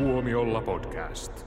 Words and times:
Tuomiolla 0.00 0.60
podcast. 0.60 1.46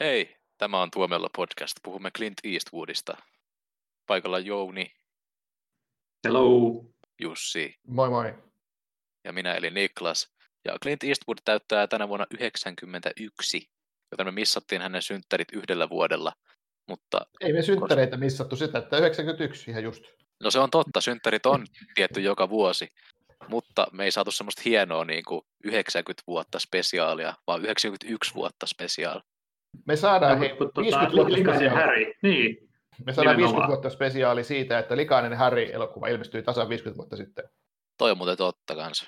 Hei, 0.00 0.36
tämä 0.58 0.82
on 0.82 0.90
Tuomiolla 0.90 1.30
podcast. 1.36 1.76
Puhumme 1.82 2.10
Clint 2.10 2.34
Eastwoodista. 2.44 3.16
Paikalla 4.06 4.38
Jouni, 4.38 4.92
Hello. 6.24 6.84
Jussi 7.20 7.74
Moi 7.86 8.08
moi. 8.10 8.34
ja 9.24 9.32
minä 9.32 9.54
eli 9.54 9.70
Niklas. 9.70 10.32
Ja 10.64 10.78
Clint 10.82 11.04
Eastwood 11.04 11.38
täyttää 11.44 11.86
tänä 11.86 12.08
vuonna 12.08 12.26
91, 12.30 13.70
joten 14.12 14.26
me 14.26 14.30
missattiin 14.30 14.82
hänen 14.82 15.02
synttärit 15.02 15.48
yhdellä 15.52 15.88
vuodella. 15.88 16.32
Mutta 16.88 17.20
Ei 17.40 17.52
me 17.52 17.62
synttäreitä 17.62 18.16
missattu 18.16 18.56
sitä, 18.56 18.78
että 18.78 18.98
91 18.98 19.70
ihan 19.70 19.82
just. 19.82 20.04
no 20.42 20.50
se 20.50 20.58
on 20.58 20.70
totta, 20.70 21.00
synttärit 21.00 21.46
on 21.46 21.66
tietty 21.94 22.20
joka 22.20 22.48
vuosi, 22.50 22.88
mutta 23.48 23.86
me 23.92 24.04
ei 24.04 24.10
saatu 24.10 24.30
semmoista 24.30 24.62
hienoa 24.64 25.04
niin 25.04 25.24
kuin 25.28 25.40
90 25.64 26.22
vuotta 26.26 26.58
spesiaalia, 26.58 27.34
vaan 27.46 27.62
91 27.64 28.34
vuotta 28.34 28.66
spesiaali. 28.66 29.20
Me 29.86 29.96
saadaan 29.96 30.38
hei, 30.38 30.56
Mutta 30.60 30.80
50 30.80 31.10
tota, 31.10 31.16
vuotta 31.16 31.32
Likainen. 31.34 31.70
Häri, 31.70 32.14
niin. 32.22 32.68
Me 33.06 33.12
saadaan 33.12 33.36
50 33.36 33.36
nimenomaan. 33.36 33.68
vuotta 33.68 33.90
spesiaali 33.90 34.44
siitä, 34.44 34.78
että 34.78 34.96
Likainen 34.96 35.34
Harry-elokuva 35.38 36.06
ilmestyi 36.08 36.42
tasan 36.42 36.68
50 36.68 36.96
vuotta 36.96 37.16
sitten. 37.16 37.44
Toi 37.98 38.10
on 38.10 38.16
muuten 38.18 38.36
totta 38.36 38.74
kanssa. 38.74 39.06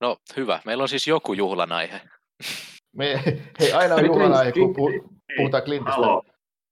No 0.00 0.16
hyvä, 0.36 0.60
meillä 0.64 0.82
on 0.82 0.88
siis 0.88 1.06
joku 1.06 1.32
juhlan 1.32 1.72
aihe. 1.72 2.00
Me, 2.96 3.22
hei, 3.60 3.72
aina 3.72 3.94
on 3.94 4.00
Ei, 4.00 4.06
juhlana, 4.06 4.42
Clint- 4.42 4.52
kun 4.52 4.76
puh- 4.76 5.08
puhutaan 5.36 5.62
Clintistä. 5.62 5.92
Halo. 6.00 6.22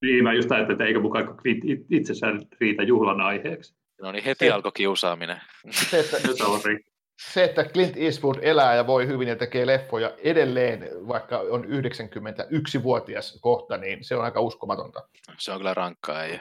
Niin, 0.02 0.24
mä 0.24 0.32
just 0.34 0.52
ajattelin, 0.52 0.72
että 0.74 0.84
eikö 0.84 1.00
mukaan 1.00 1.36
Clint 1.36 1.64
it- 1.64 1.86
itsessään 1.90 2.40
riitä 2.60 2.82
juhlan 2.82 3.20
aiheeksi. 3.20 3.74
No 4.02 4.12
niin, 4.12 4.24
heti 4.24 4.44
Se- 4.44 4.50
alkoi 4.52 4.72
kiusaaminen. 4.74 5.40
Se 5.70 6.00
että, 6.00 6.16
No 6.28 6.32
sorry. 6.46 6.78
Se, 7.20 7.44
että 7.44 7.64
Clint 7.64 7.96
Eastwood 7.96 8.38
elää 8.42 8.74
ja 8.74 8.86
voi 8.86 9.06
hyvin 9.06 9.28
ja 9.28 9.36
tekee 9.36 9.66
leffoja 9.66 10.12
edelleen, 10.18 11.08
vaikka 11.08 11.38
on 11.38 11.64
91-vuotias 11.64 13.38
kohta, 13.40 13.76
niin 13.76 14.04
se 14.04 14.16
on 14.16 14.24
aika 14.24 14.40
uskomatonta. 14.40 15.08
Se 15.38 15.52
on 15.52 15.58
kyllä 15.58 15.74
rankkaa. 15.74 16.24
Ei. 16.24 16.40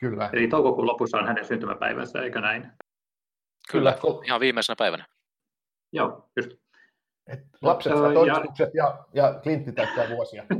Kyllä. 0.00 0.30
Eli 0.32 0.48
toukokuun 0.48 0.86
lopussa 0.86 1.18
on 1.18 1.26
hänen 1.26 1.44
syntymäpäivänsä, 1.44 2.22
eikö 2.22 2.40
näin? 2.40 2.62
Kyllä, 3.70 3.98
Kyllä. 4.02 4.20
ihan 4.24 4.40
viimeisenä 4.40 4.76
päivänä. 4.78 5.06
Joo, 5.92 6.28
just. 6.36 6.50
Et 7.26 7.40
lapset 7.62 7.90
Joo, 7.90 8.00
saa 8.00 8.12
ja- 8.12 8.34
todistukset 8.34 8.70
ja, 8.74 9.04
ja 9.14 9.40
Clintti 9.42 9.72
täyttää 9.72 10.08
vuosia. 10.08 10.44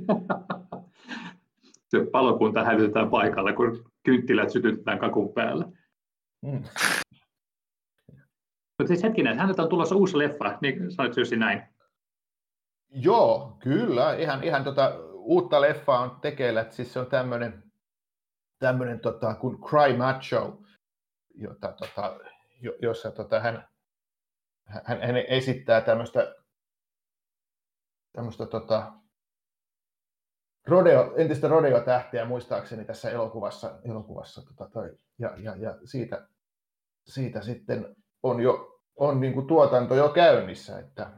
Se 1.90 1.98
palokunta 2.12 2.64
hälytetään 2.64 3.10
paikalle, 3.10 3.52
kun 3.52 3.90
kynttilät 4.04 4.50
sytytetään 4.50 4.98
kakun 4.98 5.34
päällä. 5.34 5.64
Mm. 6.42 6.62
Mutta 8.78 8.88
siis 8.88 9.02
hetkinen, 9.02 9.38
häneltä 9.38 9.62
on 9.62 9.68
tulossa 9.68 9.96
uusi 9.96 10.18
leffa, 10.18 10.58
niin 10.62 10.92
sanoit 10.92 11.16
Jussi 11.16 11.36
näin. 11.36 11.62
Joo, 12.90 13.56
kyllä. 13.62 14.14
Ihan, 14.14 14.44
ihan 14.44 14.64
tota, 14.64 14.98
uutta 15.12 15.60
leffaa 15.60 16.00
on 16.00 16.20
tekeillä. 16.20 16.60
että 16.60 16.74
Siis 16.74 16.92
se 16.92 17.00
on 17.00 17.06
tämmöinen 17.06 17.62
tämmönen, 18.58 19.00
tota, 19.00 19.34
kuin 19.34 19.58
Cry 19.60 19.96
Macho, 19.96 20.62
jota, 21.34 21.72
tota, 21.72 22.18
jo, 22.60 22.72
jossa 22.82 23.10
tota, 23.10 23.40
hän, 23.40 23.68
hän, 24.64 25.02
hän 25.02 25.16
esittää 25.16 25.80
tämmöistä 25.80 26.34
tämmöistä 28.12 28.46
tota, 28.46 28.92
rodeo, 30.66 31.14
entistä 31.16 31.48
rodeo-tähtiä 31.48 32.24
muistaakseni 32.24 32.84
tässä 32.84 33.10
elokuvassa, 33.10 33.78
elokuvassa 33.84 34.42
tota, 34.42 34.70
toi, 34.72 34.96
ja, 35.18 35.34
ja, 35.36 35.56
ja 35.56 35.78
siitä, 35.84 36.28
siitä 37.06 37.42
sitten 37.42 37.96
on 38.22 38.40
jo 38.40 38.78
on 38.98 39.20
niin 39.20 39.32
kuin 39.32 39.46
tuotanto 39.46 39.94
jo 39.94 40.08
käynnissä, 40.08 40.78
että 40.78 41.10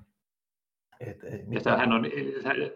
et, 1.00 1.24
ei 1.24 1.38
Ja 1.38 1.44
mitään- 1.46 1.78
hän, 1.78 1.92
on, 1.92 2.06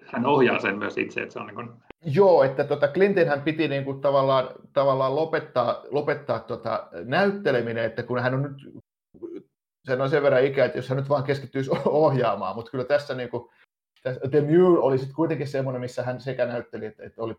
hän 0.06 0.26
ohjaa 0.26 0.58
sen 0.58 0.78
myös 0.78 0.98
itse, 0.98 1.22
että 1.22 1.32
se 1.32 1.38
on 1.38 1.46
niin 1.46 1.54
kuin, 1.54 1.70
Joo, 2.06 2.42
että 2.42 2.64
tota 2.64 2.88
Clinton 2.88 3.26
hän 3.26 3.42
piti 3.42 3.68
niin 3.68 3.84
kuin 3.84 4.00
tavallaan, 4.00 4.48
tavallaan 4.72 5.16
lopettaa, 5.16 5.82
lopettaa 5.90 6.38
tota 6.38 6.88
näytteleminen, 7.04 7.84
että 7.84 8.02
kun 8.02 8.18
hän 8.18 8.34
on 8.34 8.42
nyt, 8.42 8.82
sen 9.84 10.00
on 10.00 10.10
sen 10.10 10.22
verran 10.22 10.44
ikä, 10.44 10.64
että 10.64 10.78
jos 10.78 10.88
hän 10.88 10.96
nyt 10.98 11.08
vaan 11.08 11.24
keskittyisi 11.24 11.70
ohjaamaan, 11.84 12.56
mutta 12.56 12.70
kyllä 12.70 12.84
tässä, 12.84 13.14
niin 13.14 13.30
kuin, 13.30 13.48
tässä 14.02 14.20
The 14.30 14.40
Mule 14.40 14.78
oli 14.78 14.98
sitten 14.98 15.16
kuitenkin 15.16 15.48
semmoinen, 15.48 15.80
missä 15.80 16.02
hän 16.02 16.20
sekä 16.20 16.46
näytteli, 16.46 16.86
että, 16.86 17.04
että 17.04 17.22
oli 17.22 17.36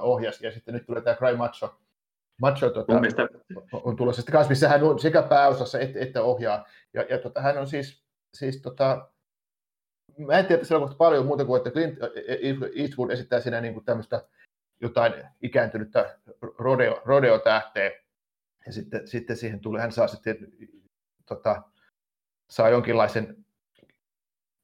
ohjasi, 0.00 0.46
ja 0.46 0.52
sitten 0.52 0.74
nyt 0.74 0.86
tulee 0.86 1.02
tämä 1.02 1.16
Cry 1.16 1.36
Macho, 1.36 1.78
Macho 2.40 2.70
tota, 2.70 2.92
mun 2.92 3.00
mielestä 3.00 3.28
on 3.72 3.96
tulossa 3.96 4.22
sitten 4.22 4.32
kanssa, 4.32 4.50
missä 4.50 4.68
hän 4.68 4.82
on 4.82 4.98
sekä 4.98 5.22
pääosassa 5.22 5.80
että, 5.80 5.98
että 5.98 6.22
ohjaa. 6.22 6.66
Ja, 6.94 7.02
ja 7.02 7.18
tota, 7.18 7.40
hän 7.40 7.58
on 7.58 7.66
siis, 7.66 8.04
siis 8.34 8.62
tota, 8.62 9.08
mä 10.18 10.38
en 10.38 10.46
tiedä 10.46 10.64
selkoista 10.64 10.96
paljon 10.96 11.26
muuta 11.26 11.44
kuin, 11.44 11.58
että 11.58 11.70
Clint 11.70 11.98
Eastwood 12.76 13.10
esittää 13.10 13.40
siinä 13.40 13.60
niin 13.60 13.74
kuin 13.74 13.84
tämmöistä 13.84 14.28
jotain 14.80 15.12
ikääntynyttä 15.42 16.18
rodeo, 16.58 17.02
rodeo-tähteä. 17.04 17.90
Ja 18.66 18.72
sitten, 18.72 19.08
sitten 19.08 19.36
siihen 19.36 19.60
tulee, 19.60 19.82
hän 19.82 19.92
saa 19.92 20.08
sitten 20.08 20.36
tota, 21.26 21.62
saa 22.50 22.68
jonkinlaisen 22.68 23.46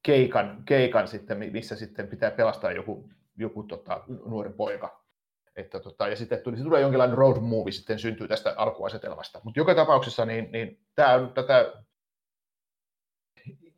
keikan, 0.02 0.62
keikan 0.64 1.08
sitten, 1.08 1.38
missä 1.52 1.76
sitten 1.76 2.08
pitää 2.08 2.30
pelastaa 2.30 2.72
joku, 2.72 3.08
joku 3.36 3.62
tota, 3.62 4.04
nuori 4.26 4.50
poika. 4.50 5.01
Että, 5.56 5.80
tota, 5.80 6.08
ja 6.08 6.16
sitten 6.16 6.38
tuli, 6.38 6.56
tulee 6.56 6.80
jonkinlainen 6.80 7.18
road 7.18 7.40
movie 7.40 7.72
sitten 7.72 7.98
syntyy 7.98 8.28
tästä 8.28 8.54
alkuasetelmasta. 8.56 9.40
Mutta 9.44 9.60
joka 9.60 9.74
tapauksessa 9.74 10.24
niin, 10.24 10.52
niin 10.52 10.80
tämä 10.94 11.14
on 11.14 11.32
tätä, 11.32 11.72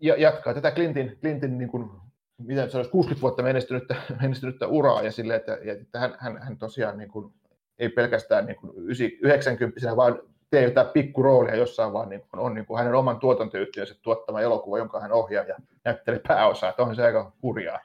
ja 0.00 0.16
jatkaa 0.16 0.54
tätä 0.54 0.70
Clintin, 0.70 1.18
Clintin 1.20 1.58
niin 1.58 1.68
kuin, 1.68 1.90
miten 2.38 2.70
se 2.70 2.76
olisi 2.76 2.90
60 2.90 3.22
vuotta 3.22 3.42
menestynyttä, 3.42 3.96
menestynyttä 4.22 4.66
uraa 4.66 5.02
ja 5.02 5.12
sille, 5.12 5.34
että, 5.34 5.58
että 5.64 5.98
hän, 5.98 6.16
hän, 6.18 6.38
hän, 6.42 6.58
tosiaan 6.58 6.98
niin 6.98 7.10
kuin, 7.10 7.34
ei 7.78 7.88
pelkästään 7.88 8.46
niin 8.46 8.56
kuin 8.56 8.72
90 9.20 9.96
vaan 9.96 10.18
tee 10.50 10.62
jotain 10.62 10.86
pikkuroolia 10.86 11.56
jossain, 11.56 11.92
vaan 11.92 12.08
niin 12.08 12.20
kuin, 12.20 12.40
on 12.40 12.54
niin 12.54 12.66
kuin 12.66 12.78
hänen 12.78 12.94
oman 12.94 13.20
tuotantoyhtiönsä 13.20 13.94
tuottama 14.02 14.40
elokuva, 14.40 14.78
jonka 14.78 15.00
hän 15.00 15.12
ohjaa 15.12 15.44
ja 15.44 15.56
näyttelee 15.84 16.20
pääosaa. 16.28 16.70
Että 16.70 16.82
on 16.82 16.96
se 16.96 17.06
aika 17.06 17.32
hurjaa. 17.42 17.80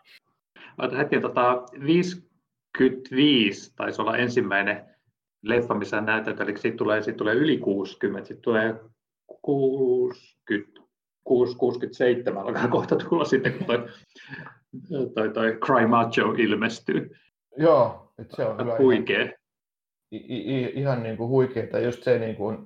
Oota 0.82 0.98
hetki, 0.98 1.22
tota, 1.22 1.64
55 2.80 3.74
taisi 3.75 4.02
olla 4.02 4.18
ensimmäinen 4.18 4.85
leffa, 5.44 5.74
missä 5.74 5.96
hän 5.97 6.06
näyttää, 6.06 6.35
eli 6.40 6.52
sitten 6.53 6.78
tulee, 6.78 7.03
sit 7.03 7.18
tulee 7.18 7.35
yli 7.35 7.57
60, 7.57 8.28
sitten 8.28 8.41
tulee 8.41 8.75
60, 9.41 10.81
6, 11.24 11.57
67, 11.57 12.44
alkaa 12.44 12.68
kohta 12.78 12.96
tulla 12.96 13.25
sitten, 13.25 13.53
kun 13.53 13.66
toi, 13.68 13.85
toi, 15.13 15.30
toi 15.30 15.57
Cry 15.66 15.88
Macho 15.88 16.31
ilmestyy. 16.38 17.16
Joo, 17.57 18.13
että 18.19 18.35
se 18.35 18.46
on 18.46 18.53
hyvä. 18.59 18.63
ihan- 18.72 18.81
Huikea. 18.84 19.25
i- 20.12 20.62
i- 20.62 20.72
ihan 20.75 21.03
niin 21.03 21.18
kuin 21.18 21.30
huikeeta 21.30 21.80
just 21.80 22.03
se 22.03 22.19
niin 22.19 22.36
kuin 22.36 22.57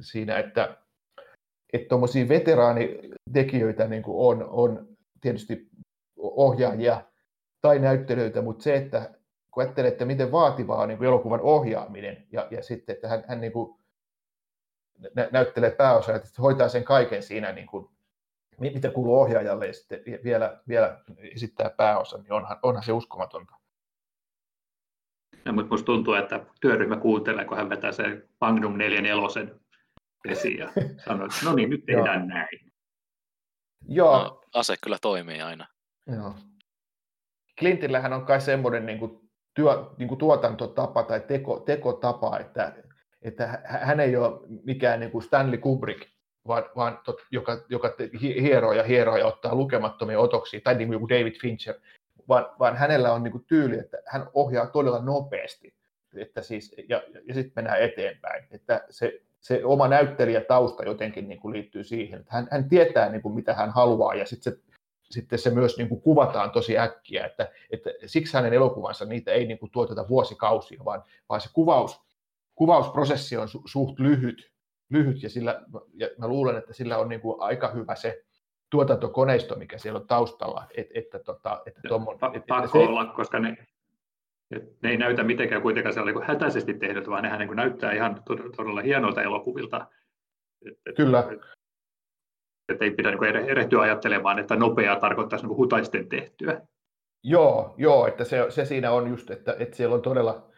siinä, 0.00 0.38
että 0.38 0.76
että 1.72 1.88
tuommoisia 1.88 2.28
veteraanitekijöitä 2.28 3.88
niin 3.88 4.02
kuin 4.02 4.16
on, 4.42 4.48
on 4.50 4.88
tietysti 5.20 5.68
ohjaajia 6.16 7.04
tai 7.64 7.78
näyttelyitä, 7.78 8.42
mutta 8.42 8.62
se, 8.62 8.76
että 8.76 9.10
kun 9.50 9.62
ajattelee, 9.62 9.90
että 9.90 10.04
miten 10.04 10.32
vaativaa 10.32 10.82
on 10.82 10.88
niin 10.88 10.98
kuin 10.98 11.08
elokuvan 11.08 11.40
ohjaaminen 11.40 12.26
ja, 12.32 12.48
ja 12.50 12.62
sitten, 12.62 12.94
että 12.94 13.08
hän, 13.08 13.24
hän 13.28 13.40
niin 13.40 13.52
kuin 13.52 13.78
nä- 15.14 15.28
näyttelee 15.32 15.70
pääosaa, 15.70 16.16
että 16.16 16.28
hoitaa 16.42 16.68
sen 16.68 16.84
kaiken 16.84 17.22
siinä, 17.22 17.52
niin 17.52 17.66
kuin, 17.66 17.88
mi- 18.60 18.70
mitä 18.70 18.90
kuuluu 18.90 19.20
ohjaajalle 19.20 19.66
ja 19.66 19.72
sitten 19.72 20.00
vielä, 20.24 20.60
vielä 20.68 21.00
esittää 21.18 21.70
pääosan, 21.70 22.22
niin 22.22 22.32
onhan, 22.32 22.58
onhan 22.62 22.84
se 22.84 22.92
uskomatonta. 22.92 23.54
Ja, 25.44 25.52
mutta 25.52 25.70
musta 25.70 25.86
tuntuu, 25.86 26.14
että 26.14 26.46
työryhmä 26.60 26.96
kuuntelee, 26.96 27.44
kun 27.44 27.56
hän 27.56 27.68
vetää 27.70 27.92
sen 27.92 28.28
Magnum 28.40 28.78
44 28.78 29.54
esiin 30.28 30.58
ja 30.58 30.72
sanoo, 31.04 31.26
että 31.26 31.38
no 31.44 31.54
niin, 31.54 31.70
nyt 31.70 31.84
tehdään 31.86 32.28
näin. 32.28 32.72
Joo, 33.88 34.18
No, 34.18 34.40
ase 34.54 34.74
kyllä 34.82 34.98
toimii 35.02 35.40
aina. 35.40 35.66
Joo. 36.06 36.34
Clintillähän 37.58 38.12
on 38.12 38.26
kai 38.26 38.40
semmoinen 38.40 38.86
niin 38.86 38.98
kuin 38.98 39.20
työ, 39.54 39.84
niin 39.98 40.08
kuin 40.08 40.18
tuotantotapa 40.18 41.02
tai 41.02 41.20
teko, 41.20 41.60
tekotapa, 41.60 42.38
että, 42.38 42.72
että 43.22 43.46
hä- 43.46 43.62
hän 43.64 44.00
ei 44.00 44.16
ole 44.16 44.40
mikään 44.64 45.00
niin 45.00 45.10
kuin 45.10 45.22
Stanley 45.22 45.58
Kubrick, 45.58 46.08
vaan, 46.48 46.64
vaan 46.76 47.00
tot, 47.04 47.16
joka, 47.30 47.64
joka 47.68 47.94
hieroo 48.22 48.72
ja 48.72 48.82
hieroo 48.82 49.16
ja 49.16 49.26
ottaa 49.26 49.54
lukemattomia 49.54 50.20
otoksia, 50.20 50.60
tai 50.64 50.74
niin 50.74 50.88
kuin 50.88 51.08
David 51.08 51.34
Fincher, 51.40 51.74
vaan, 52.28 52.46
vaan 52.58 52.76
hänellä 52.76 53.12
on 53.12 53.22
niin 53.22 53.32
kuin 53.32 53.44
tyyli, 53.48 53.78
että 53.78 53.98
hän 54.06 54.26
ohjaa 54.34 54.66
todella 54.66 54.98
nopeasti, 54.98 55.74
että 56.16 56.42
siis, 56.42 56.74
ja, 56.88 57.02
ja 57.28 57.34
sitten 57.34 57.52
mennään 57.56 57.82
eteenpäin. 57.82 58.44
Että 58.50 58.84
se, 58.90 59.20
se 59.40 59.64
oma 59.64 59.88
näyttelijätausta 59.88 60.84
jotenkin 60.84 61.28
niin 61.28 61.40
kuin 61.40 61.54
liittyy 61.54 61.84
siihen, 61.84 62.20
että 62.20 62.32
hän, 62.32 62.48
hän 62.50 62.68
tietää 62.68 63.08
niin 63.08 63.22
kuin 63.22 63.34
mitä 63.34 63.54
hän 63.54 63.70
haluaa, 63.70 64.14
ja 64.14 64.26
sitten 64.26 64.52
se 64.52 64.58
sitten 65.14 65.38
se 65.38 65.50
myös 65.50 65.78
niin 65.78 65.88
kuin 65.88 66.00
kuvataan 66.00 66.50
tosi 66.50 66.78
äkkiä, 66.78 67.26
että, 67.26 67.52
että 67.70 67.90
siksi 68.06 68.36
hänen 68.36 68.52
elokuvansa 68.52 69.04
niitä 69.04 69.32
ei 69.32 69.46
niin 69.46 69.58
kuin 69.58 69.70
tuoteta 69.70 70.08
vuosikausia, 70.08 70.84
vaan, 70.84 71.02
vaan 71.28 71.40
se 71.40 71.48
kuvaus, 71.52 72.00
kuvausprosessi 72.54 73.36
on 73.36 73.48
su, 73.48 73.62
suht 73.64 74.00
lyhyt, 74.00 74.52
lyhyt 74.90 75.22
ja, 75.22 75.30
sillä, 75.30 75.62
ja 75.94 76.08
mä 76.18 76.28
luulen, 76.28 76.56
että 76.56 76.72
sillä 76.72 76.98
on 76.98 77.08
niin 77.08 77.20
kuin 77.20 77.36
aika 77.40 77.68
hyvä 77.68 77.94
se 77.94 78.24
tuotantokoneisto, 78.70 79.56
mikä 79.56 79.78
siellä 79.78 80.00
on 80.00 80.06
taustalla. 80.06 80.66
Et, 80.76 80.88
että, 80.94 81.18
tota, 81.18 81.62
että 81.66 81.80
tommon, 81.88 82.16
pa- 82.16 82.36
et, 82.36 82.46
pakko 82.46 82.78
se... 82.78 82.88
olla, 82.88 83.06
koska 83.06 83.38
ne, 83.38 83.56
et 84.50 84.82
ne 84.82 84.90
ei 84.90 84.96
näytä 84.96 85.22
mitenkään 85.22 85.62
kuitenkaan 85.62 85.92
siellä 85.92 86.12
niin 86.12 86.22
hätäisesti 86.22 86.74
tehdyt, 86.74 87.08
vaan 87.08 87.22
nehän 87.22 87.38
niin 87.38 87.56
näyttää 87.56 87.92
ihan 87.92 88.22
todella 88.56 88.82
hienolta 88.82 89.22
elokuvilta. 89.22 89.86
Kyllä. 90.96 91.24
Et, 92.68 92.76
et 92.76 92.82
ei 92.82 92.90
pidä 92.90 93.10
niin 93.10 93.50
erehtyä 93.50 93.80
ajattelemaan, 93.80 94.38
että 94.38 94.56
nopeaa 94.56 95.00
tarkoittaisi 95.00 95.46
niin 95.46 95.56
hutaisten 95.56 96.08
tehtyä. 96.08 96.60
Joo, 97.22 97.74
joo 97.76 98.06
että 98.06 98.24
se, 98.24 98.46
se 98.48 98.64
siinä 98.64 98.90
on 98.90 99.08
just, 99.08 99.30
että, 99.30 99.56
että 99.58 99.76
siellä 99.76 99.94
on 99.94 100.02
todella, 100.02 100.50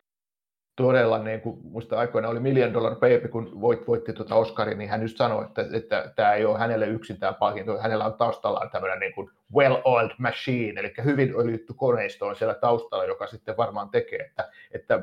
todella, 0.77 1.19
niin 1.19 1.41
kuin 1.41 1.61
muista 1.63 1.99
aikoina 1.99 2.29
oli 2.29 2.41
Million 2.41 2.75
Dollar 2.75 2.95
Baby, 2.95 3.29
kun 3.29 3.61
voit, 3.61 3.89
voitti 3.89 4.13
tuota 4.13 4.35
Oscarin, 4.35 4.79
niin 4.79 4.91
hän 4.91 5.03
just 5.03 5.17
sanoi, 5.17 5.45
että, 5.45 5.67
että 5.73 6.13
tämä 6.17 6.35
ei 6.35 6.45
ole 6.45 6.59
hänelle 6.59 6.87
yksin 6.87 7.19
tämä 7.19 7.33
palkinto, 7.33 7.79
hänellä 7.79 8.05
on 8.05 8.15
taustallaan 8.15 8.71
tämmöinen 8.71 9.01
niin 9.01 9.13
kuin 9.15 9.31
well-oiled 9.55 10.15
machine, 10.19 10.81
eli 10.81 10.95
hyvin 11.05 11.35
öljytty 11.41 11.75
koneisto 11.75 12.27
on 12.27 12.37
siellä 12.37 12.55
taustalla, 12.55 13.05
joka 13.05 13.27
sitten 13.27 13.57
varmaan 13.57 13.91
tekee, 13.91 14.19
että, 14.19 14.51
että, 14.71 14.95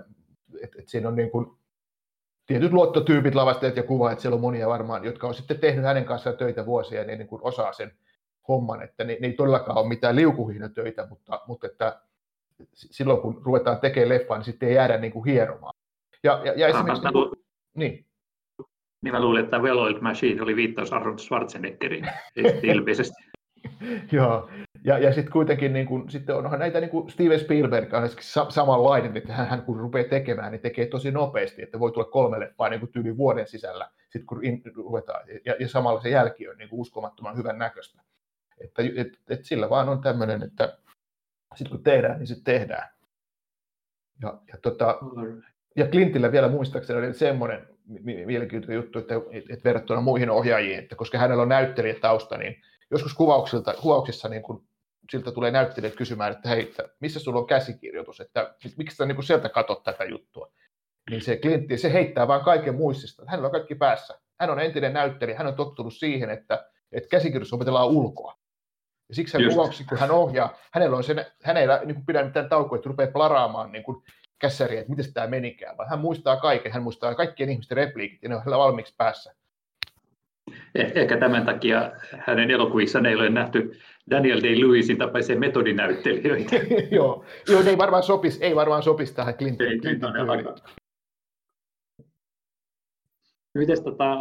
että, 0.61 0.79
että 0.79 0.91
siinä 0.91 1.07
on 1.07 1.15
niin 1.15 1.31
kuin 1.31 1.57
tietyt 2.45 2.73
luottotyypit, 2.73 3.35
lavastajat 3.35 3.77
ja 3.77 3.83
kuvaajat, 3.83 4.19
siellä 4.19 4.35
on 4.35 4.41
monia 4.41 4.69
varmaan, 4.69 5.03
jotka 5.03 5.27
on 5.27 5.33
sitten 5.33 5.59
tehnyt 5.59 5.85
hänen 5.85 6.05
kanssaan 6.05 6.37
töitä 6.37 6.65
vuosia 6.65 7.01
ja 7.01 7.07
ne 7.07 7.15
niin 7.15 7.27
kuin 7.27 7.41
osaa 7.43 7.73
sen 7.73 7.91
homman, 8.47 8.81
että 8.81 9.03
ne, 9.03 9.17
ne 9.21 9.27
ei 9.27 9.33
todellakaan 9.33 9.77
ole 9.77 9.87
mitään 9.87 10.15
liukuhihnatöitä, 10.15 11.07
mutta, 11.09 11.41
mutta 11.47 11.67
että 11.67 12.01
silloin 12.73 13.21
kun 13.21 13.41
ruvetaan 13.45 13.79
tekemään 13.79 14.09
leffaa, 14.09 14.37
niin 14.37 14.45
sitten 14.45 14.69
ei 14.69 14.75
jäädä 14.75 14.97
niin 14.97 15.13
kuin 15.13 15.25
hieromaan. 15.25 15.73
Ja, 16.23 16.41
ja, 16.45 16.53
ja 16.55 16.67
esimerkiksi... 16.67 17.03
Mä, 17.03 17.11
niin, 17.11 17.31
niin. 17.75 18.05
niin 19.01 19.13
mä 19.13 19.21
luulen, 19.21 19.43
että 19.43 19.59
Well 19.59 19.77
Oiled 19.77 20.01
Machine 20.01 20.41
oli 20.41 20.55
viittaus 20.55 20.93
Arnold 20.93 21.17
Schwarzeneggeriin, 21.17 22.09
ilmeisesti. 22.63 23.23
Joo, 24.11 24.49
ja, 24.85 24.97
ja 24.97 25.13
sitten 25.13 25.31
kuitenkin 25.31 25.73
niin 25.73 25.85
kun, 25.85 26.09
sitten 26.09 26.35
onhan 26.35 26.59
näitä 26.59 26.79
niin 26.79 26.89
kuin 26.89 27.09
Steven 27.09 27.39
Spielberg 27.39 27.93
on 27.93 28.09
samanlainen, 28.49 29.17
että 29.17 29.33
hän, 29.33 29.47
hän 29.47 29.61
kun 29.61 29.79
rupeaa 29.79 30.09
tekemään, 30.09 30.51
niin 30.51 30.61
tekee 30.61 30.85
tosi 30.85 31.11
nopeasti, 31.11 31.63
että 31.63 31.79
voi 31.79 31.91
tulla 31.91 32.07
kolme 32.07 32.39
leffaa 32.39 32.69
niin 32.69 32.87
tyyli 32.87 33.17
vuoden 33.17 33.47
sisällä, 33.47 33.89
sit 34.09 34.25
kun 34.25 34.45
in, 34.45 34.61
ruvetaan, 34.75 35.27
ja, 35.45 35.55
ja 35.59 35.67
samalla 35.67 36.01
se 36.01 36.09
jälki 36.09 36.49
on 36.49 36.57
niin 36.57 36.69
kuin 36.69 36.79
uskomattoman 36.79 37.37
hyvän 37.37 37.57
näköistä. 37.57 38.01
Että 38.61 38.83
et, 38.95 39.07
et 39.29 39.45
sillä 39.45 39.69
vaan 39.69 39.89
on 39.89 40.01
tämmöinen, 40.01 40.43
että 40.43 40.77
sitten 41.55 41.71
kun 41.71 41.83
tehdään, 41.83 42.19
niin 42.19 42.27
sitten 42.27 42.59
tehdään. 42.59 42.89
Ja, 44.21 44.39
ja, 44.47 44.57
tota, 44.61 44.97
ja 45.75 45.87
Clintillä 45.87 46.31
vielä 46.31 46.49
muistaakseni 46.49 46.99
oli 46.99 47.13
semmoinen 47.13 47.67
mielenkiintoinen 48.25 48.75
juttu, 48.75 48.99
että, 48.99 49.15
että, 49.31 49.53
että 49.53 49.63
verrattuna 49.63 50.01
muihin 50.01 50.29
ohjaajiin, 50.29 50.79
että 50.79 50.95
koska 50.95 51.17
hänellä 51.17 51.43
on 51.43 51.49
näyttelijätausta, 51.49 52.37
niin 52.37 52.55
joskus 52.91 53.13
kuvauksilta, 53.13 53.73
kuvauksissa 53.81 54.29
niin 54.29 54.41
kun 54.41 54.65
siltä 55.11 55.31
tulee 55.31 55.51
näyttelijät 55.51 55.95
kysymään, 55.95 56.31
että 56.31 56.49
hei, 56.49 56.59
että 56.61 56.89
missä 56.99 57.19
sulla 57.19 57.39
on 57.39 57.47
käsikirjoitus, 57.47 58.21
että 58.21 58.55
miksi 58.77 58.95
sä 58.95 59.05
niin 59.05 59.23
sieltä 59.23 59.49
katot 59.49 59.83
tätä 59.83 60.03
juttua. 60.03 60.51
Niin 61.09 61.21
se 61.21 61.37
Clintti, 61.37 61.77
se 61.77 61.93
heittää 61.93 62.27
vaan 62.27 62.43
kaiken 62.43 62.75
muistista. 62.75 63.23
Hänellä 63.27 63.45
on 63.45 63.51
kaikki 63.51 63.75
päässä. 63.75 64.19
Hän 64.39 64.49
on 64.49 64.59
entinen 64.59 64.93
näyttelijä, 64.93 65.37
hän 65.37 65.47
on 65.47 65.55
tottunut 65.55 65.93
siihen, 65.93 66.29
että, 66.29 66.65
että 66.91 67.09
käsikirjoitus 67.09 67.53
opetellaan 67.53 67.87
ulkoa. 67.87 68.37
Ja 69.09 69.15
siksi 69.15 69.37
hän 69.37 69.49
kuvauksessa, 69.49 69.85
kun 69.89 69.97
hän 69.97 70.11
ohjaa, 70.11 70.57
hänellä 70.71 70.97
on 70.97 71.03
sen, 71.03 71.25
hänellä 71.43 71.81
niin 71.85 71.95
kuin 71.95 72.05
pidä 72.05 72.23
mitään 72.23 72.49
taukoa, 72.49 72.75
että 72.75 72.89
rupeaa 72.89 73.11
plaraamaan 73.11 73.71
niin 73.71 73.83
kuin 73.83 74.03
kässäriä, 74.39 74.79
että 74.79 74.89
miten 74.95 75.13
tämä 75.13 75.27
menikään, 75.27 75.77
vaan 75.77 75.89
hän 75.89 75.99
muistaa 75.99 76.37
kaiken, 76.37 76.71
hän 76.71 76.83
muistaa 76.83 77.15
kaikkien 77.15 77.49
ihmisten 77.49 77.77
repliikit, 77.77 78.23
ja 78.23 78.29
ne 78.29 78.35
on 78.35 78.41
hänellä 78.41 78.57
valmiiksi 78.57 78.93
päässä. 78.97 79.35
Eh, 80.75 80.91
ehkä 80.95 81.17
tämän 81.17 81.45
takia 81.45 81.91
hänen 82.17 82.51
elokuvissaan 82.51 83.05
ei 83.05 83.15
ole 83.15 83.29
nähty 83.29 83.79
Daniel 84.09 84.41
Day-Lewisin 84.41 84.97
tapaisia 84.97 85.39
metodinäyttelijöitä. 85.39 86.55
joo, 86.95 87.25
joo 87.47 87.61
ei 87.61 87.77
varmaan 87.77 88.03
sopisi, 88.03 88.43
ei 88.43 88.55
varmaan 88.55 88.83
sopisi 88.83 89.15
tähän 89.15 89.35
Clinton. 89.35 89.67
Ei, 89.67 89.79
Clinton 89.79 90.13
Miten 93.57 93.83
tota, 93.83 94.17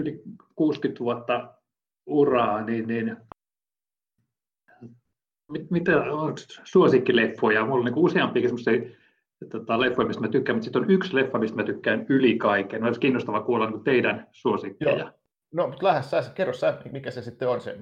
yli 0.00 0.22
60 0.54 1.00
vuotta 1.00 1.54
uraa, 2.06 2.62
niin, 2.64 2.88
niin 2.88 3.16
mit, 5.52 5.70
mitä 5.70 5.96
on 5.96 6.34
suosikkileffoja? 6.64 7.64
Mulla 7.64 7.78
on 7.78 7.84
niin 7.84 8.04
useampiakin 8.04 8.50
semmoisia 8.50 8.96
tota, 9.50 9.80
leffoja, 9.80 10.08
mistä 10.08 10.22
mä 10.22 10.28
tykkään, 10.28 10.56
mutta 10.56 10.64
sitten 10.64 10.82
on 10.82 10.90
yksi 10.90 11.14
leffa, 11.14 11.38
mistä 11.38 11.56
mä 11.56 11.64
tykkään 11.64 12.06
yli 12.08 12.38
kaiken. 12.38 12.84
Olisi 12.84 13.00
kiinnostavaa 13.00 13.42
kuulla 13.42 13.70
niin 13.70 13.84
teidän 13.84 14.26
suosikkeja. 14.32 14.98
Joo. 14.98 15.10
No, 15.52 15.68
mutta 15.68 15.86
lähes 15.86 16.10
sä, 16.10 16.24
kerro 16.34 16.52
sä, 16.52 16.78
mikä 16.92 17.10
se 17.10 17.22
sitten 17.22 17.48
on 17.48 17.60
se 17.60 17.76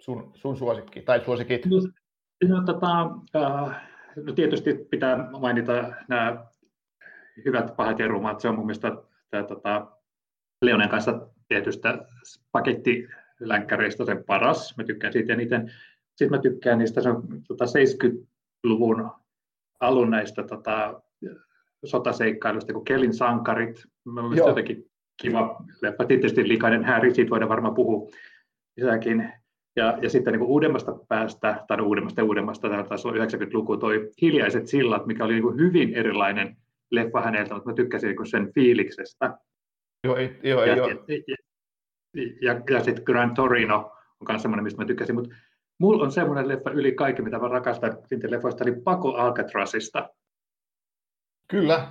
sun, 0.00 0.30
sun 0.34 0.56
suosikki, 0.56 1.02
tai 1.02 1.24
suosikit? 1.24 1.66
No, 1.66 1.78
no, 2.48 2.64
tota, 2.64 3.10
äh, 3.36 3.82
no 4.16 4.32
tietysti 4.32 4.74
pitää 4.90 5.30
mainita 5.30 5.92
nämä 6.08 6.46
hyvät, 7.44 7.76
pahat 7.76 7.98
ja 7.98 8.08
rumat. 8.08 8.40
Se 8.40 8.48
on 8.48 8.54
mun 8.54 8.66
mielestä 8.66 8.92
tämä, 9.30 9.42
tota, 9.42 9.86
Leonen 10.62 10.88
kanssa 10.88 11.28
tehtystä 11.48 11.98
pakettilänkkäreistä 12.52 14.04
sen 14.04 14.24
paras. 14.24 14.76
Mä 14.76 14.84
tykkään 14.84 15.12
siitä 15.12 15.32
eniten. 15.32 15.72
Sitten 16.08 16.30
mä 16.30 16.38
tykkään 16.38 16.78
niistä 16.78 17.00
se 17.00 17.08
on, 17.08 17.22
tota 17.48 17.64
70-luvun 17.64 19.10
alun 19.80 20.10
näistä 20.10 20.42
tota, 20.42 21.02
sotaseikkailuista, 21.84 22.72
kuin 22.72 22.84
Kelin 22.84 23.14
sankarit. 23.14 23.84
Mä 24.04 24.20
jotenkin 24.36 24.90
kiva 25.22 25.64
leffa. 25.82 26.04
Tietysti 26.04 26.48
Likainen 26.48 26.84
häri, 26.84 27.14
siitä 27.14 27.30
voidaan 27.30 27.48
varmaan 27.48 27.74
puhua 27.74 28.10
lisääkin. 28.76 29.32
Ja, 29.76 29.98
ja 30.02 30.10
sitten 30.10 30.32
niin 30.32 30.42
uudemmasta 30.42 30.92
päästä, 31.08 31.64
tai 31.68 31.76
no 31.76 31.84
uudemmasta 31.84 32.20
ja 32.20 32.24
uudemmasta, 32.24 32.68
tämä 32.68 32.84
taisi 32.84 33.08
olla 33.08 33.24
90-luku, 33.24 33.76
toi 33.76 34.10
Hiljaiset 34.22 34.66
sillat, 34.66 35.06
mikä 35.06 35.24
oli 35.24 35.32
niin 35.32 35.58
hyvin 35.58 35.94
erilainen 35.94 36.56
leffa 36.90 37.20
häneltä, 37.20 37.54
mutta 37.54 37.70
mä 37.70 37.74
tykkäsin 37.74 38.08
niin 38.08 38.26
sen 38.26 38.52
fiiliksestä. 38.52 39.38
Joo, 40.04 40.16
ei, 40.16 40.38
joo, 40.42 40.64
ja, 40.64 40.76
joo. 40.76 40.88
Ja, 40.88 40.96
ja, 41.26 41.36
ja, 42.42 42.60
ja 42.70 42.84
sitten 42.84 43.04
Grand 43.04 43.34
Torino 43.36 43.76
on 44.20 44.26
myös 44.28 44.42
semmoinen, 44.42 44.64
mistä 44.64 44.82
mä 44.82 44.86
tykkäsin, 44.86 45.14
mutta 45.14 45.34
mulla 45.78 46.04
on 46.04 46.12
semmoinen 46.12 46.48
leffa 46.48 46.70
yli 46.70 46.92
kaikki, 46.92 47.22
mitä 47.22 47.38
mä 47.38 47.48
rakastan 47.48 47.98
Tintin 48.08 48.30
leffoista, 48.30 48.64
eli 48.64 48.80
Pako 48.84 49.14
Alcatrazista. 49.14 50.10
Kyllä, 51.48 51.88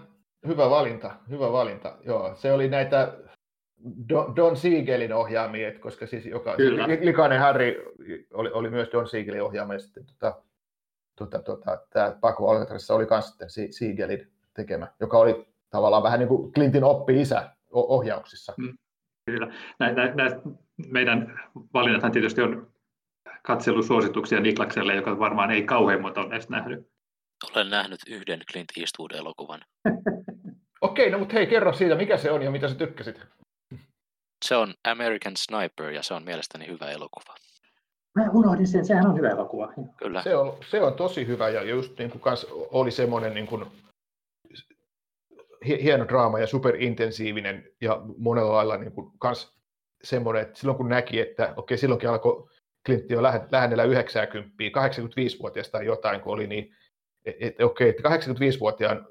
hyvä 0.47 0.69
valinta, 0.69 1.15
hyvä 1.29 1.51
valinta. 1.51 1.97
Joo, 2.05 2.35
se 2.35 2.51
oli 2.53 2.67
näitä 2.67 3.13
Don, 4.35 4.57
Siegelin 4.57 5.13
ohjaamia, 5.13 5.79
koska 5.79 6.07
siis 6.07 6.25
joka, 6.25 6.55
Kyllä. 6.55 6.87
Likainen 6.87 7.39
Harry 7.39 7.93
oli, 8.33 8.51
oli, 8.51 8.69
myös 8.69 8.89
Don 8.91 9.07
Siegelin 9.07 9.43
ohjaama, 9.43 9.73
ja 9.73 9.79
sitten 9.79 10.05
tota, 10.05 10.41
tota, 11.15 11.39
tota, 11.39 11.77
tämä 11.89 12.17
Paco 12.21 12.49
Alcatrazissa 12.49 12.95
oli 12.95 13.07
myös 13.09 13.27
sitten 13.27 13.73
Siegelin 13.73 14.31
tekemä, 14.53 14.87
joka 14.99 15.17
oli 15.17 15.47
tavallaan 15.69 16.03
vähän 16.03 16.19
niin 16.19 16.27
kuin 16.27 16.51
Clintin 16.51 16.83
oppi-isä 16.83 17.49
ohjauksissa. 17.71 18.53
Mm. 18.57 18.77
Kyllä. 19.25 19.53
Nä, 19.79 19.91
nä, 19.91 20.05
nä, 20.05 20.41
meidän 20.91 21.39
valinnathan 21.73 22.11
tietysti 22.11 22.41
on 22.41 22.71
katselusuosituksia 23.43 24.39
Niklakselle, 24.39 24.95
joka 24.95 25.19
varmaan 25.19 25.51
ei 25.51 25.63
kauhean 25.63 26.01
monta 26.01 26.21
ole 26.21 26.29
näistä 26.29 26.51
nähnyt. 26.51 26.87
Olen 27.55 27.69
nähnyt 27.69 27.99
yhden 28.07 28.39
Clint 28.51 28.69
Eastwood-elokuvan. 28.77 29.61
Okei, 30.81 31.09
no 31.09 31.19
mutta 31.19 31.33
hei, 31.33 31.47
kerro 31.47 31.73
siitä, 31.73 31.95
mikä 31.95 32.17
se 32.17 32.31
on 32.31 32.41
ja 32.41 32.51
mitä 32.51 32.69
sä 32.69 32.75
tykkäsit. 32.75 33.19
Se 34.43 34.55
on 34.55 34.73
American 34.83 35.33
Sniper 35.37 35.91
ja 35.91 36.03
se 36.03 36.13
on 36.13 36.23
mielestäni 36.23 36.67
hyvä 36.67 36.91
elokuva. 36.91 37.35
Mä 38.15 38.29
unohdin 38.33 38.67
sen, 38.67 38.85
sehän 38.85 39.07
on 39.07 39.17
hyvä 39.17 39.29
elokuva. 39.29 39.73
Kyllä. 39.97 40.21
Se 40.23 40.35
on, 40.35 40.57
se 40.69 40.81
on 40.81 40.93
tosi 40.93 41.27
hyvä 41.27 41.49
ja 41.49 41.63
just 41.63 41.99
niin 41.99 42.11
kuin 42.11 42.21
kans 42.21 42.47
oli 42.51 42.91
semmoinen 42.91 43.33
niin 43.33 43.47
kuin 43.47 43.65
hieno 45.67 46.07
draama 46.07 46.39
ja 46.39 46.47
superintensiivinen 46.47 47.69
ja 47.81 48.01
monella 48.17 48.53
lailla 48.53 48.77
niin 48.77 48.91
kuin 48.91 49.11
kans 49.19 49.57
semmoinen, 50.03 50.41
että 50.41 50.59
silloin 50.59 50.77
kun 50.77 50.89
näki, 50.89 51.19
että 51.19 51.53
okei, 51.57 51.77
silloinkin 51.77 52.09
alkoi 52.09 52.49
Clintti 52.85 53.13
jo 53.13 53.23
lähennellä 53.23 53.83
90, 53.83 54.53
85-vuotiaasta 54.63 55.71
tai 55.71 55.85
jotain, 55.85 56.21
kun 56.21 56.33
oli 56.33 56.47
niin, 56.47 56.75
että 57.25 57.45
et, 57.45 57.61
okei, 57.61 57.89
että 57.89 58.09
85-vuotiaan 58.09 59.07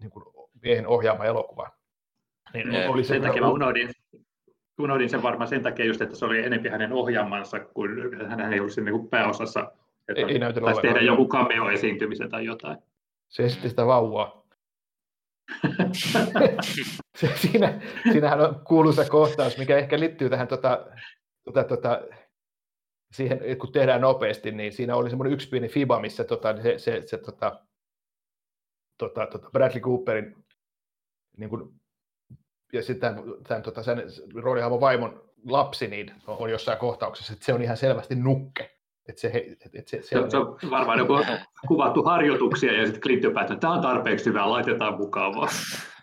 niin 0.00 0.10
kuin 0.10 0.24
miehen 0.62 0.86
ohjaama 0.86 1.24
elokuva. 1.24 1.70
Niin 2.54 2.88
oli 2.88 3.04
sen 3.04 3.22
takia 3.22 3.42
mä 3.42 3.48
unohdin, 3.48 3.90
unohdin 4.78 5.10
sen 5.10 5.22
varmaan 5.22 5.48
sen 5.48 5.62
takia 5.62 5.84
just, 5.84 6.02
että 6.02 6.16
se 6.16 6.24
oli 6.24 6.44
enempi 6.44 6.68
hänen 6.68 6.92
ohjaamansa, 6.92 7.60
kun 7.60 7.88
hän 8.28 8.52
ei 8.52 8.60
ollut 8.60 8.72
siinä 8.72 8.90
niin 8.90 9.08
pääosassa. 9.08 9.72
Että 10.08 10.22
ei, 10.22 10.32
ei 10.32 10.40
taisi 10.64 10.80
tehdä 10.80 11.00
joku 11.00 11.28
cameo-esiintymisen 11.28 12.30
tai 12.30 12.44
jotain. 12.44 12.78
Se 13.28 13.44
esitti 13.44 13.68
sitä 13.68 13.86
vauvaa. 13.86 14.42
siinä, 17.34 17.80
siinähän 18.12 18.40
on 18.40 18.60
kuuluisa 18.64 19.04
kohtaus, 19.04 19.58
mikä 19.58 19.78
ehkä 19.78 20.00
liittyy 20.00 20.30
tähän 20.30 20.48
tota, 20.48 20.86
tota, 21.44 21.64
tota, 21.64 22.02
siihen, 23.12 23.40
kun 23.58 23.72
tehdään 23.72 24.00
nopeasti, 24.00 24.50
niin 24.50 24.72
siinä 24.72 24.96
oli 24.96 25.10
semmoinen 25.10 25.32
yksi 25.32 25.48
pieni 25.48 25.68
fiba, 25.68 26.00
missä 26.00 26.24
tota, 26.24 26.62
se, 26.62 26.78
se, 26.78 27.02
se 27.06 27.18
tota, 27.18 27.60
tota, 28.98 29.26
tota 29.26 29.50
Bradley 29.50 29.80
Cooperin 29.80 30.44
niin 31.36 31.50
kuin, 31.50 31.81
ja 32.72 32.82
sitten 32.82 33.14
tämän, 33.14 33.34
tämän 33.48 33.62
tota, 33.62 33.82
sen 33.82 34.02
roolihahmon 34.34 34.80
vaimon 34.80 35.22
lapsi 35.46 35.86
niin 35.88 36.12
on 36.26 36.50
jossain 36.50 36.78
kohtauksessa, 36.78 37.32
että 37.32 37.44
se 37.44 37.54
on 37.54 37.62
ihan 37.62 37.76
selvästi 37.76 38.14
nukke. 38.14 38.70
Että 39.08 39.20
se, 39.20 39.28
et, 39.28 39.74
et 39.74 39.88
se, 39.88 40.02
se, 40.02 40.30
se, 40.30 40.36
on 40.36 40.58
varmaan 40.70 40.98
joku 40.98 41.14
kuvattu 41.68 42.02
harjoituksia 42.02 42.72
ja 42.72 42.84
sitten 42.84 43.00
Clint 43.00 43.22
päättää, 43.22 43.54
että 43.54 43.56
tämä 43.56 43.72
on 43.72 43.82
tarpeeksi 43.82 44.26
hyvä, 44.26 44.50
laitetaan 44.50 44.96
mukaan 44.96 45.34
vaan. 45.34 45.48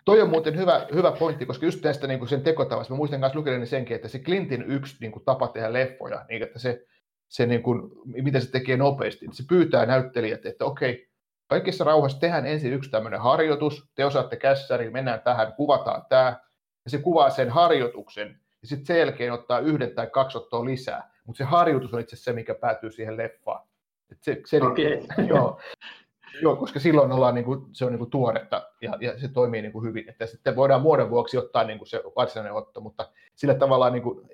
Toi 0.04 0.22
on 0.22 0.30
muuten 0.30 0.56
hyvä, 0.56 0.86
hyvä 0.94 1.12
pointti, 1.12 1.46
koska 1.46 1.66
just 1.66 1.80
tästä 1.80 2.06
niin 2.06 2.18
kuin 2.18 2.28
sen 2.28 2.42
tekotavasta, 2.42 2.92
mä 2.92 2.96
muistan 2.96 3.20
myös 3.20 3.34
lukeneeni 3.34 3.66
senkin, 3.66 3.94
että 3.94 4.08
se 4.08 4.18
Clintin 4.18 4.62
yksi 4.62 4.96
niin 5.00 5.12
kuin, 5.12 5.24
tapa 5.24 5.48
tehdä 5.48 5.72
leffoja, 5.72 6.24
niin 6.28 6.42
että 6.42 6.58
se, 6.58 6.84
se 7.28 7.46
niin 7.46 7.62
kuin, 7.62 7.82
mitä 8.04 8.40
se 8.40 8.50
tekee 8.50 8.76
nopeasti, 8.76 9.26
se 9.32 9.44
pyytää 9.48 9.86
näyttelijät, 9.86 10.46
että 10.46 10.64
okei, 10.64 11.10
kaikissa 11.46 11.84
rauhassa 11.84 12.20
tehdään 12.20 12.46
ensin 12.46 12.72
yksi 12.72 12.90
tämmöinen 12.90 13.20
harjoitus, 13.20 13.90
te 13.94 14.04
osaatte 14.04 14.36
kässäri, 14.36 14.90
mennään 14.90 15.20
tähän, 15.20 15.52
kuvataan 15.52 16.02
tämä, 16.08 16.40
ja 16.90 16.98
se 16.98 17.02
kuvaa 17.02 17.30
sen 17.30 17.50
harjoituksen, 17.50 18.40
ja 18.62 18.68
sitten 18.68 18.86
sen 18.86 18.98
jälkeen 18.98 19.32
ottaa 19.32 19.58
yhden 19.58 19.94
tai 19.94 20.06
kaksi 20.06 20.38
ottoa 20.38 20.64
lisää, 20.64 21.10
mutta 21.26 21.38
se 21.38 21.44
harjoitus 21.44 21.94
on 21.94 22.00
itse 22.00 22.16
se, 22.16 22.32
mikä 22.32 22.54
päätyy 22.54 22.90
siihen 22.90 23.16
leffaan. 23.16 23.68
Et 24.12 24.22
se, 24.22 24.40
se, 24.46 24.56
okay. 24.56 25.00
joo, 25.34 25.60
joo, 26.42 26.56
koska 26.56 26.80
silloin 26.80 27.12
ollaan, 27.12 27.34
niin 27.34 27.44
kuin, 27.44 27.66
se 27.72 27.84
on 27.84 27.92
niin 27.92 27.98
kuin 27.98 28.10
tuoretta 28.10 28.70
ja, 28.82 28.98
ja 29.00 29.18
se 29.18 29.28
toimii 29.28 29.62
niin 29.62 29.72
kuin 29.72 29.88
hyvin. 29.88 30.08
Että 30.08 30.26
sitten 30.26 30.56
voidaan 30.56 30.82
muodon 30.82 31.10
vuoksi 31.10 31.38
ottaa 31.38 31.64
niin 31.64 31.78
kuin 31.78 31.88
se 31.88 32.02
varsinainen 32.16 32.52
otto, 32.52 32.80
mutta 32.80 33.08
sillä 33.34 33.54
tavalla 33.54 33.90
niin 33.90 34.02
kuin, 34.02 34.28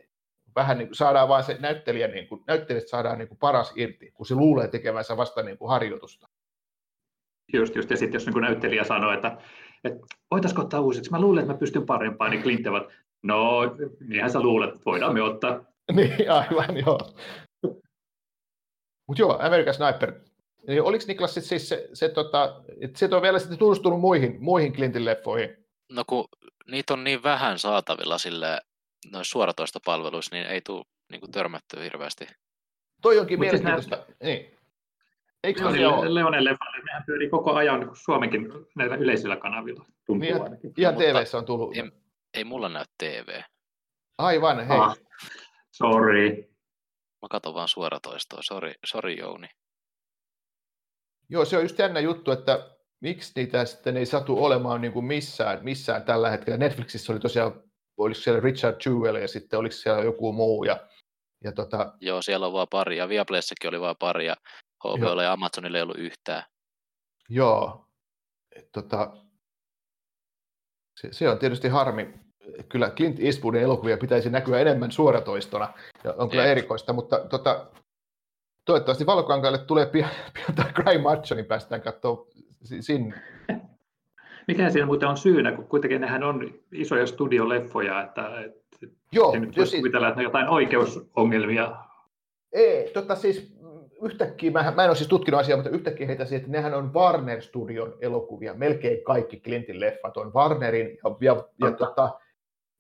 vähän 0.57 0.79
niin 0.79 0.89
kuin 0.89 0.97
saadaan 0.97 1.29
vaan 1.29 1.45
se 1.45 1.57
näyttelijä, 1.61 2.09
niin 2.09 2.29
kuin, 2.29 2.45
näyttelijät 2.47 2.89
saadaan 2.89 3.19
niin 3.19 3.29
kuin 3.29 3.39
paras 3.39 3.73
irti, 3.77 4.11
kun 4.11 4.27
se 4.27 4.35
luulee 4.35 4.69
tekevänsä 4.69 5.17
vasta 5.17 5.43
niin 5.43 5.59
kuin 5.59 5.69
harjoitusta. 5.69 6.29
Just, 7.53 7.77
just. 7.77 7.91
Ja 7.91 7.97
sitten 7.97 8.17
jos 8.17 8.27
niin 8.27 8.41
näyttelijä 8.41 8.85
sanoo, 8.85 9.13
että, 9.13 9.37
että 9.87 10.07
voitaisiko 10.31 10.63
ottaa 10.63 10.81
uusiksi, 10.81 11.11
mä 11.11 11.21
luulen, 11.21 11.43
että 11.43 11.53
mä 11.53 11.59
pystyn 11.59 11.87
parempaan, 11.87 12.31
niin 12.31 12.43
Clint 12.43 12.67
no, 13.23 13.61
niinhän 14.09 14.31
sä 14.31 14.41
luulet, 14.41 14.69
että 14.69 14.85
voidaan 14.87 15.15
me 15.15 15.23
ottaa. 15.23 15.65
niin, 15.93 16.31
aivan, 16.31 16.77
joo. 16.77 16.99
Mutta 19.09 19.23
joo, 19.23 19.39
American 19.41 19.75
Sniper. 19.75 20.13
Niin 20.69 20.83
oliko 20.83 21.05
Niklas 21.09 21.35
sit 21.35 21.45
siis 21.45 21.69
se, 21.69 21.89
se, 21.93 22.09
tota, 22.09 22.63
että 22.81 22.99
se 22.99 23.09
on 23.13 23.23
vielä 23.23 23.39
sitten 23.39 23.59
tutustunut 23.59 24.01
muihin, 24.01 24.37
muihin 24.41 24.73
Clintin 24.73 25.05
leffoihin? 25.05 25.57
No 25.93 26.05
kun 26.07 26.29
niitä 26.71 26.93
on 26.93 27.05
niin 27.05 27.23
vähän 27.23 27.59
saatavilla 27.59 28.19
sille 28.19 28.61
noissa 29.13 29.33
suoratoistopalveluissa, 29.33 30.37
niin 30.37 30.47
ei 30.47 30.61
tule 30.61 30.85
niin 31.11 31.31
törmätty 31.31 31.85
hirveästi. 31.85 32.27
Toi 33.03 33.19
onkin 33.19 33.39
Mut 33.39 33.51
siis 33.51 33.63
mielenkiintoista. 33.63 34.07
Siis 34.07 34.21
niin. 34.23 34.56
Eikö 35.47 35.61
se 35.61 35.87
ole? 35.87 36.15
Leonen 36.15 36.45
leffalle, 36.45 36.85
nehän 36.85 37.03
pyörii 37.07 37.29
koko 37.29 37.55
ajan 37.55 37.81
niin 37.81 37.91
Suomenkin 37.93 38.53
näillä 38.77 38.97
yleisillä 38.97 39.37
kanavilla. 39.37 39.85
Tuntuu 40.07 40.29
niin, 40.29 40.43
ainakin. 40.43 40.73
Ihan 40.77 40.95
tv 40.95 41.25
on 41.37 41.45
tullut. 41.45 41.77
Ei, 41.77 41.83
ei 42.35 42.45
mulla 42.45 42.69
näy 42.69 42.85
TV. 42.99 43.41
Aivan, 44.19 44.67
hei. 44.67 44.79
Ah, 44.79 44.97
sorry. 45.73 46.29
Mä 47.23 47.29
katson 47.31 47.55
vaan 47.55 47.69
suoratoistoa. 47.69 48.43
Sorry, 48.43 48.73
sorry 48.87 49.13
Jouni. 49.13 49.49
Joo, 51.29 51.45
se 51.45 51.57
on 51.57 51.63
just 51.63 51.79
jännä 51.79 52.01
juttu, 52.01 52.31
että 52.31 52.71
miksi 53.01 53.33
niitä 53.37 53.65
sitten 53.65 53.97
ei 53.97 54.07
satu 54.07 54.45
olemaan 54.45 54.81
niin 54.81 54.93
kuin 54.93 55.05
missään, 55.05 55.65
missään 55.65 56.03
tällä 56.03 56.31
hetkellä. 56.31 56.57
Netflixissä 56.57 57.13
oli 57.13 57.21
tosiaan, 57.21 57.63
oliko 57.97 58.21
siellä 58.21 58.41
Richard 58.41 58.77
Jewell 58.87 59.17
ja 59.17 59.29
sitten 59.29 59.59
oliko 59.59 59.73
siellä 59.73 60.03
joku 60.03 60.33
muu. 60.33 60.65
Ja, 60.65 60.89
ja 61.45 61.53
tota... 61.53 61.93
Joo, 62.01 62.23
siellä 62.23 62.47
on 62.47 62.53
vaan 62.53 62.69
pari 62.71 62.97
ja 62.97 63.09
Viaplayssakin 63.09 63.69
oli 63.69 63.81
vaan 63.81 63.97
pari 63.99 64.27
ja 64.27 64.37
HBOlla 64.87 65.23
ja 65.23 65.33
Amazonilla 65.33 65.79
ei 65.79 65.83
ollut 65.83 65.99
yhtään. 65.99 66.43
Joo, 67.29 67.87
Et, 68.57 68.73
tota, 68.73 69.17
se, 71.01 71.09
se 71.13 71.29
on 71.29 71.39
tietysti 71.39 71.69
harmi. 71.69 72.15
Kyllä 72.69 72.91
Clint 72.91 73.21
Eastwoodin 73.21 73.63
elokuvia 73.63 73.97
pitäisi 73.97 74.31
näkyä 74.31 74.61
enemmän 74.61 74.93
suoratoistona, 74.93 75.69
ja 76.05 76.15
on 76.19 76.31
kyllä 76.31 76.43
Jeep. 76.43 76.59
erikoista, 76.59 76.93
mutta 76.93 77.19
tota, 77.19 77.67
toivottavasti 78.65 79.07
Valokankaille 79.07 79.59
tulee 79.59 79.87
pian, 79.87 80.11
pian 80.35 80.55
tämä 80.55 80.73
Cry 80.73 80.99
Macho, 80.99 81.35
niin 81.35 81.47
päästään 81.47 81.83
katsoa 81.83 82.27
sinne. 82.81 83.23
Mikä 84.49 84.71
siinä 84.71 84.87
muuten 84.87 85.09
on 85.09 85.17
syynä, 85.17 85.53
kun 85.53 85.65
kuitenkin 85.65 86.01
nehän 86.01 86.23
on 86.23 86.55
isoja 86.73 87.07
studioleffoja, 87.07 88.03
että, 88.03 88.41
että 88.41 88.67
Joo, 89.13 89.39
nyt 89.39 89.57
voisi 89.57 89.77
kuvitella, 89.77 90.09
että 90.09 90.21
on 90.21 90.25
jotain 90.25 90.49
oikeusongelmia. 90.49 91.77
Ei, 92.53 92.91
tota 92.95 93.15
siis 93.15 93.56
yhtäkkiä, 94.07 94.51
mä, 94.51 94.73
mä 94.77 94.85
en 94.85 94.91
ole 94.91 94.97
siis 94.97 95.09
tutkinut 95.09 95.41
asiaa, 95.41 95.57
mutta 95.57 95.71
yhtäkkiä 95.71 96.07
heitä 96.07 96.23
että 96.23 96.51
nehän 96.51 96.75
on 96.75 96.95
Warner 96.95 97.43
Studion 97.43 97.95
elokuvia, 98.01 98.55
melkein 98.55 99.05
kaikki 99.05 99.41
Clintin 99.41 99.81
leffat 99.81 100.17
on 100.17 100.35
Warnerin, 100.35 100.87
ja, 100.87 101.17
ja, 101.21 101.45
ja, 101.61 101.73
tota, 101.73 102.19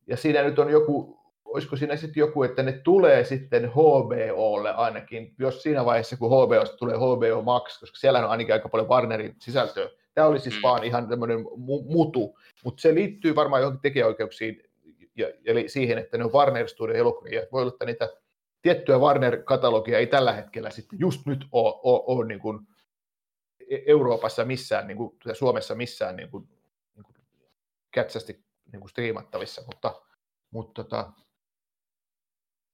ja 0.06 0.16
siinä 0.16 0.42
nyt 0.42 0.59
on 0.59 0.71
joku, 0.71 1.18
olisiko 1.45 1.76
siinä 1.76 1.97
sitten 1.97 2.21
joku, 2.21 2.42
että 2.42 2.62
ne 2.62 2.73
tulee 2.73 3.25
sitten 3.25 3.71
HBOlle 3.71 4.75
ainakin, 4.75 5.35
jos 5.38 5.62
siinä 5.62 5.85
vaiheessa, 5.85 6.16
kun 6.16 6.30
HBOsta 6.30 6.76
tulee 6.76 6.97
HBO 6.97 7.42
Max, 7.42 7.80
koska 7.80 7.97
siellä 7.97 8.18
on 8.18 8.30
ainakin 8.30 8.54
aika 8.54 8.68
paljon 8.68 8.88
Warnerin 8.88 9.37
sisältöä. 9.38 9.88
Tämä 10.14 10.26
oli 10.26 10.38
siis 10.38 10.54
mm. 10.54 10.62
vaan 10.62 10.85
ihan 10.85 11.09
tämmöinen 11.09 11.38
mu- 11.45 11.92
mutu, 11.92 12.38
mutta 12.64 12.80
se 12.80 12.95
liittyy 12.95 13.35
varmaan 13.35 13.62
johonkin 13.62 13.83
tekijäoikeuksiin, 13.83 14.62
ja, 15.16 15.26
eli 15.45 15.68
siihen, 15.68 15.99
että 15.99 16.18
ne 16.18 16.25
on 16.25 16.33
Warner 16.33 16.68
Studion 16.68 16.99
elokuvia. 16.99 17.42
Voi 17.52 17.62
olla, 17.62 17.73
että 17.73 17.85
niitä 17.85 18.09
tiettyä 18.66 18.99
Warner-katalogia 18.99 19.99
ei 19.99 20.06
tällä 20.06 20.32
hetkellä 20.32 20.70
sitten 20.70 20.99
just 20.99 21.26
nyt 21.26 21.44
ole, 21.52 21.75
ole, 21.82 22.02
ole 22.06 22.26
niin 22.26 22.40
kuin 22.40 22.66
Euroopassa 23.87 24.44
missään, 24.44 24.87
niin 24.87 24.96
kuin, 24.96 25.16
Suomessa 25.32 25.75
missään 25.75 26.16
niin 26.16 26.30
kuin, 26.30 26.49
niin 26.94 27.04
kuin 27.04 27.16
kätsästi 27.90 28.44
niin 28.73 28.80
kuin 28.80 28.90
striimattavissa, 28.90 29.62
mutta, 29.66 30.02
mutta 30.50 30.85
tota... 30.85 31.12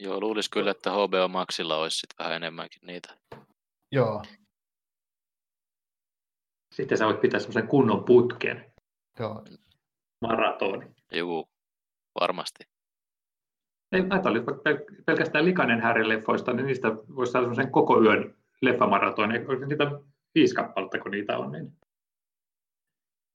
Joo, 0.01 0.21
luulisi 0.21 0.51
kyllä, 0.51 0.71
että 0.71 0.91
HBO 0.91 1.29
Maxilla 1.29 1.77
olisi 1.77 1.99
sit 1.99 2.11
vähän 2.19 2.33
enemmänkin 2.33 2.81
niitä. 2.87 3.19
Joo. 3.91 4.23
Sitten 6.75 6.99
sä 6.99 7.07
voit 7.07 7.21
pitää 7.21 7.41
semmoisen 7.41 7.69
kunnon 7.69 8.05
putken. 8.05 8.73
Joo. 9.19 9.45
Maratoni. 10.21 10.87
Joo, 11.13 11.45
varmasti 12.21 12.72
ei 13.93 14.01
oli 14.01 14.41
pelkästään 15.07 15.45
Likanen 15.45 15.81
Häri-leffoista, 15.81 16.53
niin 16.53 16.67
niistä 16.67 16.89
voisi 16.89 17.33
saada 17.33 17.55
sen 17.55 17.71
koko 17.71 18.03
yön 18.03 18.37
leffamaraton. 18.63 19.29
Niitä 19.29 19.85
viisi 20.35 20.55
kappaletta, 20.55 20.99
kun 20.99 21.11
niitä 21.11 21.39
on. 21.39 21.53
Niin. 21.53 21.73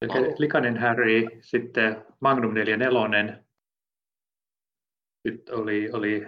Oh. 0.09 0.35
Likanen 0.37 0.77
Harry, 0.77 1.25
sitten 1.41 2.05
Magnum 2.19 2.53
44, 2.53 3.43
sitten 5.27 5.55
oli, 5.55 5.91
oli 5.91 6.25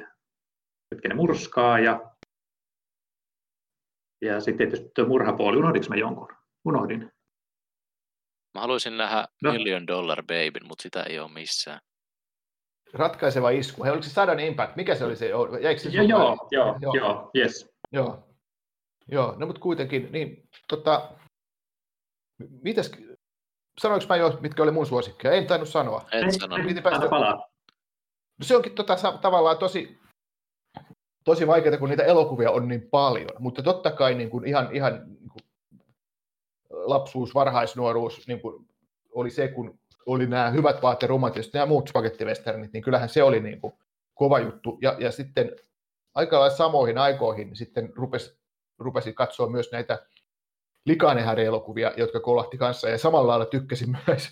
hetkinen, 0.91 1.17
murskaaja, 1.17 2.11
ja 4.21 4.39
sitten 4.39 4.57
tietysti 4.57 4.91
tuo 4.95 5.05
murhapuoli. 5.05 5.57
Unohdinko 5.57 5.87
mä 5.89 5.95
jonkun? 5.95 6.27
Unohdin. 6.65 7.11
Mä 8.53 8.61
haluaisin 8.61 8.97
nähdä 8.97 9.27
no. 9.43 9.51
Million 9.51 9.87
Dollar 9.87 10.23
Babyn, 10.23 10.67
mutta 10.67 10.81
sitä 10.81 11.03
ei 11.03 11.19
ole 11.19 11.31
missään 11.31 11.79
ratkaiseva 12.93 13.49
isku. 13.49 13.83
Hei, 13.83 13.91
oliko 13.91 14.03
se 14.03 14.09
Sudden 14.09 14.39
Impact? 14.39 14.75
Mikä 14.75 14.95
se 14.95 15.05
oli 15.05 15.15
se? 15.15 15.31
Jäikö 15.61 15.81
se 15.81 15.89
joo, 15.89 16.05
joo, 16.05 16.47
joo, 16.51 16.75
joo, 16.81 16.93
joo, 16.95 17.31
yes. 17.37 17.69
Joo, 17.91 18.23
joo 19.07 19.35
no 19.37 19.45
mutta 19.45 19.61
kuitenkin, 19.61 20.09
niin 20.11 20.49
tota, 20.67 21.11
mitäs, 22.63 22.91
sanoinko 23.79 24.05
mä 24.09 24.15
jo, 24.15 24.37
mitkä 24.41 24.63
oli 24.63 24.71
mun 24.71 24.85
suosikkeja? 24.85 25.33
En 25.33 25.47
tainnut 25.47 25.69
sanoa. 25.69 26.05
En 26.11 26.33
sano. 26.33 26.55
päästä... 26.83 27.09
palaa. 27.09 27.49
No 28.39 28.43
se 28.43 28.55
onkin 28.55 28.75
tota, 28.75 28.95
tavallaan 29.21 29.57
tosi, 29.57 29.97
tosi 31.23 31.47
vaikeaa, 31.47 31.77
kun 31.77 31.89
niitä 31.89 32.03
elokuvia 32.03 32.51
on 32.51 32.67
niin 32.67 32.89
paljon, 32.89 33.29
mutta 33.39 33.63
totta 33.63 33.91
kai 33.91 34.15
niin 34.15 34.29
kuin 34.29 34.47
ihan, 34.47 34.75
ihan 34.75 34.93
niin 34.93 35.29
kuin 35.29 35.43
lapsuus, 36.69 37.33
varhaisnuoruus 37.33 38.27
niin 38.27 38.41
kuin 38.41 38.67
oli 39.11 39.29
se, 39.29 39.47
kun 39.47 39.79
oli 40.05 40.27
nämä 40.27 40.49
hyvät 40.49 40.81
vaatteet 40.81 41.09
romantiset, 41.09 41.53
nämä 41.53 41.65
muut 41.65 41.87
spagettivesternit, 41.87 42.73
niin 42.73 42.83
kyllähän 42.83 43.09
se 43.09 43.23
oli 43.23 43.39
niin 43.39 43.61
kuin 43.61 43.73
kova 44.13 44.39
juttu. 44.39 44.77
Ja, 44.81 44.95
ja 44.99 45.11
sitten 45.11 45.51
aika 46.15 46.39
lailla 46.39 46.55
samoihin 46.55 46.97
aikoihin 46.97 47.55
sitten 47.55 47.93
rupesi, 47.95 48.39
rupesi 48.79 49.13
katsoa 49.13 49.49
myös 49.49 49.71
näitä 49.71 50.05
Likaanehäri-elokuvia, 50.85 51.91
jotka 51.97 52.19
kolahti 52.19 52.57
kanssa, 52.57 52.89
ja 52.89 52.97
samalla 52.97 53.27
lailla 53.27 53.45
tykkäsin 53.45 53.97
myös 54.07 54.29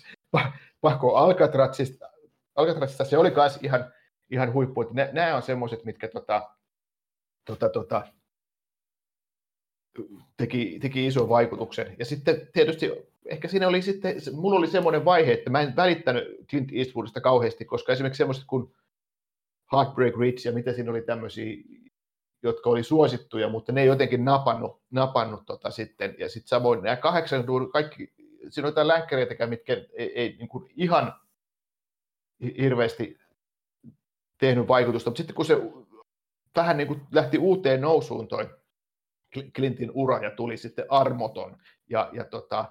Pako 0.80 1.14
Alcatrazista. 1.14 2.10
Alcatrazista 2.56 3.04
se 3.04 3.18
oli 3.18 3.30
myös 3.30 3.58
ihan, 3.62 3.92
ihan 4.30 4.52
huippu, 4.52 4.84
nämä 5.12 5.36
on 5.36 5.42
semmoiset, 5.42 5.84
mitkä 5.84 6.08
tota, 6.08 6.50
tota, 7.44 7.68
tota, 7.68 8.02
teki, 10.36 10.78
teki 10.80 11.06
ison 11.06 11.28
vaikutuksen. 11.28 11.96
Ja 11.98 12.04
sitten 12.04 12.48
tietysti 12.52 12.92
ehkä 13.26 13.48
siinä 13.48 13.68
oli 13.68 13.82
sitten, 13.82 14.16
mulla 14.32 14.58
oli 14.58 14.66
semmoinen 14.66 15.04
vaihe, 15.04 15.32
että 15.32 15.50
mä 15.50 15.60
en 15.60 15.76
välittänyt 15.76 16.46
Clint 16.50 16.72
Eastwoodista 16.72 17.20
kauheasti, 17.20 17.64
koska 17.64 17.92
esimerkiksi 17.92 18.18
semmoiset 18.18 18.44
kuin 18.46 18.72
Heartbreak 19.72 20.16
Ridge 20.16 20.48
ja 20.48 20.52
mitä 20.52 20.72
siinä 20.72 20.90
oli 20.90 21.02
tämmöisiä, 21.02 21.56
jotka 22.42 22.70
oli 22.70 22.82
suosittuja, 22.82 23.48
mutta 23.48 23.72
ne 23.72 23.80
ei 23.80 23.86
jotenkin 23.86 24.24
napannut, 24.24 24.80
napannut 24.90 25.46
tota 25.46 25.70
sitten. 25.70 26.14
Ja 26.18 26.28
sitten 26.28 26.48
samoin 26.48 26.82
nämä 26.82 26.96
kahdeksan 26.96 27.44
kaikki, 27.72 28.12
siinä 28.48 28.66
on 28.66 28.70
jotain 28.70 28.88
länkkäreitäkään, 28.88 29.50
mitkä 29.50 29.72
ei, 29.92 30.12
ei 30.20 30.36
niin 30.38 30.48
kuin 30.48 30.70
ihan 30.76 31.14
hirveästi 32.60 33.18
tehnyt 34.38 34.68
vaikutusta, 34.68 35.10
mutta 35.10 35.18
sitten 35.18 35.36
kun 35.36 35.44
se 35.44 35.56
vähän 36.56 36.76
niin 36.76 36.88
kuin 36.88 37.00
lähti 37.12 37.38
uuteen 37.38 37.80
nousuun 37.80 38.28
toi 38.28 38.57
Clintin 39.56 39.90
ura 39.94 40.18
ja 40.18 40.30
tuli 40.30 40.56
sitten 40.56 40.84
armoton 40.88 41.56
ja, 41.90 42.10
ja 42.12 42.24
tota, 42.24 42.64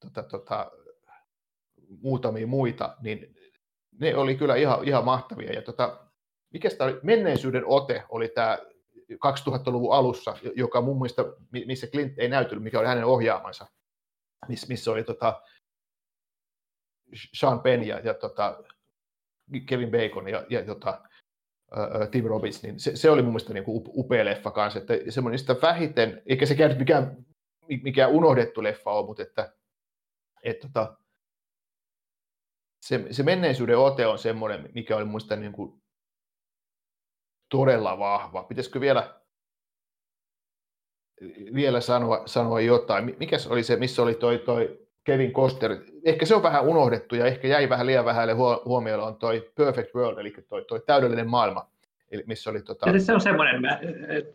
tota, 0.00 0.22
tota, 0.22 0.70
muutamia 2.02 2.46
muita, 2.46 2.96
niin 3.02 3.36
ne 4.00 4.16
oli 4.16 4.36
kyllä 4.36 4.56
ihan, 4.56 4.88
ihan 4.88 5.04
mahtavia. 5.04 5.52
Ja 5.52 5.62
tota, 5.62 6.08
mikä 6.52 6.68
oli? 6.80 7.00
Menneisyyden 7.02 7.66
ote 7.66 8.04
oli 8.08 8.28
tämä 8.28 8.58
2000-luvun 9.12 9.94
alussa, 9.94 10.36
joka 10.56 10.80
mun 10.80 10.96
mielestä, 10.96 11.22
missä 11.66 11.86
Clint 11.86 12.18
ei 12.18 12.28
näytellyt, 12.28 12.64
mikä 12.64 12.78
oli 12.78 12.86
hänen 12.86 13.04
ohjaamansa, 13.04 13.66
missä, 14.48 14.66
missä 14.66 14.90
oli 14.90 15.04
tota 15.04 15.42
Sean 17.34 17.60
Penn 17.60 17.86
ja, 17.86 17.98
ja 17.98 18.14
tota 18.14 18.62
Kevin 19.66 19.90
Bacon 19.90 20.28
ja, 20.28 20.46
ja 20.50 20.64
tota, 20.64 21.02
Tim 22.10 22.24
Robbins, 22.24 22.62
niin 22.62 22.80
se, 22.80 22.96
se 22.96 23.10
oli 23.10 23.22
mun 23.22 23.32
mielestä 23.32 23.54
niin 23.54 23.64
kuin 23.64 23.84
upea 23.86 24.24
leffa 24.24 24.50
kanssa, 24.50 24.78
että 24.78 24.94
semmoinen 25.08 25.38
sitä 25.38 25.56
vähiten, 25.62 26.22
eikä 26.26 26.46
se 26.46 26.54
käynyt 26.54 26.78
mikään, 26.78 27.26
mikään 27.82 28.10
unohdettu 28.10 28.62
leffa 28.62 28.90
ole, 28.90 29.06
mutta 29.06 29.22
että, 29.22 29.52
että 30.42 30.68
tota, 30.68 30.96
se, 32.82 33.06
se 33.10 33.22
menneisyyden 33.22 33.78
ote 33.78 34.06
on 34.06 34.18
semmoinen, 34.18 34.70
mikä 34.74 34.96
oli 34.96 35.04
muista 35.04 35.36
niin 35.36 35.52
kuin 35.52 35.82
todella 37.50 37.98
vahva. 37.98 38.42
Pitäisikö 38.42 38.80
vielä, 38.80 39.20
vielä 41.54 41.80
sanoa, 41.80 42.22
sanoa 42.26 42.60
jotain? 42.60 43.16
Mikä 43.18 43.36
oli 43.50 43.62
se, 43.62 43.76
missä 43.76 44.02
oli 44.02 44.14
toi, 44.14 44.38
toi 44.38 44.87
Kevin 45.08 45.32
Koster? 45.32 45.76
Ehkä 46.04 46.26
se 46.26 46.34
on 46.34 46.42
vähän 46.42 46.64
unohdettu 46.64 47.14
ja 47.14 47.26
ehkä 47.26 47.48
jäi 47.48 47.68
vähän 47.68 47.86
liian 47.86 48.04
vähälle 48.04 48.32
huomioon 48.64 49.00
on 49.00 49.16
toi 49.16 49.50
Perfect 49.54 49.94
World, 49.94 50.18
eli 50.18 50.34
toi, 50.48 50.64
toi 50.64 50.82
täydellinen 50.86 51.28
maailma. 51.28 51.70
Eli 52.10 52.24
missä 52.26 52.50
oli, 52.50 52.62
tota... 52.62 52.90
ja 52.90 53.00
se 53.00 53.12
on 53.12 53.20
semmoinen, 53.20 53.62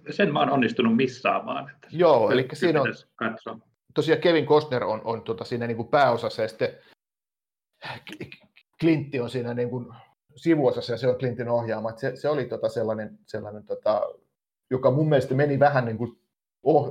sen 0.10 0.34
mä 0.34 0.40
oon 0.40 0.50
onnistunut 0.50 0.96
missaamaan. 0.96 1.70
Että 1.70 1.88
Joo, 1.92 2.32
eli 2.32 2.48
siinä 2.54 2.82
on, 2.82 2.94
katsoa. 3.16 3.60
tosiaan 3.94 4.22
Kevin 4.22 4.46
Costner 4.46 4.84
on, 4.84 5.02
on 5.04 5.22
tota, 5.22 5.44
siinä 5.44 5.68
niin 5.68 5.78
kuin 5.78 5.88
pääosassa 5.88 6.42
ja 6.42 6.48
sitten 6.48 6.70
Clintti 8.82 9.20
on 9.20 9.30
siinä 9.30 9.54
niin 9.54 9.70
kuin 9.70 9.88
sivuosassa 10.36 10.94
ja 10.94 10.98
se 10.98 11.08
on 11.08 11.16
Clintin 11.16 11.50
ohjaama. 11.50 11.92
Se, 11.96 12.16
se 12.16 12.30
oli 12.30 12.46
tota 12.46 12.70
sellainen, 12.70 13.20
sellainen 13.26 13.64
tota, 13.64 14.02
joka 14.70 14.92
mun 14.92 15.10
mielestä 15.10 15.36
meni 15.36 15.60
vähän 15.60 15.86
niin 15.86 15.98
kuin 15.98 16.20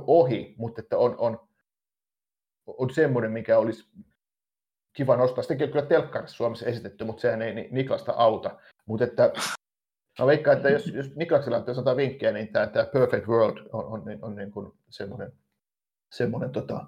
ohi, 0.07 0.55
mutta 0.57 0.81
että 0.81 0.97
on, 0.97 1.15
on, 1.17 1.39
on 2.67 2.93
semmoinen, 2.93 3.31
mikä 3.31 3.57
olisi 3.57 3.89
kiva 4.93 5.17
nostaa. 5.17 5.41
Sitäkin 5.41 5.65
on 5.65 5.71
kyllä 5.71 5.85
telkkarissa 5.85 6.37
Suomessa 6.37 6.65
esitetty, 6.65 7.03
mutta 7.03 7.21
sehän 7.21 7.41
ei 7.41 7.67
Niklasta 7.71 8.13
auta. 8.15 8.59
Mutta 8.85 9.05
että 9.05 9.31
mä 10.19 10.25
veikkaan, 10.25 10.57
että 10.57 10.69
jos, 10.69 10.87
jos 10.87 11.15
Niklaksella 11.15 11.57
on 11.57 11.63
jotain 11.75 11.97
vinkkejä, 11.97 12.31
niin 12.31 12.47
tämä, 12.47 12.67
tämä 12.67 12.85
Perfect 12.85 13.27
World 13.27 13.57
on, 13.57 13.85
on, 13.85 14.09
on, 14.09 14.19
on 14.21 14.35
niin 14.35 14.51
kuin 14.51 14.71
semmoinen, 14.89 15.33
semmoinen 16.11 16.51
tota, 16.51 16.85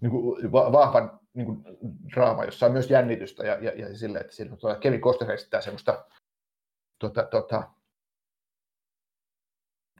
niin 0.00 0.10
kuin 0.10 0.52
vahvan 0.52 1.20
niin 1.34 1.46
kuin 1.46 1.62
draama, 2.14 2.44
jossa 2.44 2.66
on 2.66 2.72
myös 2.72 2.90
jännitystä 2.90 3.46
ja, 3.46 3.54
ja, 3.54 3.72
ja 3.72 3.98
sillä, 3.98 4.20
että 4.20 4.32
siinä 4.32 4.56
tuota, 4.56 4.80
Kevin 4.80 5.00
Costner 5.00 5.32
esittää 5.32 5.60
semmoista 5.60 6.04
tuota, 7.00 7.22
tuota, 7.22 7.70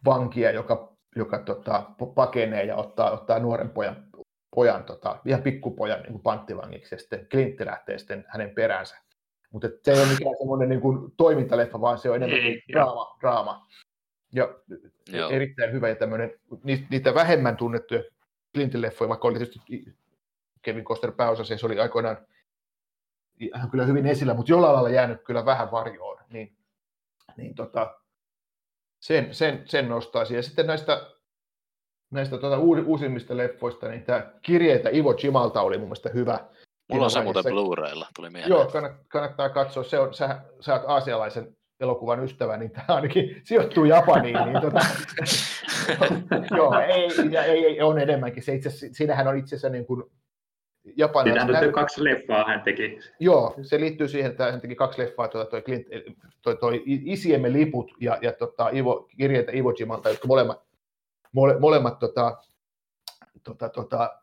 vankia, 0.05 0.51
joka, 0.51 0.97
joka 1.17 1.39
tota, 1.39 1.91
pakenee 2.15 2.65
ja 2.65 2.77
ottaa, 2.77 3.11
ottaa 3.11 3.39
nuoren 3.39 3.71
pojan, 3.71 4.09
pojan 4.55 4.85
tota, 4.85 5.21
ihan 5.25 5.43
pikkupojan 5.43 6.03
niin 6.03 6.13
kuin 6.13 6.23
panttivangiksi 6.23 6.95
ja 6.95 6.99
sitten 6.99 7.27
Clint 7.27 7.61
lähtee 7.61 7.99
sitten 7.99 8.25
hänen 8.29 8.51
peränsä. 8.51 8.97
Mutta 9.53 9.69
se 9.83 9.93
ei 9.93 9.99
ole 9.99 10.09
mikään 10.09 10.35
semmoinen 10.39 10.69
niin 10.69 10.81
kuin 10.81 11.13
toimintaleffa, 11.17 11.81
vaan 11.81 11.99
se 11.99 12.11
on 12.11 12.17
enemmän 12.17 12.39
ei, 12.39 12.63
draama, 12.73 13.17
draama. 13.21 13.67
Ja 14.33 14.55
Joo. 15.13 15.31
erittäin 15.31 15.73
hyvä 15.73 15.89
ja 15.89 15.97
tämmöinen, 15.97 16.31
niitä 16.91 17.15
vähemmän 17.15 17.57
tunnettuja 17.57 18.03
Clintin 18.55 18.83
leffoja, 18.83 19.09
vaikka 19.09 19.29
oli 19.29 19.39
tietysti 19.39 19.85
Kevin 20.63 20.85
Koster 20.85 21.13
pääosassa, 21.13 21.57
se 21.57 21.67
oli 21.67 21.81
aikoinaan 21.81 22.27
ihan 23.41 23.71
kyllä 23.71 23.85
hyvin 23.85 24.07
esillä, 24.07 24.35
mutta 24.35 24.53
jollain 24.53 24.75
lailla 24.75 24.91
jäänyt 24.91 25.23
kyllä 25.25 25.45
vähän 25.45 25.71
varjoon, 25.71 26.19
niin, 26.31 26.57
niin 27.37 27.55
tota, 27.55 27.95
sen, 29.01 29.35
sen, 29.35 29.63
sen 29.65 29.89
nostaisin. 29.89 30.37
Ja 30.37 30.43
sitten 30.43 30.67
näistä, 30.67 31.14
näistä 32.15 32.39
tota, 32.39 32.59
uusimmista 32.87 33.37
leffoista, 33.37 33.89
niin 33.89 34.03
tämä 34.03 34.31
kirjeitä 34.43 34.91
Ivo 34.93 35.15
Chimalta 35.15 35.63
oli 35.63 35.79
mun 35.79 35.87
mielestä 35.87 36.11
hyvä. 36.15 36.39
Mulla 36.93 37.05
on 37.05 37.11
se 37.11 37.23
muuten 37.23 37.45
Blu-raylla, 37.45 38.07
tuli 38.17 38.31
mieleen. 38.31 38.51
Joo, 38.51 38.71
kannattaa 39.09 39.49
katsoa. 39.49 39.85
Se 39.85 39.99
on, 39.99 40.15
sä, 40.15 40.41
sä 40.61 40.73
oot 40.73 40.83
aasialaisen 40.87 41.57
elokuvan 41.81 42.25
ystävä, 42.25 42.57
niin 42.57 42.71
tämä 42.71 42.85
ainakin 42.89 43.43
sijoittuu 43.45 43.85
Japaniin. 43.85 44.37
Niin 44.45 44.61
tota, 44.61 44.81
joo, 46.57 46.79
ei, 46.79 47.09
ei, 47.39 47.67
ei, 47.67 47.83
on 47.83 47.99
enemmänkin. 47.99 48.43
Se 48.43 48.55
itse, 48.55 48.71
siinähän 48.71 49.29
on 49.29 49.39
itse 49.39 49.57
asiassa 49.57 49.69
niin 49.69 49.87
kuin 49.87 50.03
japanilaiset... 50.97 51.51
Näyt... 51.51 51.73
kaksi 51.73 52.05
leffaa 52.05 52.45
hän 52.45 52.63
teki. 52.63 52.99
Joo, 53.21 53.55
se 53.63 53.81
liittyy 53.81 54.09
siihen, 54.09 54.31
että 54.31 54.53
hän 54.53 54.61
teki 54.61 54.75
kaksi 54.75 55.03
leffaa, 55.03 55.29
tuota, 55.29 55.51
toi, 55.51 55.63
Clint, 55.63 55.87
toi, 56.43 56.57
toi 56.57 56.83
Isiemme 56.87 57.53
liput 57.53 57.93
ja, 58.01 58.19
ja 58.23 58.33
tota, 58.33 58.69
Ivo, 58.69 59.09
kirjeitä 59.17 59.53
Iwo 59.53 59.73
Jimalta, 59.79 60.09
jotka 60.09 60.29
molemmat, 60.29 60.63
mole, 61.35 61.59
molemmat 61.59 61.99
tota, 61.99 62.37
tota, 63.43 63.69
tota, 63.69 64.19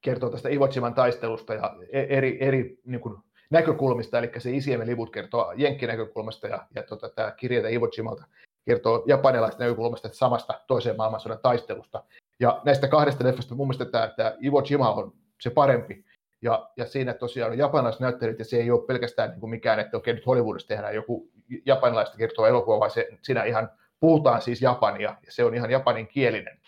kertoo 0.00 0.30
tästä 0.30 0.48
Iwo 0.48 0.68
Jiman 0.74 0.94
taistelusta 0.94 1.54
ja 1.54 1.76
e, 1.92 2.00
eri, 2.00 2.38
eri 2.40 2.78
niin 2.84 3.00
kuin, 3.00 3.16
näkökulmista, 3.50 4.18
eli 4.18 4.30
se 4.38 4.50
Isiemme 4.50 4.86
liput 4.86 5.10
kertoo 5.10 5.52
Jenkki-näkökulmasta 5.56 6.48
ja, 6.48 6.66
ja 6.74 6.82
tota, 6.82 7.08
tämä 7.08 7.30
kirjeitä 7.30 7.68
Iwo 7.68 7.88
Jimalta 7.96 8.24
kertoo 8.66 9.04
japanilaisten 9.06 9.64
näkökulmasta 9.64 10.08
samasta 10.12 10.60
toiseen 10.66 10.96
maailmansodan 10.96 11.38
taistelusta. 11.42 12.04
Ja 12.40 12.60
näistä 12.64 12.88
kahdesta 12.88 13.24
leffasta 13.24 13.54
mun 13.54 13.66
mielestä 13.66 13.84
tämä, 13.84 14.08
tämä 14.16 14.36
Iwo 14.42 14.62
Jima 14.70 14.92
on 14.92 15.12
se 15.40 15.50
parempi. 15.50 16.04
Ja, 16.42 16.70
ja 16.76 16.86
siinä 16.86 17.14
tosiaan 17.14 17.52
on 17.52 17.58
japanilaisnäyttelijät, 17.58 18.38
ja 18.38 18.44
se 18.44 18.56
ei 18.56 18.70
ole 18.70 18.86
pelkästään 18.86 19.30
niin 19.30 19.40
kuin 19.40 19.50
mikään, 19.50 19.80
että 19.80 19.96
okei, 19.96 20.14
nyt 20.14 20.26
Hollywoodissa 20.26 20.68
tehdään 20.68 20.94
joku 20.94 21.30
japanilaista 21.66 22.16
kertova 22.16 22.48
elokuva, 22.48 22.80
vaan 22.80 22.90
se, 22.90 23.08
siinä 23.22 23.44
ihan 23.44 23.70
puhutaan 24.02 24.42
siis 24.42 24.62
japania, 24.62 25.16
ja 25.26 25.32
se 25.32 25.44
on 25.44 25.54
ihan 25.54 25.70
japaninkielinen, 25.70 26.60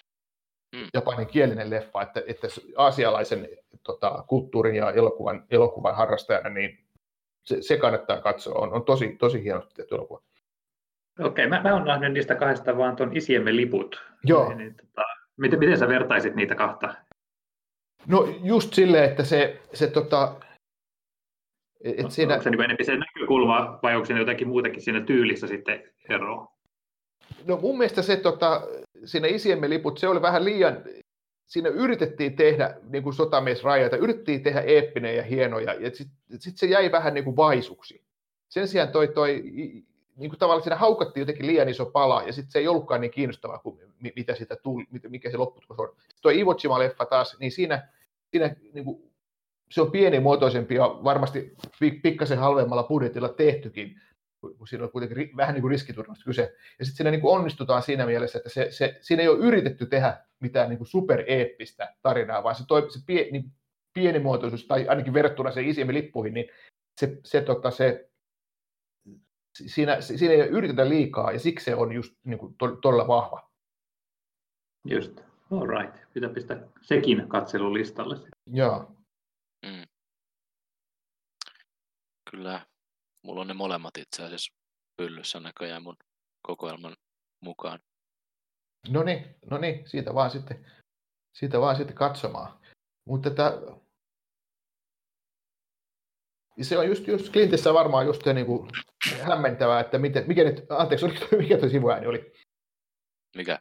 mm. 0.77 0.89
japaninkielinen 0.95 1.71
leffa, 1.71 2.03
että, 2.03 2.23
että 2.27 2.47
asialaisen 2.77 3.49
tota, 3.83 4.25
kulttuurin 4.29 4.75
ja 4.75 4.93
elokuvan, 4.93 5.45
elokuvan 5.51 5.97
harrastajana, 5.97 6.49
niin 6.49 6.85
se, 7.45 7.63
se 7.63 7.77
kannattaa 7.77 8.21
katsoa, 8.21 8.59
on, 8.59 8.73
on 8.73 8.85
tosi, 8.85 9.17
tosi 9.19 9.43
hienosti 9.43 9.75
tehty 9.75 9.95
elokuva. 9.95 10.23
Okei, 11.21 11.47
mä, 11.47 11.63
mä 11.63 11.75
oon 11.75 11.85
nähnyt 11.85 12.13
niistä 12.13 12.35
kahdesta 12.35 12.77
vaan 12.77 12.97
tuon 12.97 13.17
isiemme 13.17 13.57
liput. 13.57 14.03
Joo. 14.25 14.49
Niin, 14.49 14.59
niin, 14.59 14.75
tota, 14.75 15.03
miten, 15.37 15.59
miten 15.59 15.79
sä 15.79 15.89
vertaisit 15.89 16.35
niitä 16.35 16.55
kahta? 16.55 16.95
No 18.07 18.29
just 18.43 18.75
silleen, 18.75 19.11
että 19.11 19.25
se, 19.25 19.63
se 19.73 19.87
tota, 19.87 20.41
et 21.85 22.03
no, 22.03 22.11
siinä... 22.11 22.35
Onko 22.35 22.43
se 22.45 22.51
niin 22.51 22.61
enemmän 22.61 22.85
se 22.85 22.97
näkökulma 22.97 23.79
vai 23.83 23.95
onko 23.95 24.07
se 24.07 24.19
jotakin 24.19 24.49
muutakin 24.49 24.83
siinä 24.83 25.01
tyylissä 25.01 25.47
sitten 25.47 25.93
eroa? 26.09 26.54
No 27.47 27.57
mun 27.57 27.79
mielestä 27.79 28.03
se 28.03 28.17
tota, 28.17 28.63
siinä 29.05 29.29
isiemme 29.29 29.71
liput, 29.71 29.99
se 29.99 30.09
oli 30.09 30.23
vähän 30.23 30.45
liian, 30.45 30.85
siinä 31.47 31.69
yritettiin 31.69 32.37
tehdä 32.37 32.77
niin 32.89 33.03
kuin 33.03 33.15
sotamies 33.15 33.65
rajoita, 33.65 33.97
yritettiin 33.97 34.43
tehdä 34.43 34.61
eeppinen 34.61 35.17
ja 35.17 35.23
hieno, 35.23 35.59
ja, 35.59 35.75
sitten 35.93 36.41
sit 36.41 36.59
se 36.59 36.67
jäi 36.67 36.93
vähän 36.93 37.15
niin 37.15 37.25
kuin 37.25 37.37
vaisuksi. 37.37 38.05
Sen 38.49 38.69
sijaan 38.69 38.89
toi, 38.89 39.09
toi 39.09 39.43
niin 40.17 40.31
kuin 40.31 40.39
tavallaan 40.39 40.63
siinä 40.63 40.77
haukattiin 40.77 41.23
jotenkin 41.23 41.47
liian 41.47 41.69
iso 41.69 41.87
pala, 41.87 42.23
ja 42.23 42.33
sitten 42.33 42.53
se 42.53 42.59
ei 42.59 42.69
ollutkaan 42.69 43.01
niin 43.01 43.11
kiinnostavaa 43.11 43.59
kuin 43.59 43.79
mitä 44.17 44.35
sitä 44.35 44.57
tuli, 44.57 44.85
mikä 45.09 45.31
se 45.31 45.37
lopputulos 45.37 45.81
on. 45.81 45.97
Tuo 46.23 46.31
Iwo 46.31 46.53
Jima-leffa 46.53 47.07
taas, 47.07 47.37
niin 47.41 47.53
siinä, 47.53 47.89
siinä 48.31 48.57
niin 48.73 48.85
kuin, 48.85 49.13
se 49.71 49.81
on 49.81 49.91
pienimuotoisempi 49.91 50.75
ja 50.75 50.99
varmasti 51.05 51.57
pikkasen 52.03 52.39
halvemmalla 52.39 52.83
budjetilla 52.83 53.29
tehtykin, 53.29 54.01
kun 54.59 54.69
siinä 54.69 54.85
on 54.85 54.91
kuitenkin 54.91 55.37
vähän 55.37 55.55
niin 55.55 55.63
kuin 55.63 55.71
riskiturvasta 55.71 56.25
kyse. 56.25 56.55
Ja 56.79 56.85
sitten 56.85 56.97
siinä 56.97 57.11
niin 57.11 57.21
kuin 57.21 57.35
onnistutaan 57.35 57.83
siinä 57.83 58.07
mielessä, 58.07 58.39
että 58.39 58.51
se, 58.51 58.71
se, 58.71 58.99
siinä 59.01 59.23
ei 59.23 59.29
ole 59.29 59.39
yritetty 59.39 59.87
tehdä 59.87 60.17
mitään 60.41 60.69
niin 60.69 60.79
kuin 60.79 60.89
supereeppistä 60.89 61.95
tarinaa, 62.03 62.43
vaan 62.43 62.55
se, 62.55 62.65
toi, 62.69 62.91
se 62.91 63.01
pie, 63.07 63.31
niin 63.31 63.53
pienimuotoisuus, 63.95 64.67
tai 64.67 64.89
ainakin 64.89 65.15
verrattuna 65.15 65.51
se 65.51 65.63
isimmin 65.63 65.95
lippuihin, 65.95 66.35
niin 66.35 66.47
se, 67.01 67.19
se, 67.25 67.41
tota, 67.41 67.71
se 67.71 68.11
siinä, 69.53 70.01
siinä 70.01 70.35
ei 70.35 70.41
yritetä 70.41 70.89
liikaa 70.89 71.33
ja 71.33 71.39
siksi 71.39 71.65
se 71.65 71.75
on 71.75 71.93
just 71.93 72.15
niin 72.25 72.39
kuin, 72.39 72.55
to, 72.59 72.77
todella 72.77 73.09
vahva. 73.09 73.51
Just, 74.85 75.21
all 75.51 75.67
right. 75.67 75.97
Pitää 76.15 76.31
pistää 76.31 76.61
sekin 76.83 77.29
katselulistalle. 77.29 78.17
Joo. 78.47 78.93
Mm. 79.67 79.85
Kyllä, 82.31 82.67
mulla 83.25 83.41
on 83.41 83.47
ne 83.47 83.55
molemmat 83.55 83.97
itse 83.99 84.23
asiassa 84.23 84.53
pyllyssä 84.97 85.41
näköjään 85.41 85.83
mun 85.83 85.97
kokoelman 86.43 86.97
mukaan. 87.41 87.79
No 88.89 89.03
niin, 89.03 89.37
no 89.51 89.59
niin, 89.59 89.89
siitä 89.89 90.15
vaan 90.15 90.31
sitten, 90.31 90.67
siitä 91.39 91.61
vaan 91.61 91.77
sitten 91.77 91.97
katsomaan. 91.97 92.61
Mutta 93.09 93.31
tätä, 93.31 93.53
se 96.63 96.79
on 96.79 96.89
just, 96.89 97.07
just 97.07 97.33
Clintissä 97.33 97.75
varmaan 97.75 98.07
just 98.07 98.27
niin 98.27 98.47
kuin 98.47 98.71
hämmentävää, 99.23 99.81
että 99.81 99.99
miten, 99.99 100.25
mikä 100.27 100.45
nyt, 100.45 100.67
anteeksi, 100.69 101.07
oliko 101.07 101.27
toi, 101.27 101.39
mikä 101.39 101.59
tuo 101.59 101.69
sivuääni 101.69 102.07
oli? 102.07 102.33
Mikä? 103.37 103.59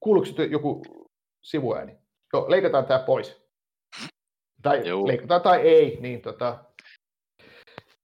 Kuuluuko 0.00 0.42
joku 0.42 0.82
sivuääni? 1.42 1.98
Joo, 2.32 2.50
leikataan 2.50 2.86
tämä 2.86 2.98
pois. 2.98 3.42
Tai 4.62 4.88
Joo. 4.88 5.06
leikataan 5.06 5.42
tai 5.42 5.60
ei, 5.60 6.00
niin 6.00 6.22
tota, 6.22 6.64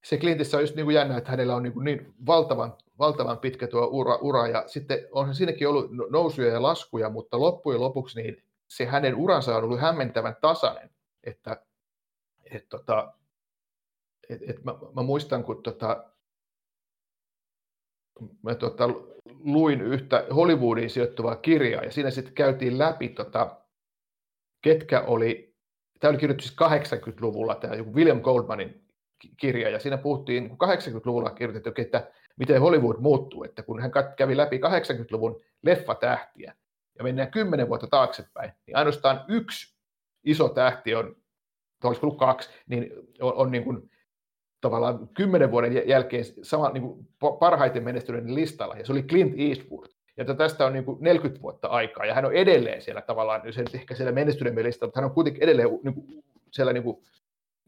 se 0.03 0.17
Clintissä 0.17 0.57
on 0.57 0.63
just 0.63 0.75
niin 0.75 0.85
kuin 0.85 0.95
jännä, 0.95 1.17
että 1.17 1.31
hänellä 1.31 1.55
on 1.55 1.63
niin, 1.63 1.73
kuin 1.73 1.83
niin 1.83 2.13
valtavan, 2.25 2.77
valtavan 2.99 3.37
pitkä 3.37 3.67
tuo 3.67 3.87
ura, 3.91 4.15
ura, 4.15 4.47
ja 4.47 4.63
sitten 4.67 5.07
onhan 5.11 5.35
siinäkin 5.35 5.67
ollut 5.67 5.91
no, 5.91 6.07
nousuja 6.09 6.53
ja 6.53 6.61
laskuja, 6.61 7.09
mutta 7.09 7.39
loppujen 7.39 7.81
lopuksi 7.81 8.21
niin 8.21 8.43
se 8.67 8.85
hänen 8.85 9.15
uransa 9.15 9.57
on 9.57 9.63
ollut 9.63 9.79
hämmentävän 9.79 10.35
tasainen, 10.41 10.89
että 11.23 11.65
et, 12.51 12.69
tota, 12.69 13.13
et, 14.29 14.41
et 14.49 14.63
mä, 14.63 14.75
mä, 14.95 15.03
muistan, 15.03 15.43
kun 15.43 15.63
tota, 15.63 16.05
mä 18.41 18.55
tota, 18.55 18.89
luin 19.43 19.81
yhtä 19.81 20.25
Hollywoodiin 20.35 20.89
sijoittuvaa 20.89 21.35
kirjaa, 21.35 21.83
ja 21.83 21.91
siinä 21.91 22.11
sitten 22.11 22.33
käytiin 22.33 22.77
läpi, 22.77 23.09
tota, 23.09 23.57
ketkä 24.61 25.01
oli, 25.01 25.55
tämä 25.99 26.09
oli 26.09 26.17
kirjoitettu 26.17 26.47
siis 26.47 27.01
80-luvulla, 27.01 27.55
tämä 27.55 27.75
joku 27.75 27.93
William 27.93 28.21
Goldmanin 28.21 28.83
kirja, 29.37 29.69
ja 29.69 29.79
siinä 29.79 29.97
puhuttiin 29.97 30.51
80-luvulla 30.51 31.29
kirjoitettu, 31.29 31.81
että 31.81 32.11
miten 32.37 32.61
Hollywood 32.61 32.97
muuttuu, 32.99 33.43
että 33.43 33.63
kun 33.63 33.81
hän 33.81 33.91
kävi 34.17 34.37
läpi 34.37 34.57
80-luvun 34.57 35.41
leffatähtiä, 35.63 36.55
ja 36.97 37.03
mennään 37.03 37.31
kymmenen 37.31 37.69
vuotta 37.69 37.87
taaksepäin, 37.87 38.51
niin 38.67 38.77
ainoastaan 38.77 39.25
yksi 39.27 39.75
iso 40.23 40.49
tähti 40.49 40.95
on, 40.95 41.15
olisiko 41.83 42.07
ollut 42.07 42.19
kaksi, 42.19 42.49
niin 42.67 42.91
on, 43.21 43.33
on 43.33 43.51
niin 43.51 43.63
kuin 43.63 43.91
tavallaan 44.61 45.07
kymmenen 45.07 45.51
vuoden 45.51 45.87
jälkeen 45.89 46.25
sama, 46.41 46.69
niin 46.69 46.83
kuin 46.83 47.07
parhaiten 47.39 47.83
menestyneiden 47.83 48.35
listalla, 48.35 48.75
ja 48.75 48.85
se 48.85 48.91
oli 48.91 49.03
Clint 49.03 49.33
Eastwood. 49.37 49.87
Ja 50.17 50.25
tästä 50.35 50.65
on 50.65 50.73
niin 50.73 50.85
kuin 50.85 50.97
40 51.01 51.41
vuotta 51.41 51.67
aikaa, 51.67 52.05
ja 52.05 52.13
hän 52.13 52.25
on 52.25 52.33
edelleen 52.33 52.81
siellä 52.81 53.01
tavallaan, 53.01 53.41
ehkä 53.73 53.95
siellä 53.95 54.11
menestyneiden 54.11 54.63
listalla, 54.63 54.87
mutta 54.87 54.99
hän 54.99 55.09
on 55.09 55.13
kuitenkin 55.13 55.43
edelleen 55.43 55.69
niin 55.83 55.93
kuin, 55.93 56.23
siellä 56.51 56.73
niin 56.73 56.83
kuin 56.83 56.97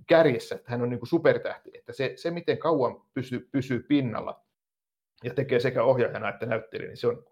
kärjessä, 0.08 0.56
että 0.56 0.72
hän 0.72 0.82
on 0.82 0.90
niin 0.90 1.00
kuin 1.00 1.10
supertähti. 1.10 1.72
Että 1.74 1.94
se, 1.94 2.14
se, 2.16 2.32
miten 2.32 2.58
kauan 2.58 3.02
pysyy, 3.14 3.50
pysyy 3.52 3.80
pinnalla 3.80 4.46
ja 5.24 5.34
tekee 5.34 5.60
sekä 5.60 5.84
ohjaajana 5.84 6.30
että 6.30 6.46
näyttelijä, 6.46 6.88
niin 6.88 6.98
se 6.98 7.08
on 7.08 7.24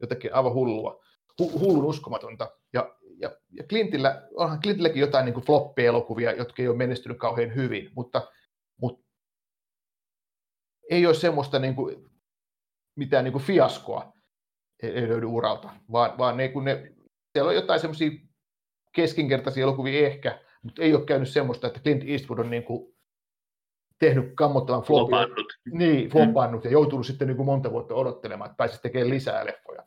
jotenkin 0.00 0.34
aivan 0.34 0.54
hullua, 0.54 1.04
hu, 1.38 1.58
hullun 1.58 1.84
uskomatonta. 1.84 2.50
Ja, 2.72 2.96
ja, 3.18 3.36
ja 3.50 3.64
Clintillä, 3.64 4.28
onhan 4.34 4.60
Clintilläkin 4.60 5.00
jotain 5.00 5.24
niin 5.24 5.44
floppi-elokuvia, 5.44 6.32
jotka 6.32 6.62
ei 6.62 6.68
ole 6.68 6.76
menestynyt 6.76 7.18
kauhean 7.18 7.54
hyvin, 7.54 7.90
mutta 7.96 8.28
mutta 8.80 9.06
ei 10.90 11.06
ole 11.06 11.14
semmoista 11.14 11.58
niin 11.58 11.74
kuin, 11.74 12.10
mitään 12.96 13.24
niin 13.24 13.32
kuin 13.32 13.44
fiaskoa 13.44 14.12
ei 14.82 15.08
löydy 15.08 15.26
uralta, 15.26 15.70
vaan, 15.92 16.18
vaan 16.18 16.36
ne, 16.36 16.48
kun 16.48 16.64
ne, 16.64 16.92
siellä 17.32 17.48
on 17.48 17.54
jotain 17.54 17.80
semmoisia 17.80 18.10
keskinkertaisia 18.92 19.62
elokuvia 19.62 20.06
ehkä, 20.06 20.38
mutta 20.62 20.82
ei 20.82 20.94
ole 20.94 21.04
käynyt 21.04 21.28
semmoista, 21.28 21.66
että 21.66 21.80
Clint 21.80 22.02
Eastwood 22.06 22.38
on 22.38 22.50
niin 22.50 22.64
kuin 22.64 22.94
tehnyt 23.98 24.32
kammottavan 24.34 24.82
flopin. 24.82 25.16
Flopannut. 25.18 25.58
Niin, 25.72 26.10
flopannut 26.10 26.64
mm. 26.64 26.68
ja 26.68 26.72
joutunut 26.72 27.06
sitten 27.06 27.28
niin 27.28 27.36
kuin 27.36 27.46
monta 27.46 27.70
vuotta 27.70 27.94
odottelemaan, 27.94 28.50
että 28.50 28.56
pääsisi 28.56 28.82
tekemään 28.82 29.10
lisää 29.10 29.46
leffoja. 29.46 29.82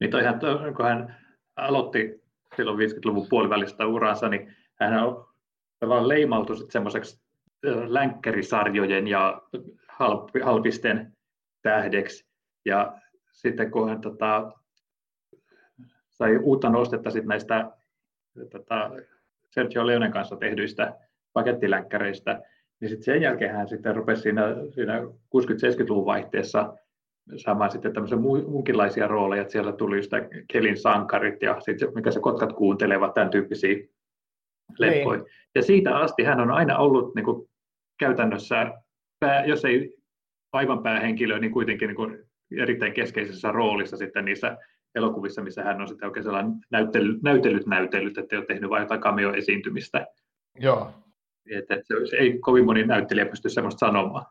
Niin 0.00 0.10
toihan, 0.10 0.40
kun 0.76 0.84
hän 0.84 1.16
aloitti 1.56 2.22
silloin 2.56 2.78
50-luvun 2.78 3.26
puolivälistä 3.30 3.86
uransa, 3.86 4.28
niin 4.28 4.56
hän 4.80 5.04
on 5.04 5.28
tavallaan 5.78 6.08
leimautu 6.08 6.56
semmoiseksi 6.70 7.22
länkkärisarjojen 7.86 9.08
ja 9.08 9.42
halpisten 10.42 11.16
tähdeksi. 11.62 12.28
Ja 12.64 12.98
sitten 13.32 13.70
kun 13.70 13.88
hän 13.88 14.00
tota, 14.00 14.52
sai 16.10 16.36
uutta 16.36 16.68
nostetta 16.68 17.10
sit 17.10 17.24
näistä 17.24 17.70
tota, 18.50 18.90
Sergio 19.50 19.86
Leonen 19.86 20.12
kanssa 20.12 20.36
tehdyistä 20.36 20.94
pakettilänkkäreistä, 21.32 22.42
niin 22.80 22.88
sitten 22.88 23.04
sen 23.04 23.22
jälkeen 23.22 23.54
hän 23.54 23.68
sitten 23.68 23.96
rupesi 23.96 24.22
siinä, 24.22 24.42
siinä 24.70 25.00
60-70-luvun 25.36 26.06
vaihteessa 26.06 26.74
saamaan 27.36 27.70
sitten 27.70 27.92
tämmöisiä 27.92 28.18
muunkinlaisia 28.18 29.06
rooleja, 29.06 29.42
että 29.42 29.52
siellä 29.52 29.72
tuli 29.72 30.02
sitä 30.02 30.28
Kelin 30.52 30.76
sankarit 30.76 31.42
ja 31.42 31.60
sitten 31.60 31.88
mikä 31.94 32.10
se 32.10 32.20
kotkat 32.20 32.52
kuuntelevat, 32.52 33.14
tämän 33.14 33.30
tyyppisiä 33.30 33.76
leffoja. 34.78 35.18
Niin. 35.18 35.30
Ja 35.54 35.62
siitä 35.62 35.96
asti 35.96 36.22
hän 36.24 36.40
on 36.40 36.50
aina 36.50 36.78
ollut 36.78 37.14
niin 37.14 37.24
kuin, 37.24 37.48
käytännössä, 37.98 38.72
pää, 39.20 39.44
jos 39.44 39.64
ei 39.64 39.94
aivan 40.52 40.82
päähenkilö, 40.82 41.38
niin 41.38 41.52
kuitenkin 41.52 41.86
niin 41.86 41.96
kuin, 41.96 42.24
erittäin 42.56 42.92
keskeisessä 42.92 43.52
roolissa 43.52 43.96
sitten 43.96 44.24
niissä 44.24 44.56
elokuvissa, 44.94 45.42
missä 45.42 45.62
hän 45.62 45.80
on 45.80 45.88
sitten 45.88 46.08
oikein 46.08 46.24
sellainen 46.24 46.52
näytellyt, 46.70 47.22
näytellyt 47.22 47.66
näytellyt, 47.66 48.18
että 48.18 48.36
ei 48.36 48.38
ole 48.38 48.46
tehnyt 48.46 48.70
vain 48.70 48.82
jotain 48.82 49.00
cameo-esiintymistä. 49.00 50.06
Joo. 50.58 50.92
Että, 51.50 51.74
että 51.74 51.94
se 52.10 52.16
ei 52.16 52.38
kovin 52.38 52.64
moni 52.64 52.86
näyttelijä 52.86 53.26
pysty 53.26 53.48
sellaista 53.48 53.86
sanomaan. 53.86 54.26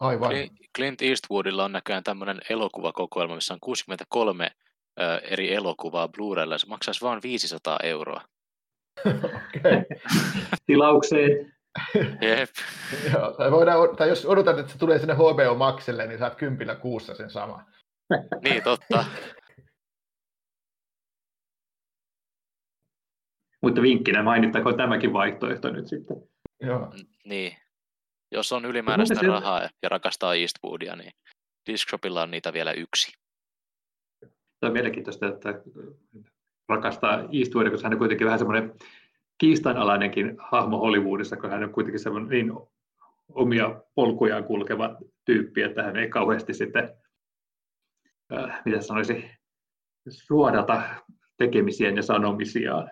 Aivan. 0.00 0.32
Clint 0.76 1.02
Eastwoodilla 1.02 1.64
on 1.64 1.72
näköjään 1.72 2.04
tämmöinen 2.04 2.38
elokuvakokoelma, 2.50 3.34
missä 3.34 3.54
on 3.54 3.60
63 3.60 4.50
eri 5.22 5.54
elokuvaa 5.54 6.08
Blu-raylla. 6.08 6.58
Se 6.58 6.66
maksaisi 6.66 7.00
vain 7.04 7.20
500 7.22 7.78
euroa. 7.82 8.20
okay. 9.06 9.84
Tilaukseen. 10.66 11.52
Jep. 12.20 12.50
Joo, 13.12 13.32
tai, 13.32 13.50
voidaan, 13.50 13.96
tai 13.96 14.08
jos 14.08 14.26
odotat, 14.26 14.58
että 14.58 14.72
se 14.72 14.78
tulee 14.78 14.98
sinne 14.98 15.14
HBO 15.14 15.54
Maxille, 15.54 16.06
niin 16.06 16.18
saat 16.18 16.34
kympillä 16.34 16.74
kuussa 16.74 17.14
sen 17.14 17.30
sama. 17.30 17.64
niin, 18.44 18.62
totta. 18.62 19.04
Mutta 23.62 23.82
vinkkinä 23.82 24.22
mainittakoon 24.22 24.76
tämäkin 24.76 25.12
vaihtoehto 25.12 25.70
nyt 25.70 25.86
sitten. 25.86 26.16
Joo. 26.60 26.92
Niin. 27.24 27.56
Jos 28.32 28.52
on 28.52 28.64
ylimääräistä 28.64 29.14
se... 29.14 29.26
rahaa 29.26 29.68
ja 29.82 29.88
rakastaa 29.88 30.34
Eastwoodia, 30.34 30.96
niin 30.96 31.12
Discshopilla 31.70 32.22
on 32.22 32.30
niitä 32.30 32.52
vielä 32.52 32.72
yksi. 32.72 33.12
Tämä 34.60 34.68
on 34.68 34.72
mielenkiintoista, 34.72 35.28
että 35.28 35.62
rakastaa 36.68 37.28
Eastwoodia, 37.32 37.70
koska 37.70 37.86
hän 37.86 37.92
on 37.92 37.98
kuitenkin 37.98 38.24
vähän 38.24 38.38
semmoinen 38.38 38.74
kiistanalainenkin 39.38 40.36
hahmo 40.38 40.78
Hollywoodissa, 40.78 41.36
kun 41.36 41.50
hän 41.50 41.64
on 41.64 41.72
kuitenkin 41.72 42.00
semmoinen 42.00 42.30
niin 42.30 42.52
omia 43.28 43.82
polkujaan 43.94 44.44
kulkeva 44.44 44.96
tyyppi, 45.24 45.62
että 45.62 45.82
hän 45.82 45.96
ei 45.96 46.08
kauheasti 46.08 46.54
sitten, 46.54 46.90
äh, 48.32 48.62
mitä 48.64 48.80
sanoisi, 48.80 49.30
suodata 50.08 50.82
tekemisiään 51.36 51.96
ja 51.96 52.02
sanomisiaan. 52.02 52.90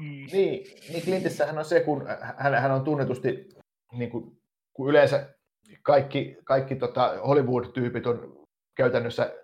Mm. 0.00 0.26
Niin, 0.32 0.64
niin 0.88 1.02
Clintissähän 1.02 1.58
on 1.58 1.64
se, 1.64 1.80
kun 1.80 2.06
hän, 2.36 2.54
hän 2.54 2.70
on 2.70 2.84
tunnetusti, 2.84 3.48
niin 3.92 4.10
kuin, 4.10 4.40
kun 4.72 4.88
yleensä 4.90 5.34
kaikki, 5.82 6.38
kaikki 6.44 6.76
tota 6.76 7.14
Hollywood-tyypit 7.26 8.06
on 8.06 8.46
käytännössä 8.74 9.34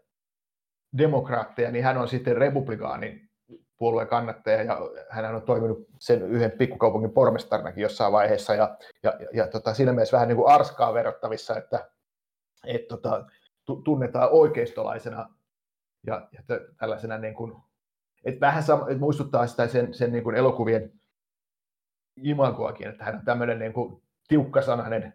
demokraatteja, 0.98 1.70
niin 1.70 1.84
hän 1.84 1.98
on 1.98 2.08
sitten 2.08 2.36
republikaani 2.36 3.28
puolueen 3.78 4.08
kannattaja 4.08 4.62
ja 4.62 4.78
hän 5.10 5.34
on 5.34 5.42
toiminut 5.42 5.86
sen 5.98 6.22
yhden 6.22 6.50
pikkukaupungin 6.50 7.12
pormestarinakin 7.12 7.82
jossain 7.82 8.12
vaiheessa 8.12 8.54
ja, 8.54 8.76
ja, 9.02 9.14
ja, 9.20 9.28
ja 9.32 9.46
tota, 9.46 9.74
siinä 9.74 9.92
mielessä 9.92 10.14
vähän 10.14 10.28
niin 10.28 10.36
kuin 10.36 10.48
arskaa 10.48 10.94
verrattavissa, 10.94 11.56
että 11.56 11.90
et, 12.66 12.88
tota, 12.88 13.26
tunnetaan 13.84 14.28
oikeistolaisena 14.32 15.28
ja, 16.06 16.28
ja 16.32 16.42
tällaisena 16.78 17.18
niin 17.18 17.34
kuin, 17.34 17.56
et 18.24 18.40
vähän 18.40 18.62
sama, 18.62 18.88
et 18.88 18.98
muistuttaa 18.98 19.46
sitä 19.46 19.66
sen, 19.66 19.94
sen 19.94 20.12
niin 20.12 20.24
kuin 20.24 20.36
elokuvien 20.36 20.92
imagoakin, 22.22 22.88
että 22.88 23.04
hän 23.04 23.14
on 23.14 23.24
tämmöinen 23.24 23.58
niin 23.58 23.72
kuin 23.72 24.02
tiukkasanainen 24.28 25.12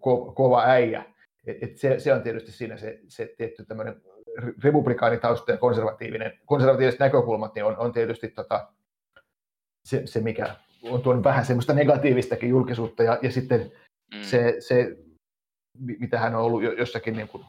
ko, 0.00 0.32
kova 0.32 0.62
äijä. 0.64 1.04
Et, 1.46 1.62
et 1.62 1.78
se, 1.78 1.98
se, 1.98 2.12
on 2.12 2.22
tietysti 2.22 2.52
siinä 2.52 2.76
se, 2.76 3.00
se 3.08 3.34
tietty 3.36 3.64
tämmöinen 3.64 4.02
republikaanitausta 4.62 5.52
ja 5.52 5.58
konservatiivinen, 5.58 6.38
konservatiiviset 6.46 7.00
näkökulmat 7.00 7.54
niin 7.54 7.64
on, 7.64 7.76
on 7.76 7.92
tietysti 7.92 8.28
tota, 8.28 8.72
se, 9.84 10.02
se, 10.06 10.20
mikä 10.20 10.56
on 10.82 11.02
tuonut 11.02 11.24
vähän 11.24 11.44
semmoista 11.44 11.74
negatiivistakin 11.74 12.48
julkisuutta 12.48 13.02
ja, 13.02 13.18
ja 13.22 13.32
sitten 13.32 13.72
mm. 14.14 14.22
se, 14.22 14.56
se, 14.58 14.96
mitä 15.78 16.18
hän 16.18 16.34
on 16.34 16.42
ollut 16.42 16.62
jossakin 16.62 17.16
niin 17.16 17.28
kuin, 17.28 17.44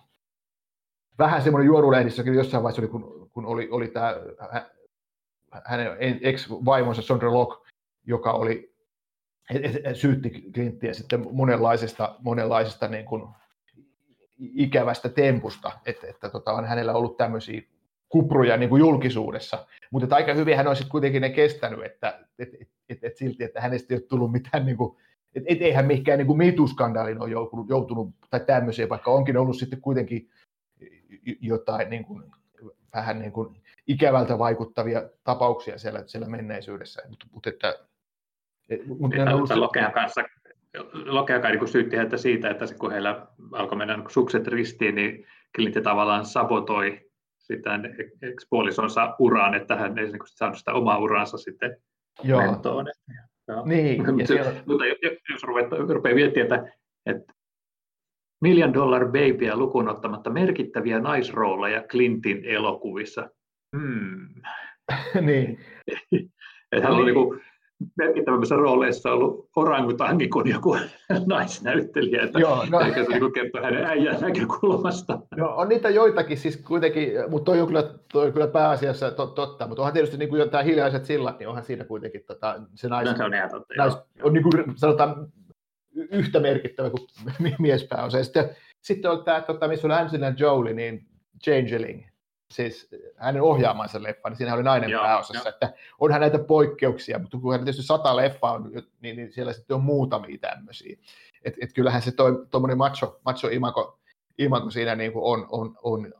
vähän 1.21 1.41
semmoinen 1.41 1.67
juorulehdissäkin 1.67 2.33
jossain 2.33 2.63
vaiheessa, 2.63 2.81
oli, 2.81 2.89
kun, 2.89 3.29
kun 3.33 3.45
oli, 3.45 3.67
oli 3.71 3.87
tämä 3.87 4.15
hänen 5.65 5.97
ex-vaimonsa 6.21 7.01
Sondra 7.01 7.33
Locke, 7.33 7.71
joka 8.07 8.31
oli 8.31 8.73
syytti 9.93 10.29
Clinttiä 10.53 10.93
sitten 10.93 11.27
monenlaisesta, 11.31 12.15
monenlaisesta 12.19 12.87
niin 12.87 13.05
kuin 13.05 13.23
ikävästä 14.39 15.09
tempusta, 15.09 15.71
että, 15.85 16.07
että 16.07 16.29
tota, 16.29 16.53
on 16.53 16.65
hänellä 16.65 16.93
ollut 16.93 17.17
tämmöisiä 17.17 17.61
kupruja 18.09 18.57
niin 18.57 18.69
kuin 18.69 18.79
julkisuudessa, 18.79 19.65
mutta 19.91 20.15
aika 20.15 20.33
hyvin 20.33 20.57
hän 20.57 20.67
on 20.67 20.75
sitten 20.75 20.91
kuitenkin 20.91 21.21
ne 21.21 21.29
kestänyt, 21.29 21.85
että 21.85 22.19
et, 22.39 22.49
et, 22.61 22.69
et, 22.89 23.03
et 23.03 23.17
silti, 23.17 23.43
että 23.43 23.61
hänestä 23.61 23.93
ei 23.93 23.97
ole 23.97 24.07
tullut 24.07 24.31
mitään 24.31 24.65
niin 24.65 24.77
kuin 24.77 24.97
et, 25.35 25.43
et 25.45 25.61
eihän 25.61 25.85
mihinkään 25.85 26.19
niin 26.19 26.37
mituskandaaliin 26.37 27.21
ole 27.21 27.29
joutunut, 27.29 27.69
joutunut, 27.69 28.09
tai 28.29 28.39
tämmöisiä, 28.39 28.89
vaikka 28.89 29.11
onkin 29.11 29.37
ollut 29.37 29.57
sitten 29.57 29.81
kuitenkin 29.81 30.29
jotain 31.41 31.89
niin 31.89 32.05
kuin, 32.05 32.23
vähän 32.95 33.19
niin 33.19 33.31
kuin 33.31 33.63
ikävältä 33.87 34.37
vaikuttavia 34.37 35.09
tapauksia 35.23 35.77
siellä, 35.77 36.03
siellä 36.05 36.27
menneisyydessä. 36.27 37.01
Mutta, 37.09 37.25
mutta 37.31 37.49
että, 37.49 37.79
mutta 38.99 39.17
niin, 39.17 39.27
ollut... 39.27 39.49
Lokean 39.49 39.91
kanssa 39.91 40.21
Lokea 41.05 41.39
niin 41.39 41.67
syytti 41.67 41.95
häntä 41.95 42.17
siitä, 42.17 42.49
että 42.49 42.65
kun 42.79 42.91
heillä 42.91 43.27
alkoi 43.51 43.77
mennä 43.77 43.97
niin 43.97 44.09
sukset 44.09 44.47
ristiin, 44.47 44.95
niin 44.95 45.27
Clinton 45.55 45.83
tavallaan 45.83 46.25
sabotoi 46.25 47.09
sitä 47.37 47.79
puolisonsa 48.49 49.15
uraan, 49.19 49.55
että 49.55 49.75
hän 49.75 49.97
ei 49.97 50.05
niin 50.05 50.19
saanut 50.25 50.57
sitä 50.57 50.73
omaa 50.73 50.97
uraansa 50.97 51.37
sitten 51.37 51.77
Joo. 52.23 52.41
Joo. 53.47 53.65
Niin, 53.65 54.05
mutta, 54.05 54.27
siellä... 54.27 54.53
mutta 54.65 54.85
jos 55.31 55.43
rupeaa, 55.43 55.93
rupeaa 55.93 56.15
miettimään, 56.15 56.53
että, 56.53 56.73
että 57.05 57.33
Million 58.41 58.73
Dollar 58.73 59.05
Babyä 59.05 59.55
lukuun 59.55 59.89
ottamatta 59.89 60.29
merkittäviä 60.29 60.99
naisrooleja 60.99 61.83
Clintin 61.83 62.45
elokuvissa. 62.45 63.29
Hmm. 63.77 64.27
niin. 65.27 65.59
että 66.71 66.87
hän 66.87 66.91
oli 66.91 67.05
niin 67.05 67.15
kuin, 67.15 67.41
merkittävämmissä 67.97 68.55
rooleissa 68.55 69.11
ollut 69.11 69.49
orangutangi 69.55 70.27
kuin 70.27 70.49
joku 70.49 70.77
naisnäyttelijä, 71.25 72.23
että 72.23 72.39
Joo, 72.39 72.65
no. 72.69 72.79
eikä 72.79 73.03
se 73.03 73.19
niin 73.19 73.33
kertoo 73.33 73.63
hänen 73.63 73.85
äijän 73.85 74.21
näkökulmasta. 74.21 75.19
Joo, 75.37 75.55
on 75.55 75.69
niitä 75.69 75.89
joitakin 75.89 76.37
siis 76.37 76.57
kuitenkin, 76.57 77.11
mutta 77.29 77.51
toi 77.51 77.61
on 77.61 77.67
kyllä, 77.67 77.83
toi 78.13 78.25
on 78.25 78.33
kyllä 78.33 78.47
pääasiassa 78.47 79.11
tot, 79.11 79.35
totta, 79.35 79.67
mutta 79.67 79.81
onhan 79.81 79.93
tietysti 79.93 80.17
niin 80.17 80.29
kuin 80.29 80.49
tämä 80.49 80.63
hiljaiset 80.63 81.05
sillat, 81.05 81.39
niin 81.39 81.49
onhan 81.49 81.63
siinä 81.63 81.83
kuitenkin 81.83 82.23
tota, 82.27 82.61
se 82.75 82.87
nais, 82.87 83.09
no, 83.09 83.17
se 83.17 83.23
on, 83.23 83.33
ihan 83.33 83.49
totta, 83.49 83.73
nais, 83.77 83.97
on 84.23 84.33
niin 84.33 84.43
kuin, 84.43 84.53
sanotaan 84.75 85.27
yhtä 85.95 86.39
merkittävä 86.39 86.89
kuin 86.89 87.07
miespääosa. 87.59 88.23
Sitten, 88.23 88.55
sitten 88.81 89.11
on 89.11 89.23
tämä, 89.23 89.41
tota, 89.41 89.67
missä 89.67 89.87
oli 89.87 89.93
Angelina 89.93 90.33
Jolie, 90.37 90.73
niin 90.73 91.07
Changeling, 91.43 92.05
siis 92.51 92.89
hänen 93.15 93.41
ohjaamansa 93.41 94.03
leffa, 94.03 94.29
niin 94.29 94.37
siinä 94.37 94.53
oli 94.53 94.63
nainen 94.63 94.89
joo, 94.89 95.03
pääosassa, 95.03 95.49
jo. 95.49 95.53
että 95.53 95.73
onhan 95.99 96.21
näitä 96.21 96.39
poikkeuksia, 96.39 97.19
mutta 97.19 97.37
kun 97.37 97.53
hän 97.53 97.63
tietysti 97.63 97.83
sata 97.83 98.15
leffa 98.15 98.51
on, 98.51 98.71
niin, 99.01 99.15
niin 99.15 99.31
siellä 99.31 99.53
sitten 99.53 99.75
on 99.75 99.83
muutamia 99.83 100.37
tämmöisiä. 100.37 100.97
Et, 101.45 101.55
et 101.61 101.73
kyllähän 101.73 102.01
se 102.01 102.11
tuommoinen 102.51 102.77
macho, 102.77 103.19
macho 103.25 103.47
imako, 103.47 103.99
imako 104.37 104.69
siinä 104.69 104.95
niin 104.95 105.13
kuin 105.13 105.23
on, 105.23 105.47
on, 105.51 105.77
on, 105.83 106.13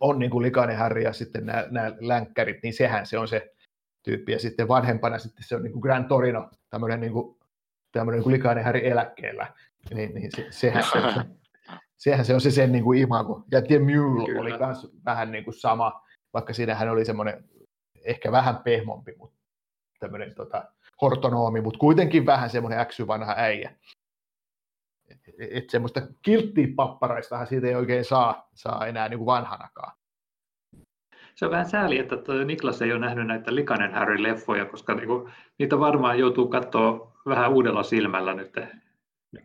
on 0.00 0.18
niin 0.18 0.30
kuin 0.30 0.42
likainen 0.42 0.76
Harry 0.76 1.02
ja 1.02 1.12
sitten 1.12 1.46
nämä, 1.46 1.66
nämä 1.70 1.92
länkkärit, 2.00 2.62
niin 2.62 2.74
sehän 2.74 3.06
se 3.06 3.18
on 3.18 3.28
se 3.28 3.54
tyyppi. 4.02 4.32
Ja 4.32 4.38
sitten 4.38 4.68
vanhempana 4.68 5.18
sitten 5.18 5.44
se 5.44 5.56
on 5.56 5.62
niin 5.62 5.72
kuin 5.72 5.80
Grand 5.80 6.08
Torino, 6.08 6.50
tämmöinen 6.70 7.00
niin 7.00 7.12
kuin, 7.12 7.36
tämmöinen 7.94 8.18
niin 8.18 8.22
kuin 8.22 8.32
likainen 8.32 8.64
Harry 8.64 8.80
eläkkeellä. 8.84 9.52
Niin, 9.94 10.14
niin 10.14 10.30
se, 10.36 10.46
sehän 10.50 10.84
se, 10.84 10.98
sehän 12.04 12.24
se 12.24 12.34
on 12.34 12.40
se 12.40 12.50
sen 12.50 12.72
niin 12.72 12.84
kuin 12.84 12.98
imago. 12.98 13.44
Ja 13.50 13.62
The 13.62 13.78
Mule 13.78 14.26
Kyllä. 14.26 14.40
oli 14.40 14.58
myös 14.58 14.92
vähän 15.04 15.32
niin 15.32 15.44
kuin 15.44 15.54
sama, 15.54 16.02
vaikka 16.32 16.52
siinähän 16.52 16.88
oli 16.88 17.04
semmoinen 17.04 17.44
ehkä 18.04 18.32
vähän 18.32 18.56
pehmompi, 18.56 19.14
mutta 19.18 19.40
tämmöinen 20.00 20.34
tota, 20.34 20.64
hortonoomi, 21.02 21.60
mutta 21.60 21.78
kuitenkin 21.78 22.26
vähän 22.26 22.50
semmoinen 22.50 22.78
äksy 22.78 23.06
vanha 23.06 23.34
äijä. 23.36 23.74
Että 25.10 25.30
et 25.50 25.70
semmoista 25.70 26.02
kilttiä 26.22 26.66
papparaistahan 26.76 27.46
siitä 27.46 27.66
ei 27.66 27.74
oikein 27.74 28.04
saa, 28.04 28.48
saa 28.54 28.86
enää 28.86 29.08
niin 29.08 29.18
kuin 29.18 29.26
vanhanakaan. 29.26 29.92
Se 31.34 31.44
on 31.44 31.50
vähän 31.50 31.68
sääli, 31.68 31.98
että 31.98 32.16
Niklas 32.44 32.82
ei 32.82 32.92
ole 32.92 33.00
nähnyt 33.00 33.26
näitä 33.26 33.54
Likanen 33.54 33.94
Harry-leffoja, 33.94 34.70
koska 34.70 34.94
niinku, 34.94 35.30
niitä 35.58 35.78
varmaan 35.78 36.18
joutuu 36.18 36.48
katsoa 36.48 37.13
vähän 37.26 37.52
uudella 37.52 37.82
silmällä 37.82 38.34
nyt 38.34 38.52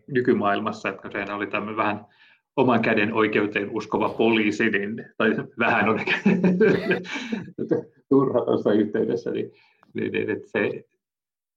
nykymaailmassa, 0.08 0.90
että 0.90 1.10
se 1.12 1.34
oli 1.34 1.48
tämmöinen 1.48 1.78
vähän 1.78 2.06
oman 2.56 2.82
käden 2.82 3.14
oikeuteen 3.14 3.70
uskova 3.72 4.10
poliisi, 4.10 4.70
niin, 4.70 5.06
tai 5.18 5.30
vähän 5.60 5.90
on 5.90 6.00
turha 8.10 8.46
tuossa 8.46 8.74
yhteydessä, 8.74 9.32
niin, 9.32 9.52
niin, 9.94 10.12
niin 10.12 10.30
että 10.30 10.48
se 10.48 10.60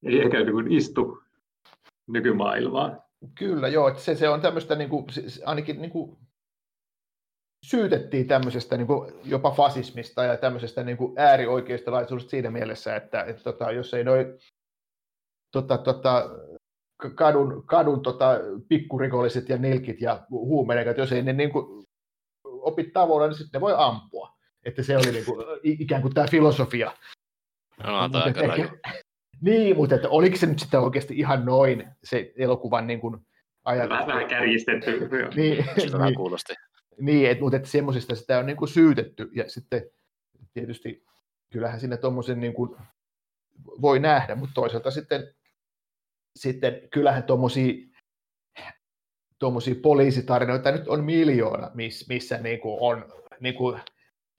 ei 0.02 0.20
ehkä 0.20 0.44
niin 0.44 0.72
istu 0.72 1.22
nykymaailmaan. 2.06 3.02
Kyllä, 3.38 3.68
joo, 3.68 3.88
että 3.88 4.00
se, 4.00 4.14
se 4.14 4.28
on 4.28 4.40
tämmöistä 4.40 4.74
niin 4.74 4.90
kuin, 4.90 5.06
ainakin 5.44 5.80
niin 5.80 5.90
kuin 5.90 6.16
syytettiin 7.66 8.28
tämmöisestä 8.28 8.76
niin 8.76 8.86
kuin 8.86 9.12
jopa 9.24 9.50
fasismista 9.50 10.24
ja 10.24 10.36
tämmöisestä 10.36 10.84
niin 10.84 10.96
kuin 10.96 11.12
äärioikeistolaisuudesta 11.16 12.30
siinä 12.30 12.50
mielessä, 12.50 12.96
että, 12.96 13.24
että 13.24 13.42
tota, 13.42 13.72
jos 13.72 13.94
ei 13.94 14.04
noin 14.04 14.26
tota, 15.52 15.78
tota, 15.78 16.30
kadun, 17.14 17.62
kadun 17.66 18.02
tota, 18.02 18.38
pikkurikolliset 18.68 19.48
ja 19.48 19.58
nilkit 19.58 20.00
ja 20.00 20.26
huumenekat, 20.30 20.98
jos 20.98 21.12
ei 21.12 21.22
ne 21.22 21.32
niin 21.32 21.52
kuin, 21.52 21.86
opi 22.44 22.84
tavoilla, 22.84 23.26
niin 23.26 23.38
sitten 23.38 23.58
ne 23.58 23.60
voi 23.60 23.74
ampua. 23.76 24.36
Että 24.64 24.82
se 24.82 24.96
oli 24.96 25.12
niin 25.12 25.24
kuin, 25.24 25.46
ikään 25.62 26.02
kuin 26.02 26.14
tämä 26.14 26.26
filosofia. 26.30 26.92
No, 27.84 28.08
tämä 28.08 28.24
ehkä, 28.24 28.76
niin, 29.40 29.76
mutta 29.76 29.94
että 29.94 30.08
oliko 30.08 30.36
se 30.36 30.46
nyt 30.46 30.58
sitten 30.58 30.80
oikeasti 30.80 31.18
ihan 31.18 31.44
noin 31.44 31.88
se 32.04 32.32
elokuvan 32.36 32.86
niin 32.86 33.00
kuin, 33.00 33.16
ajatus? 33.64 33.90
Vähän, 33.90 34.06
vähän 34.06 34.28
kärjistetty. 34.28 35.08
niin, 35.36 35.64
Sitä 35.78 35.98
niin, 35.98 36.14
kuulosti. 36.14 36.54
Niin, 37.00 37.30
et, 37.30 37.40
mutta 37.40 37.56
että 37.56 37.68
semmoisista 37.68 38.14
sitä 38.14 38.38
on 38.38 38.46
niin 38.46 38.56
kuin 38.56 38.68
syytetty 38.68 39.30
ja 39.34 39.50
sitten 39.50 39.82
tietysti 40.54 41.04
kyllähän 41.52 41.80
sinne 41.80 41.96
tuommoisen 41.96 42.40
niin 42.40 42.54
kuin 42.54 42.76
voi 43.80 44.00
nähdä, 44.00 44.34
mutta 44.34 44.54
toisaalta 44.54 44.90
sitten 44.90 45.34
sitten 46.36 46.80
kyllähän 46.90 47.24
tuommoisia 49.38 49.74
poliisitarinoita 49.82 50.72
nyt 50.72 50.88
on 50.88 51.04
miljoona, 51.04 51.70
missä 52.08 52.38
niin 52.38 52.60
kuin 52.60 52.76
on 52.80 53.12
niin 53.40 53.54
kuin 53.54 53.80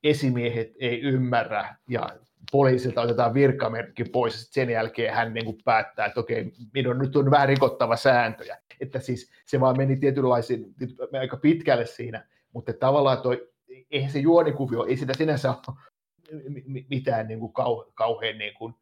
esimiehet 0.04 0.72
ei 0.80 1.02
ymmärrä 1.02 1.76
ja 1.90 2.10
poliisilta 2.52 3.02
otetaan 3.02 3.34
virkamerkki 3.34 4.04
pois 4.04 4.34
ja 4.34 4.40
sen 4.52 4.70
jälkeen 4.70 5.14
hän 5.14 5.34
niin 5.34 5.46
kuin 5.46 5.58
päättää, 5.66 6.06
että 6.06 6.20
okei, 6.20 6.52
minun 6.74 6.98
nyt 6.98 7.16
on 7.16 7.32
vähän 7.32 7.50
rikottava 7.50 7.96
sääntöjä. 7.96 8.58
Että 8.80 9.00
siis 9.00 9.32
se 9.46 9.60
vaan 9.60 9.78
meni 9.78 9.96
tietynlaisiin, 9.96 10.76
aika 11.20 11.38
pitkälle 11.38 11.86
siinä, 11.86 12.28
mutta 12.54 12.74
tavallaan 12.74 13.22
toi, 13.22 13.50
eihän 13.92 14.12
se 14.12 14.20
juonikuvio, 14.20 14.86
ei 14.86 14.98
sitä 14.98 15.14
sinänsä 15.18 15.50
ole 15.50 15.58
mitään 16.90 17.28
niin 17.28 17.40
kuin 17.40 17.54
kau, 17.54 17.86
kauhean 17.94 18.38
niin 18.38 18.54
kuin 18.54 18.74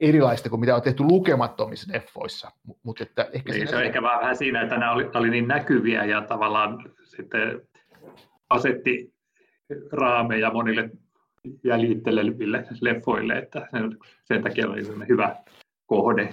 erilaista 0.00 0.48
kuin 0.48 0.60
mitä 0.60 0.76
on 0.76 0.82
tehty 0.82 1.02
lukemattomissa 1.02 1.92
leffoissa. 1.92 2.50
Mut 2.82 3.00
että 3.00 3.28
ehkä 3.32 3.52
niin, 3.52 3.68
se 3.68 3.76
on 3.76 3.82
ehkä 3.82 4.02
vähän 4.02 4.36
siinä, 4.36 4.62
että 4.62 4.76
nämä 4.76 4.92
oli, 4.92 5.10
oli 5.14 5.30
niin 5.30 5.48
näkyviä 5.48 6.04
ja 6.04 6.22
tavallaan 6.22 6.92
sitten 7.04 7.62
asetti 8.50 9.14
raameja 9.92 10.52
monille 10.52 10.90
jäljitteleville 11.64 12.64
leffoille, 12.80 13.38
että 13.38 13.68
sen 14.24 14.42
takia 14.42 14.68
oli 14.68 15.08
hyvä 15.08 15.36
kohde. 15.86 16.30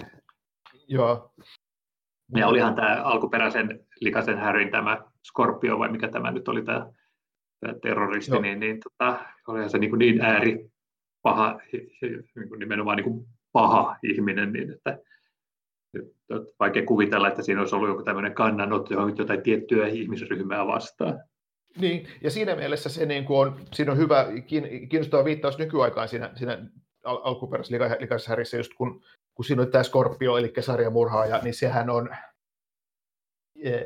Joo. 0.88 1.34
Ja 2.36 2.48
olihan 2.48 2.74
tämä 2.74 3.02
alkuperäisen 3.02 3.80
likaisen 4.00 4.38
härin 4.38 4.70
tämä 4.70 5.02
Scorpio, 5.28 5.78
vai 5.78 5.88
mikä 5.88 6.08
tämä 6.08 6.30
nyt 6.30 6.48
oli 6.48 6.62
tämä, 6.62 6.90
tämä 7.60 7.74
terroristi, 7.82 8.32
Joo. 8.32 8.42
niin, 8.42 8.60
niin 8.60 8.80
tota, 8.80 9.24
olihan 9.46 9.70
se 9.70 9.78
niin, 9.78 9.98
niin 9.98 10.20
ääri 10.20 10.70
paha, 11.22 11.60
niin 11.72 11.90
nimenomaan 12.58 12.96
niin 12.96 13.26
paha 13.54 13.96
ihminen, 14.02 14.52
niin 14.52 14.72
että, 14.72 14.98
vaikea 16.60 16.86
kuvitella, 16.86 17.28
että 17.28 17.42
siinä 17.42 17.60
olisi 17.60 17.74
ollut 17.74 17.88
joku 17.88 18.02
tämmöinen 18.02 18.34
kannanotto 18.34 18.94
johon 18.94 19.16
jotain 19.18 19.42
tiettyä 19.42 19.86
ihmisryhmää 19.86 20.66
vastaan. 20.66 21.20
Niin, 21.76 22.08
ja 22.22 22.30
siinä 22.30 22.56
mielessä 22.56 22.88
se 22.88 23.06
niin 23.06 23.24
kuin 23.24 23.38
on, 23.38 23.60
siinä 23.72 23.92
on 23.92 23.98
hyvä, 23.98 24.26
kiinnostava 24.88 25.24
viittaus 25.24 25.58
nykyaikaan 25.58 26.08
siinä, 26.08 26.30
siinä 26.34 26.66
al- 27.04 27.20
alkuperäisessä 27.24 27.96
likaisessa 28.00 28.56
just 28.56 28.74
kun, 28.74 29.02
kun 29.34 29.44
siinä 29.44 29.62
on 29.62 29.70
tämä 29.70 29.84
Scorpio, 29.84 30.36
eli 30.36 30.52
sarjamurhaaja, 30.60 31.40
niin 31.42 31.54
sehän 31.54 31.90
on, 31.90 32.08
e, 33.64 33.80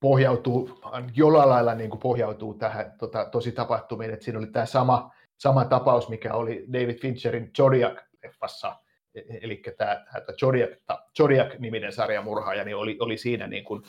pohjautuu, 0.00 0.80
jollain 1.14 1.48
lailla 1.48 1.74
niin 1.74 1.90
kuin 1.90 2.00
pohjautuu 2.00 2.54
tähän 2.54 2.92
tota, 2.98 3.24
tosi 3.24 3.52
tapahtumiin, 3.52 4.10
että 4.10 4.24
siinä 4.24 4.38
oli 4.38 4.46
tämä 4.46 4.66
sama, 4.66 5.10
sama 5.38 5.64
tapaus, 5.64 6.08
mikä 6.08 6.34
oli 6.34 6.66
David 6.72 6.98
Fincherin 6.98 7.50
Zodiac 7.56 8.11
leffassa, 8.42 8.76
e, 9.14 9.20
e, 9.20 9.38
eli 9.42 9.62
tämä, 9.76 10.04
tämä 10.12 10.36
Zodiac, 10.40 10.70
Zodiac-niminen 11.18 11.92
sarjamurhaaja 11.92 12.64
niin 12.64 12.76
oli, 12.76 12.96
oli 13.00 13.18
siinä 13.18 13.46
niin 13.46 13.64
kuin 13.64 13.82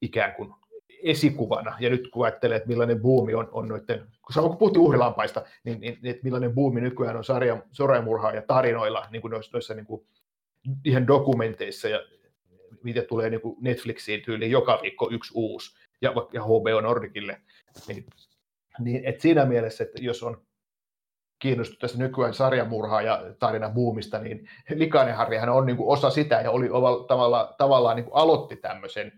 ikään 0.00 0.34
kuin 0.34 0.54
esikuvana. 1.02 1.76
Ja 1.80 1.90
nyt 1.90 2.08
kun 2.12 2.26
ajattelee, 2.26 2.56
että 2.56 2.68
millainen 2.68 3.00
buumi 3.00 3.34
on, 3.34 3.48
on 3.52 3.68
noiden, 3.68 4.06
kun, 4.22 4.42
kun 4.42 4.56
puhuttiin 4.56 4.82
uhrilampaista, 4.82 5.44
niin, 5.64 5.80
niin 5.80 5.98
että 6.04 6.24
millainen 6.24 6.54
buumi 6.54 6.80
nykyään 6.80 7.16
on 7.16 7.24
sarja, 7.24 7.62
sarjamurhaaja 7.72 8.42
tarinoilla, 8.42 9.06
niin 9.10 9.22
kuin 9.22 9.30
noissa, 9.30 9.50
noissa 9.52 9.74
niin 9.74 9.86
kuin 9.86 10.06
ihan 10.84 11.06
dokumenteissa, 11.06 11.88
ja 11.88 12.00
mitä 12.82 13.02
tulee 13.02 13.30
niin 13.30 13.40
kuin 13.40 13.56
Netflixiin 13.60 14.22
tyyliin 14.22 14.50
joka 14.50 14.78
viikko 14.82 15.10
yksi 15.12 15.32
uusi, 15.34 15.76
ja, 16.00 16.12
ja 16.32 16.42
HBO 16.42 16.80
Nordicille, 16.80 17.40
niin, 17.88 18.06
niin 18.78 19.04
että 19.04 19.22
siinä 19.22 19.46
mielessä, 19.46 19.84
että 19.84 20.02
jos 20.02 20.22
on 20.22 20.42
kiinnostunut 21.44 21.78
tästä 21.78 21.98
nykyään 21.98 22.34
sarjamurhaa 22.34 23.02
ja 23.02 23.22
tarinan 23.38 23.72
buumista, 23.72 24.18
niin 24.18 24.48
Likainen 24.74 25.16
Harrihan 25.16 25.48
on 25.48 25.66
niin 25.66 25.76
kuin 25.76 25.88
osa 25.88 26.10
sitä 26.10 26.40
ja 26.40 26.50
oli 26.50 26.68
tavallaan, 27.08 27.54
tavallaan 27.58 27.96
niin 27.96 28.04
kuin 28.04 28.14
aloitti 28.14 28.56
tämmöisen, 28.56 29.12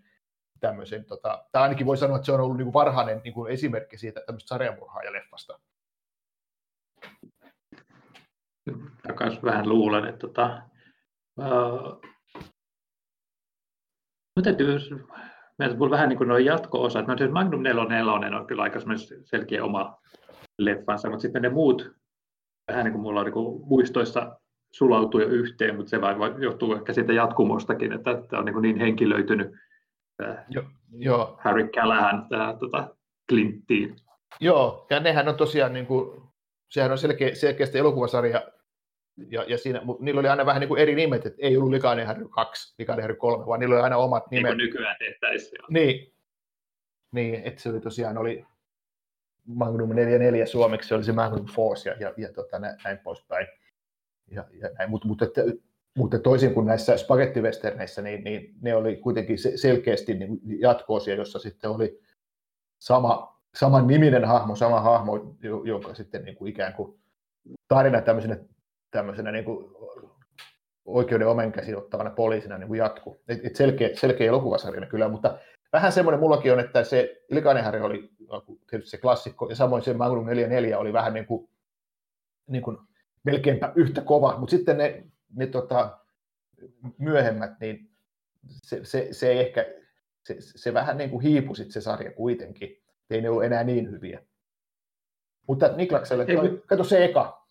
tämmöisen 0.61 1.05
tota, 1.05 1.45
tai 1.53 1.63
ainakin 1.63 1.87
voi 1.87 1.97
sanoa, 1.97 2.17
että 2.17 2.27
se 2.27 2.33
on 2.33 2.41
ollut 2.41 2.57
niin 2.57 2.65
kuin 2.65 2.73
varhainen 2.73 3.21
niin 3.25 3.35
kuin 3.35 3.53
esimerkki 3.53 3.99
siitä 3.99 4.21
tämmöistä 4.27 4.49
sarjamurhaa 4.49 5.03
ja 5.03 5.13
leffasta. 5.13 5.61
Takas 9.07 9.43
vähän 9.43 9.69
luulen, 9.69 10.05
että 10.05 10.19
tota, 10.19 10.63
uh, 11.41 12.01
täytyy 14.43 14.79
Meillä 15.59 15.91
vähän 15.91 16.09
niin 16.09 16.19
kuin 16.19 16.29
nuo 16.29 16.39
jatko-osat. 16.39 17.07
No, 17.07 17.17
siis 17.19 17.31
Magnum 17.31 17.63
44 17.63 18.39
on 18.39 18.47
kyllä 18.47 18.63
aika 18.63 18.79
selkeä 19.25 19.65
oma 19.65 19.99
leffansa, 20.59 21.09
mutta 21.09 21.23
sitten 21.23 21.43
ne 21.43 21.49
muut, 21.49 21.97
vähän 22.69 22.85
niin 22.85 22.93
kuin 22.93 23.03
mulla 23.03 23.21
on 23.21 23.27
niin 23.27 23.67
muistoissa 23.67 24.41
sulautuu 24.73 25.21
jo 25.21 25.29
yhteen, 25.29 25.77
mutta 25.77 25.91
se 25.91 26.01
vain 26.01 26.43
johtuu 26.43 26.75
ehkä 26.75 26.93
siitä 26.93 27.13
jatkumostakin, 27.13 27.93
että 27.93 28.23
tämä 28.31 28.41
on 28.41 28.45
niin, 28.45 28.63
niin 28.63 28.81
henkilöitynyt 28.81 29.53
jo, 30.49 30.65
jo. 30.93 31.39
Harry 31.41 31.69
Callahan 31.69 32.27
tota, 32.61 32.97
Clinttiin. 33.29 33.97
Joo, 34.41 34.87
ja 34.91 35.01
nehän 35.01 35.29
on 35.29 35.35
tosiaan, 35.35 35.73
niin 35.73 35.87
kuin, 35.87 36.23
sehän 36.71 36.93
on 36.93 36.99
selkeä, 36.99 37.35
selkeästi 37.35 37.79
elokuvasarja 37.79 38.43
ja, 39.31 39.45
ja 39.49 39.59
siinä, 39.59 39.83
niillä 40.01 40.19
oli 40.19 40.29
aina 40.29 40.47
vähän 40.47 40.61
niin 40.61 40.69
kuin 40.69 40.81
eri 40.81 40.95
nimet, 40.95 41.27
että 41.27 41.39
ei 41.43 41.57
ollut 41.57 41.71
Likainen 41.71 42.07
Harry 42.07 42.29
2, 42.29 42.75
Likainen 42.79 43.03
Harry 43.03 43.17
3, 43.17 43.47
vaan 43.47 43.61
niillä 43.61 43.75
oli 43.75 43.83
aina 43.83 43.97
omat 43.97 44.31
nimet. 44.31 44.43
Niin 44.43 44.59
kuin 44.59 44.67
nykyään 44.67 44.97
tehtäisiin. 44.99 45.61
Niin, 45.71 46.15
niin 47.13 47.43
että 47.45 47.63
se 47.63 47.69
oli 47.69 47.81
tosiaan 47.81 48.19
oli 48.19 48.45
Magnum 49.47 49.95
44 49.95 50.47
suomeksi, 50.47 50.89
se 50.89 50.95
oli 50.95 51.05
se 51.05 51.13
Magnum 51.13 51.47
Force 51.47 51.91
ja, 51.91 51.97
ja, 52.01 52.15
ja 52.17 52.33
tota, 52.33 52.59
näin 52.59 52.99
poispäin. 53.05 53.47
Ja, 54.31 54.45
ja 54.53 54.71
näin, 54.79 54.91
mutta, 54.91 55.09
mutta, 55.09 55.25
että, 55.25 55.41
mutta 55.99 56.19
toisin 56.19 56.55
kuin 56.55 56.67
näissä 56.67 56.97
spagettivesterneissä, 56.97 58.03
niin, 58.03 58.25
niin 58.25 58.55
ne 58.61 58.75
oli 58.75 58.97
kuitenkin 58.97 59.39
selkeästi 59.57 60.15
niin 60.15 60.41
jatkoosia, 60.61 61.15
jossa 61.15 61.39
sitten 61.39 61.71
oli 61.71 62.01
sama, 62.79 63.41
saman 63.55 63.87
niminen 63.87 64.25
hahmo, 64.25 64.57
sama 64.57 64.81
hahmo, 64.81 65.37
joka 65.65 65.95
sitten 65.95 66.25
niin 66.25 66.37
kuin 66.37 66.51
ikään 66.51 66.73
kuin 66.73 67.01
tarina 67.69 68.01
tämmöisenä 68.01 68.39
tämmöisenä 68.91 69.33
niin 69.33 69.45
kuin 69.45 69.77
oikeuden 70.85 71.29
omen 71.29 71.53
käsin 71.53 71.77
ottavana 71.77 72.11
poliisina 72.11 72.59
niin 72.59 72.69
kuin 72.69 72.79
jatku. 72.79 73.21
Et, 73.29 73.45
et 73.45 73.57
selkeä, 73.57 73.91
selkeä 73.95 74.27
elokuvasarjana 74.27 74.87
kyllä, 74.87 75.09
mutta 75.09 75.39
vähän 75.73 75.93
semmoinen 75.93 76.21
mullakin 76.21 76.53
on, 76.53 76.61
että 76.61 76.85
se 76.85 77.23
Ilkainen 77.31 77.83
oli 77.83 78.11
tietysti 78.71 78.91
se 78.91 78.99
klassikko, 78.99 79.49
ja 79.49 79.57
samoin 79.57 79.83
se 79.83 79.95
Magnum 79.95 80.27
44 80.27 80.79
oli 80.79 80.93
vähän 80.93 81.15
niin 81.15 81.27
kuin, 81.27 81.49
niin 82.47 82.63
kuin 82.63 82.79
melkeinpä 83.25 83.73
yhtä 83.77 84.01
kova, 84.01 84.39
mutta 84.39 84.51
sitten 84.51 84.79
ne, 84.79 85.05
ne 85.35 85.47
tota, 85.47 85.99
myöhemmät, 86.99 87.61
niin 87.61 87.91
se, 88.47 88.85
se, 88.85 89.09
se 89.11 89.29
ei 89.29 89.39
ehkä, 89.39 89.67
se, 90.25 90.37
se 90.39 90.75
vähän 90.75 90.97
niin 90.97 91.11
kuin 91.11 91.23
hiipui 91.23 91.57
sit 91.57 91.71
se 91.71 91.81
sarja 91.81 92.13
kuitenkin, 92.13 92.83
ei 93.11 93.21
ne 93.21 93.31
ole 93.31 93.47
enää 93.47 93.65
niin 93.65 93.91
hyviä. 93.91 94.23
Mutta 95.47 95.77
Niklakselle, 95.77 96.27
toi, 96.27 96.63
kato 96.67 96.85
se 96.85 97.05
eka, 97.05 97.47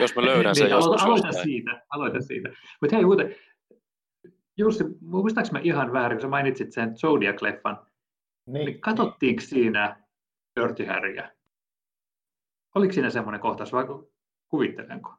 jos 0.00 0.16
mä 0.16 0.24
löydän 0.24 0.54
sen 0.54 0.64
niin, 0.64 0.70
joskus 0.70 1.02
aloita 1.02 1.26
jostain. 1.26 1.44
siitä, 1.44 1.82
aloita 1.88 2.20
siitä. 2.20 2.48
Mutta 2.80 2.96
hei, 2.96 3.04
muuten, 3.04 3.34
Jussi, 4.56 4.84
muistaaks 5.00 5.52
mä 5.52 5.60
ihan 5.62 5.92
väärin, 5.92 6.16
kun 6.16 6.22
sä 6.22 6.28
mainitsit 6.28 6.72
sen 6.72 6.88
Zodiac-leffan, 6.88 7.86
niin, 8.46 8.80
katsottiinko 8.80 9.40
siinä 9.40 10.04
Dirty 10.60 10.84
Harryä? 10.84 11.30
Oliko 12.74 12.92
siinä 12.92 13.10
semmoinen 13.10 13.40
kohtaus 13.40 13.72
vai 13.72 13.84
kuvittelenko? 14.48 15.14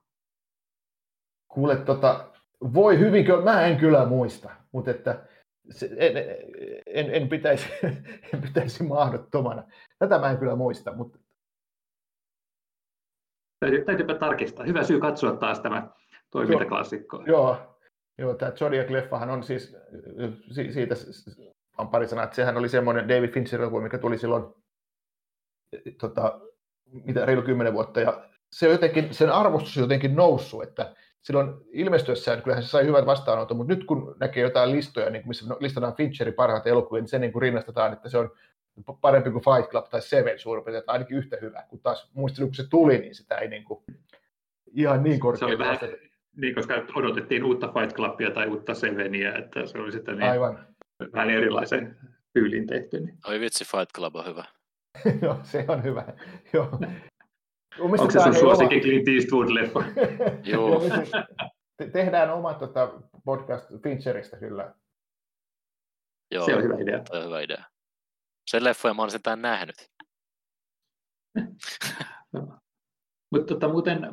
Kuule, 1.47 1.75
tota, 1.75 2.31
voi 2.73 2.99
hyvin, 2.99 3.25
mä 3.43 3.61
en 3.61 3.77
kyllä 3.77 4.05
muista, 4.05 4.49
mutta 4.71 4.91
että 4.91 5.25
se, 5.69 5.89
en, 5.97 6.13
en, 6.85 7.15
en, 7.15 7.29
pitäisi, 7.29 7.69
en 8.33 8.41
pitäisi 8.41 8.83
mahdottomana. 8.83 9.63
Tätä 9.99 10.19
mä 10.19 10.29
en 10.29 10.37
kyllä 10.37 10.55
muista, 10.55 10.93
mutta 10.93 11.19
Täytyy, 13.59 13.85
täytyypä 13.85 14.13
tarkistaa. 14.13 14.65
Hyvä 14.65 14.83
syy 14.83 14.99
katsoa 14.99 15.35
taas 15.35 15.59
tämä 15.59 15.89
toimintaklassikko. 16.31 17.23
Joo, 17.27 17.77
joo 18.17 18.33
tämä 18.33 18.51
Zodiac-leffahan 18.51 19.29
on 19.29 19.43
siis, 19.43 19.75
siitä 20.73 20.95
on 21.77 21.87
pari 21.87 22.07
sanaa, 22.07 22.23
että 22.23 22.35
sehän 22.35 22.57
oli 22.57 22.69
semmoinen 22.69 23.07
David 23.07 23.29
Fincher 23.29 23.61
elokuva, 23.61 23.81
mikä 23.81 23.97
tuli 23.97 24.17
silloin 24.17 24.43
tota, 25.99 26.39
mitä, 27.05 27.25
reilu 27.25 27.41
kymmenen 27.41 27.73
vuotta, 27.73 28.01
ja 28.01 28.29
se 28.51 28.69
jotenkin, 28.69 29.13
sen 29.13 29.31
arvostus 29.31 29.77
on 29.77 29.83
jotenkin 29.83 30.15
noussut, 30.15 30.63
että 30.63 30.95
silloin 31.21 31.53
ilmestyessään 31.71 32.41
kyllähän 32.41 32.63
se 32.63 32.69
sai 32.69 32.85
hyvät 32.85 33.05
vastaanoton, 33.05 33.57
mutta 33.57 33.73
nyt 33.73 33.83
kun 33.83 34.15
näkee 34.19 34.43
jotain 34.43 34.71
listoja, 34.71 35.09
niin 35.09 35.27
missä 35.27 35.55
listataan 35.59 35.95
Fincherin 35.95 36.33
parhaat 36.33 36.67
elokuvia, 36.67 37.01
niin 37.01 37.09
se 37.09 37.19
niin 37.19 37.31
kuin 37.31 37.41
rinnastetaan, 37.41 37.93
että 37.93 38.09
se 38.09 38.17
on 38.17 38.31
parempi 39.01 39.31
kuin 39.31 39.43
Fight 39.43 39.71
Club 39.71 39.85
tai 39.89 40.01
Seven 40.01 40.39
suurin 40.39 40.63
piirtein, 40.63 40.83
ainakin 40.87 41.17
yhtä 41.17 41.37
hyvä, 41.41 41.63
kun 41.69 41.79
taas 41.79 42.11
muistelin, 42.13 42.49
kun 42.49 42.55
se 42.55 42.69
tuli, 42.69 42.97
niin 42.97 43.15
sitä 43.15 43.35
ei 43.35 43.47
niin 43.47 43.63
kuin, 43.63 43.83
ihan 44.73 45.03
niin 45.03 45.19
korkeaa. 45.19 45.39
Se 45.39 45.45
oli 45.45 45.57
vähän, 45.57 45.77
niin, 46.35 46.55
koska 46.55 46.73
odotettiin 46.95 47.43
uutta 47.43 47.67
Fight 47.67 47.95
Clubia 47.95 48.31
tai 48.31 48.47
uutta 48.47 48.73
Seveniä, 48.73 49.33
että 49.33 49.65
se 49.65 49.77
oli 49.77 49.91
sitten 49.91 50.17
niin 50.17 50.31
Aivan. 50.31 50.67
Vähän 51.13 51.29
erilaisen 51.29 51.97
tyylin 52.33 52.67
tehty. 52.67 52.99
Niin. 52.99 53.17
Oi 53.27 53.39
vitsi, 53.39 53.65
Fight 53.65 53.93
Club 53.95 54.15
on 54.15 54.25
hyvä. 54.25 54.43
Joo, 55.21 55.39
se 55.43 55.65
on 55.67 55.83
hyvä. 55.83 56.05
Joo. 56.53 56.79
Onko 57.79 58.11
se 58.11 58.19
sun 58.19 58.35
suosikki 58.35 58.79
Clint 58.79 59.07
Eastwood-leffa? 59.07 59.83
Joo. 60.53 60.81
Te- 61.77 61.89
tehdään 61.89 62.33
oma 62.33 62.53
tota, 62.53 63.01
podcast 63.25 63.69
Fincheristä 63.83 64.37
kyllä. 64.37 64.73
Joo, 66.31 66.45
se 66.45 66.55
on 66.55 66.63
hyvä 66.63 66.75
idea. 66.79 67.01
Se 67.05 67.17
on 67.17 67.25
hyvä 67.25 67.41
idea. 67.41 67.63
Sen 68.49 68.63
leffoja 68.63 68.93
mä 68.93 69.01
olen 69.01 69.11
sentään 69.11 69.41
nähnyt. 69.41 69.75
Mutta 73.31 73.53
tota, 73.53 73.67
muuten 73.67 74.03
äh, 74.03 74.11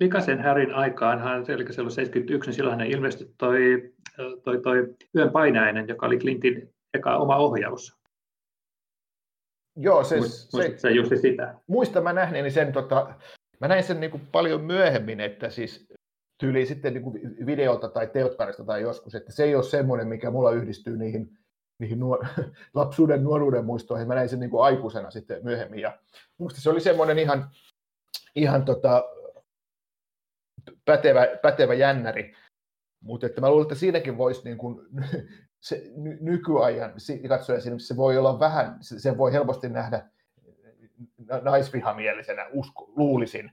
Vikasen 0.00 0.38
Härin 0.38 0.74
aikaanhan, 0.74 1.50
eli 1.50 1.72
se 1.72 1.80
oli 1.82 1.90
71, 1.90 2.48
niin 2.48 2.54
silloin 2.54 2.78
hän 2.78 2.86
ilmestyi 2.86 3.34
toi, 3.38 3.93
toi, 4.16 4.60
toi 4.62 4.94
Yön 5.16 5.30
painainen, 5.30 5.88
joka 5.88 6.06
oli 6.06 6.18
Clintin 6.18 6.74
eka 6.94 7.16
oma 7.16 7.36
ohjaus. 7.36 7.96
Joo, 9.76 10.04
se, 10.04 10.16
Muistatko 10.16 10.78
se, 10.78 10.90
juuri 10.90 11.18
sitä? 11.18 11.54
Muista 11.66 12.00
mä 12.00 12.12
nähneeni 12.12 12.50
sen, 12.50 12.72
tota, 12.72 13.14
mä 13.60 13.68
näin 13.68 13.82
sen 13.82 14.00
niin 14.00 14.10
kuin 14.10 14.26
paljon 14.32 14.60
myöhemmin, 14.60 15.20
että 15.20 15.50
siis 15.50 15.88
tyyli 16.38 16.66
sitten 16.66 16.94
niin 16.94 17.02
kuin 17.02 17.46
videolta 17.46 17.88
tai 17.88 18.06
teotkarista 18.06 18.64
tai 18.64 18.82
joskus, 18.82 19.14
että 19.14 19.32
se 19.32 19.44
ei 19.44 19.54
ole 19.54 19.62
semmoinen, 19.62 20.08
mikä 20.08 20.30
mulla 20.30 20.52
yhdistyy 20.52 20.96
niihin 20.96 21.38
niihin 21.78 22.00
nuor- 22.00 22.26
lapsuuden, 22.74 23.24
nuoruuden 23.24 23.64
muistoihin. 23.64 24.08
Mä 24.08 24.14
näin 24.14 24.28
sen 24.28 24.40
niin 24.40 24.50
kuin 24.50 24.64
aikuisena 24.64 25.10
sitten 25.10 25.44
myöhemmin. 25.44 25.80
Ja 25.80 25.98
minusta 26.38 26.60
se 26.60 26.70
oli 26.70 26.80
semmoinen 26.80 27.18
ihan, 27.18 27.50
ihan 28.36 28.64
tota, 28.64 29.04
pätevä, 30.84 31.26
pätevä 31.42 31.74
jännäri. 31.74 32.34
Mutta 33.04 33.26
että 33.26 33.40
mä 33.40 33.50
luulen, 33.50 33.62
että 33.64 33.74
siinäkin 33.74 34.18
voisi 34.18 34.44
niin 34.44 34.58
kuin, 34.58 34.80
se 35.60 35.90
ny- 35.96 36.18
nykyajan 36.20 36.92
katsoja 37.28 37.60
se 37.60 37.96
voi 37.96 38.18
olla 38.18 38.40
vähän, 38.40 38.78
se 38.80 39.18
voi 39.18 39.32
helposti 39.32 39.68
nähdä 39.68 40.08
naisvihamielisenä, 41.42 42.46
usko, 42.52 42.92
luulisin, 42.96 43.50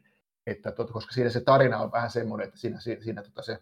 että 0.47 0.71
tot, 0.71 0.91
koska 0.91 1.11
siinä 1.11 1.29
se 1.29 1.41
tarina 1.41 1.77
on 1.77 1.91
vähän 1.91 2.09
semmoinen, 2.09 2.47
että 2.47 2.59
siinä, 2.59 2.79
siinä, 2.79 3.03
siinä 3.03 3.23
tota 3.23 3.41
se 3.41 3.59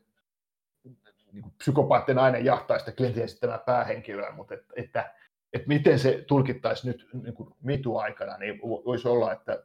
niin 1.31 1.43
kuin 1.43 1.53
psykopaattinen 1.57 2.15
nainen 2.15 2.45
jahtaa 2.45 2.79
sitä 2.79 2.91
Clintin 2.91 3.23
esittämää 3.23 3.57
päähenkilöä, 3.57 4.31
mutta 4.31 4.53
että, 4.53 4.73
että, 4.75 5.13
että 5.53 5.67
miten 5.67 5.99
se 5.99 6.23
tulkittaisi 6.27 6.87
nyt 6.87 7.09
niin 7.23 7.33
kuin 7.33 7.55
mitu-aikana, 7.63 8.37
niin 8.37 8.61
voisi 8.61 9.07
olla, 9.07 9.33
että 9.33 9.63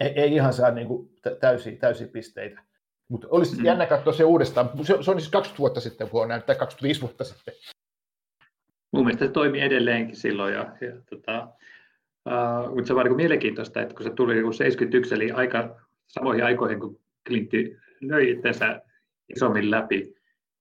ei, 0.00 0.08
ei 0.08 0.34
ihan 0.34 0.52
saa 0.52 0.70
niin 0.70 0.88
kuin 0.88 1.10
täysiä, 1.40 1.76
täysiä 1.76 2.08
pisteitä. 2.08 2.62
Mutta 3.08 3.28
olisi 3.30 3.56
mm. 3.56 3.64
jännä 3.64 3.86
katsoa 3.86 4.12
se 4.12 4.24
uudestaan. 4.24 4.70
Se, 4.82 4.98
se 5.00 5.10
on 5.10 5.20
siis 5.20 5.30
20 5.30 5.58
vuotta 5.58 5.80
sitten, 5.80 6.08
kun 6.08 6.22
on 6.22 6.28
näyttää 6.28 6.54
25 6.54 7.00
vuotta 7.00 7.24
sitten. 7.24 7.54
Mun 8.92 9.04
mielestä 9.04 9.26
se 9.26 9.32
toimi 9.32 9.60
edelleenkin 9.60 10.16
silloin. 10.16 10.54
Ja, 10.54 10.60
ja 10.80 10.92
tota, 11.10 11.48
uh, 12.28 12.74
mutta 12.74 12.86
se 12.86 12.94
on 12.94 13.04
niin 13.04 13.16
mielenkiintoista, 13.16 13.80
että 13.80 13.94
kun 13.94 14.04
se 14.04 14.10
tuli 14.10 14.34
71, 14.34 15.14
eli 15.14 15.30
aika 15.30 15.76
samoihin 16.08 16.44
aikoihin, 16.44 16.80
kun 16.80 17.00
Clintti 17.28 17.76
löi 18.00 18.30
itsensä 18.30 18.82
isommin 19.36 19.70
läpi, 19.70 20.14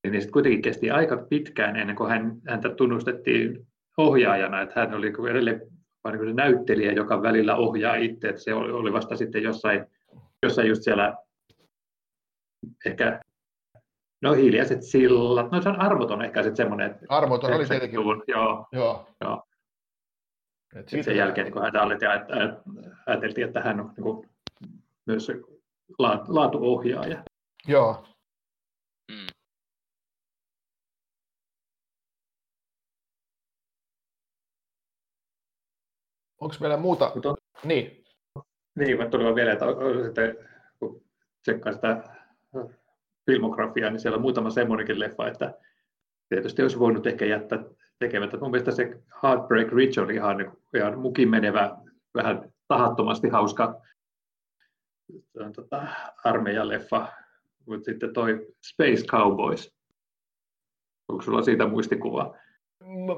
niin 0.03 0.21
sitten 0.21 0.33
kuitenkin 0.33 0.61
kesti 0.61 0.91
aika 0.91 1.17
pitkään 1.17 1.75
ennen 1.75 1.95
kuin 1.95 2.09
hän, 2.09 2.37
häntä 2.47 2.69
tunnustettiin 2.69 3.67
ohjaajana, 3.97 4.61
että 4.61 4.79
hän 4.79 4.93
oli 4.93 5.13
edelleen 5.29 5.61
niin 6.05 6.17
kuin 6.17 6.35
näyttelijä, 6.35 6.91
joka 6.91 7.21
välillä 7.21 7.55
ohjaa 7.55 7.95
itse, 7.95 8.29
että 8.29 8.41
se 8.41 8.53
oli, 8.53 8.71
oli 8.71 8.93
vasta 8.93 9.15
sitten 9.15 9.43
jossain, 9.43 9.85
jossain 10.43 10.67
just 10.67 10.83
siellä 10.83 11.15
ehkä 12.85 13.21
No 14.21 14.33
hiljaiset 14.33 14.83
sillat, 14.83 15.51
no 15.51 15.61
se 15.61 15.69
on 15.69 15.81
armoton 15.81 16.21
ehkä 16.21 16.43
sitten 16.43 16.55
semmoinen. 16.55 16.91
Että 16.91 17.05
armoton 17.09 17.53
oli 17.53 17.65
tietenkin. 17.65 17.99
Luvun, 17.99 18.23
joo, 18.27 18.67
joo. 18.71 19.07
joo. 19.21 19.43
Et 20.75 21.03
sen 21.03 21.17
jälkeen, 21.17 21.51
kun 21.51 21.61
hän 21.61 21.75
alettiin, 21.75 22.11
ajateltiin, 23.05 23.47
että 23.47 23.61
hän 23.61 23.79
on 23.79 23.87
niin 23.97 24.03
kuin 24.03 24.29
myös 25.05 25.31
laatuohjaaja. 26.27 27.23
Joo. 27.67 28.05
Mm. 29.11 29.27
Onko 36.41 36.55
meillä 36.59 36.77
muuta? 36.77 37.11
Mutta 37.13 37.29
on, 37.29 37.37
Niin. 37.63 38.05
niin, 38.75 38.97
mä 38.97 39.09
tulin 39.09 39.35
vielä, 39.35 39.51
että 39.51 39.65
sitten, 40.05 40.35
kun 40.79 41.03
tsekkaan 41.41 41.75
sitä 41.75 42.16
filmografiaa, 43.31 43.89
niin 43.89 43.99
siellä 43.99 44.15
on 44.15 44.21
muutama 44.21 44.49
semmoinenkin 44.49 44.99
leffa, 44.99 45.27
että 45.27 45.53
tietysti 46.29 46.61
olisi 46.61 46.79
voinut 46.79 47.07
ehkä 47.07 47.25
jättää 47.25 47.63
tekemättä. 47.99 48.37
Mun 48.37 48.51
mielestä 48.51 48.71
se 48.71 49.01
Heartbreak 49.23 49.71
Ridge 49.71 50.01
oli 50.01 50.15
ihan, 50.15 50.53
ihan 50.75 50.99
mukin 50.99 51.29
menevä, 51.29 51.77
vähän 52.15 52.53
tahattomasti 52.67 53.29
hauska 53.29 53.81
tota, 55.55 55.87
armeijaleffa, 56.23 57.07
mutta 57.65 57.85
sitten 57.85 58.13
toi 58.13 58.47
Space 58.65 59.05
Cowboys. 59.05 59.77
Onko 61.07 61.21
sulla 61.23 61.41
siitä 61.41 61.67
muistikuvaa? 61.67 62.35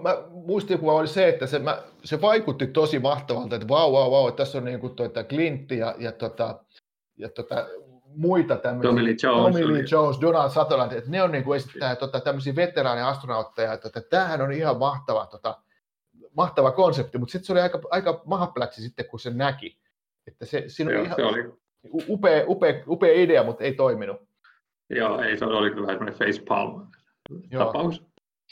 Mä, 0.04 0.10
muistikuva 0.30 0.94
oli 0.94 1.08
se, 1.08 1.30
että 1.30 1.48
se, 1.48 1.60
mä, 1.60 1.84
se 2.04 2.22
vaikutti 2.22 2.68
tosi 2.68 3.00
mahtavalta, 3.00 3.56
että 3.56 3.68
vau, 3.68 3.92
vau, 3.92 4.12
vau, 4.12 4.32
tässä 4.32 4.58
on 4.58 4.66
niin 4.66 4.80
kuin 4.80 4.96
toi, 4.96 5.10
Clint 5.30 5.72
ja, 5.72 5.96
ja, 5.98 6.12
tota, 6.12 6.64
ja 7.18 7.30
tota, 7.30 7.68
muita 8.16 8.56
tämmöisiä. 8.58 8.88
Tommy 8.90 9.04
Lee 9.04 9.16
Jones. 9.24 9.44
Tommy 9.56 9.74
Lee 9.74 9.86
Jones, 9.92 10.22
Donald 10.22 10.50
Sutherland, 10.50 10.92
että 10.92 11.10
ne 11.10 11.24
on 11.24 11.32
niin 11.32 11.44
kuin 11.44 11.58
esittää 11.58 11.96
tota, 11.96 12.20
tämmöisiä 12.20 12.56
veteraaniastronautteja, 12.56 13.74
että 13.74 13.90
tota, 13.90 14.08
tämähän 14.10 14.42
on 14.42 14.52
ihan 14.52 14.78
mahtava, 14.80 15.26
tota, 15.26 15.58
mahtava 16.38 16.72
konsepti, 16.72 17.18
mutta 17.18 17.32
sitten 17.32 17.46
se 17.46 17.52
oli 17.54 17.62
aika, 17.62 17.82
aika 17.92 18.22
mahapläksi 18.26 18.82
sitten, 18.82 19.06
kun 19.06 19.20
se 19.20 19.30
näki. 19.30 19.80
Että 20.28 20.46
se, 20.46 20.64
siinä 20.68 20.92
Joo, 20.92 21.04
ihan 21.04 21.16
se 21.16 21.26
oli, 21.26 21.54
upea, 22.10 22.44
upea, 22.48 22.84
upea 22.88 23.14
idea, 23.22 23.44
mutta 23.44 23.64
ei 23.64 23.74
toiminut. 23.74 24.18
joo, 24.90 25.22
ei, 25.22 25.38
se 25.38 25.46
oli 25.46 25.72
kyllä 25.72 25.88
semmoinen 25.88 26.14
facepalm 26.16 26.88
Joo. 27.52 27.66
tapaus. 27.66 28.02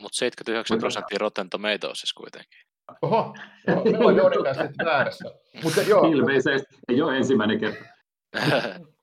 Mutta 0.02 0.18
79 0.18 0.76
Mutta- 0.76 0.84
prosenttia 0.84 1.18
Rotten 1.20 1.50
Tomatoesissa 1.50 2.20
kuitenkin. 2.22 2.60
Oho, 3.02 3.36
joo, 3.68 4.10
Joonin 4.12 4.44
kanssa 4.44 4.64
sitten 4.64 4.86
väärässä. 4.86 5.26
Mutta 5.64 5.82
joo, 5.82 6.12
Ilmeisesti 6.12 6.76
ei 6.90 7.02
ole 7.02 7.18
ensimmäinen 7.18 7.60
kerta. 7.60 7.84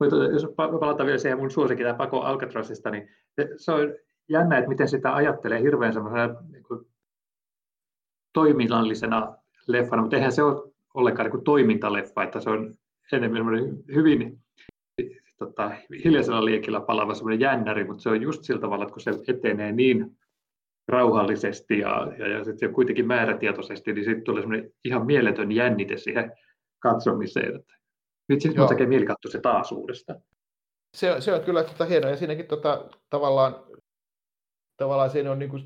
Mutta 0.00 0.16
jos 0.32 0.44
pa- 0.44 0.80
palataan 0.80 1.06
vielä 1.06 1.18
siihen 1.18 1.38
mun 1.38 1.50
suosikki, 1.50 1.82
tämä 1.84 1.94
Pako 1.94 2.20
Alcatrazista, 2.20 2.90
niin 2.90 3.08
se- 3.56 3.72
on 3.72 3.94
jännä, 4.28 4.58
että 4.58 4.68
miten 4.68 4.88
sitä 4.88 5.14
ajattelee 5.14 5.62
hirveän 5.62 5.92
semmoisena 5.92 6.34
niin 6.52 6.62
kuin 6.62 6.86
toiminnallisena 8.32 9.36
leffana, 9.66 10.02
mutta 10.02 10.16
eihän 10.16 10.32
se 10.32 10.42
ole 10.42 10.72
ollenkaan 10.94 11.24
niin 11.24 11.30
kuin 11.30 11.44
toimintaleffa, 11.44 12.22
että 12.22 12.40
se 12.40 12.50
on 12.50 12.74
enemmän 13.12 13.44
hyvin 13.94 14.38
tota, 15.38 15.70
hiljaisella 16.04 16.44
liekillä 16.44 16.80
palava 16.80 17.14
semmoinen 17.14 17.40
jännäri, 17.40 17.84
mutta 17.84 18.02
se 18.02 18.08
on 18.08 18.22
just 18.22 18.44
sillä 18.44 18.60
tavalla, 18.60 18.84
että 18.84 18.92
kun 18.92 19.02
se 19.02 19.10
etenee 19.28 19.72
niin 19.72 20.16
rauhallisesti 20.88 21.78
ja, 21.78 22.12
ja, 22.18 22.28
ja 22.28 22.44
sitten 22.44 22.72
kuitenkin 22.72 23.06
määrätietoisesti, 23.06 23.92
niin 23.92 24.04
sitten 24.04 24.24
tulee 24.24 24.42
semmoinen 24.42 24.72
ihan 24.84 25.06
mieletön 25.06 25.52
jännite 25.52 25.96
siihen 25.96 26.32
katsomiseen. 26.82 27.64
Nyt 28.28 28.44
Joo. 28.44 28.54
mun 28.56 28.68
tekee 28.68 28.86
mieli 28.86 29.06
katsoa 29.06 29.32
se 29.32 29.40
taas 29.40 29.72
uudestaan. 29.72 30.20
se, 30.96 31.20
se 31.20 31.34
on 31.34 31.40
kyllä 31.40 31.64
tota 31.64 31.84
hienoa, 31.84 32.10
ja 32.10 32.16
siinäkin 32.16 32.46
tota, 32.46 32.84
tavallaan, 33.10 33.56
tavallaan 34.76 35.10
siinä 35.10 35.30
on 35.30 35.38
niinku, 35.38 35.58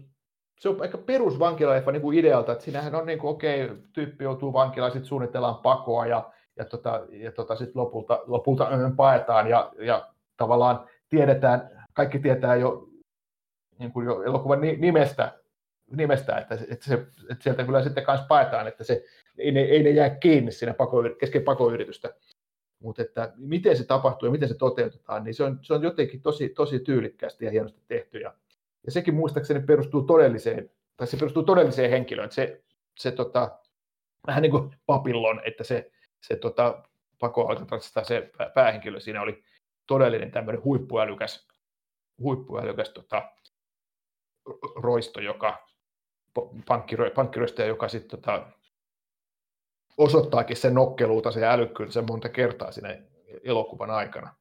se 0.60 0.68
on 0.68 0.82
aika 0.82 0.98
perusvankilaifa 0.98 1.92
niinku 1.92 2.12
idealta, 2.12 2.52
että 2.52 2.64
siinähän 2.64 2.94
on 2.94 3.06
niinku, 3.06 3.28
okei, 3.28 3.70
tyyppi 3.92 4.24
joutuu 4.24 4.52
vankilaan, 4.52 4.92
sitten 4.92 5.08
suunnitellaan 5.08 5.56
pakoa, 5.56 6.06
ja, 6.06 6.32
ja, 6.56 6.64
tota, 6.64 7.06
ja 7.10 7.32
tota, 7.32 7.56
sitten 7.56 7.82
lopulta, 7.82 8.22
lopulta 8.26 8.68
paetaan, 8.96 9.48
ja, 9.48 9.72
ja 9.78 10.08
tavallaan 10.36 10.88
tiedetään, 11.08 11.86
kaikki 11.92 12.18
tietää 12.18 12.56
jo, 12.56 12.88
niin 13.78 13.92
kuin 13.92 14.06
jo 14.06 14.22
elokuvan 14.22 14.60
ni- 14.60 14.76
nimestä, 14.76 15.38
nimestä 15.90 16.38
että, 16.38 16.58
että, 16.68 16.84
se, 16.84 16.94
että 17.30 17.42
sieltä 17.42 17.64
kyllä 17.64 17.82
sitten 17.82 18.04
kanssa 18.04 18.26
paetaan, 18.26 18.68
että 18.68 18.84
se, 18.84 19.04
ei, 19.38 19.52
ne, 19.52 19.60
ei 19.60 19.82
ne 19.82 19.90
jää 19.90 20.10
kiinni 20.10 20.52
siinä 20.52 20.74
pako, 20.74 21.02
kesken 21.20 21.42
pakoyritystä. 21.42 22.14
Mutta 22.78 23.02
että 23.02 23.32
miten 23.36 23.76
se 23.76 23.84
tapahtuu 23.84 24.26
ja 24.26 24.32
miten 24.32 24.48
se 24.48 24.54
toteutetaan, 24.54 25.24
niin 25.24 25.34
se 25.34 25.44
on, 25.44 25.58
se 25.62 25.74
on 25.74 25.82
jotenkin 25.82 26.22
tosi, 26.22 26.48
tosi 26.48 26.80
tyylikkäästi 26.80 27.44
ja 27.44 27.50
hienosti 27.50 27.80
tehty. 27.88 28.18
Ja, 28.18 28.34
ja 28.86 28.92
sekin 28.92 29.14
muistaakseni 29.14 29.60
perustuu 29.60 30.02
todelliseen, 30.02 30.70
tai 30.96 31.06
se 31.06 31.16
perustuu 31.16 31.42
todelliseen 31.42 31.90
henkilöön. 31.90 32.32
Se, 32.32 32.62
se 32.98 33.10
tota, 33.10 33.58
vähän 34.26 34.42
niin 34.42 34.50
kuin 34.50 34.76
papillon, 34.86 35.40
että 35.44 35.64
se, 35.64 35.90
se 36.20 36.36
tota, 36.36 36.82
pako 37.18 37.48
se 38.02 38.30
pää- 38.38 38.50
päähenkilö 38.50 39.00
siinä 39.00 39.22
oli 39.22 39.44
todellinen 39.86 40.30
tämmöinen 40.30 40.64
huippuälykäs, 40.64 41.48
huippuälykäs 42.18 42.90
tota, 42.90 43.32
roisto, 44.76 45.20
joka 45.20 45.66
pankkiroistaja, 47.14 47.68
joka 47.68 47.88
sitten 47.88 48.20
tota, 48.20 48.46
osoittaakin 49.98 50.56
sen 50.56 50.74
nokkeluuta 50.74 51.38
ja 51.38 51.58
sen 51.90 52.06
monta 52.06 52.28
kertaa 52.28 52.72
siinä 52.72 52.98
elokuvan 53.44 53.90
aikana. 53.90 54.34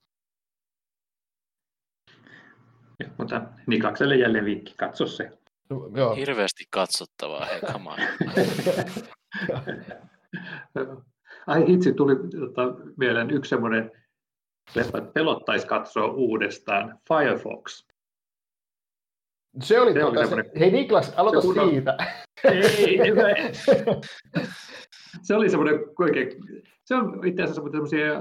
Ja, 3.00 3.10
mutta 3.18 3.42
Nikakselle 3.68 4.16
jälleen 4.16 4.46
vinkki, 4.46 4.74
katso 4.78 5.08
se. 5.08 5.32
No, 5.70 5.90
Joo, 5.96 6.16
Hirveästi 6.16 6.64
katsottavaa, 6.70 7.46
hei 7.46 7.62
come 7.62 7.90
on. 7.90 7.98
Ai 11.48 11.68
hitsi, 11.68 11.94
tuli 11.94 12.16
tota, 12.16 12.62
mieleen 12.98 13.32
yksi 13.32 13.50
semmoinen 13.50 13.92
leffa, 14.76 14.98
että 14.98 15.12
pelottaisi 15.12 15.68
katsoa 15.68 16.08
uudestaan, 16.08 17.00
Firefox. 17.08 17.88
Se 19.62 19.80
oli, 19.80 19.94
Se 19.94 20.00
se 20.00 20.06
oli 20.06 20.14
tota, 20.16 20.28
semmoinen- 20.28 20.52
se, 20.54 20.60
hei 20.60 20.72
Niklas, 20.72 21.14
aloita 21.18 21.42
se 21.42 21.48
kunnon- 21.48 21.70
siitä. 21.70 21.98
Ei, 22.44 22.62
ei, 22.62 23.00
ei. 23.00 23.52
se 25.22 25.36
oli 25.36 25.50
semmoinen 25.50 25.80
oikein, 26.00 26.32
se 26.84 26.96
on 26.96 27.28
itse 27.28 27.44
asiassa 27.44 27.62
semmoisia 27.72 28.14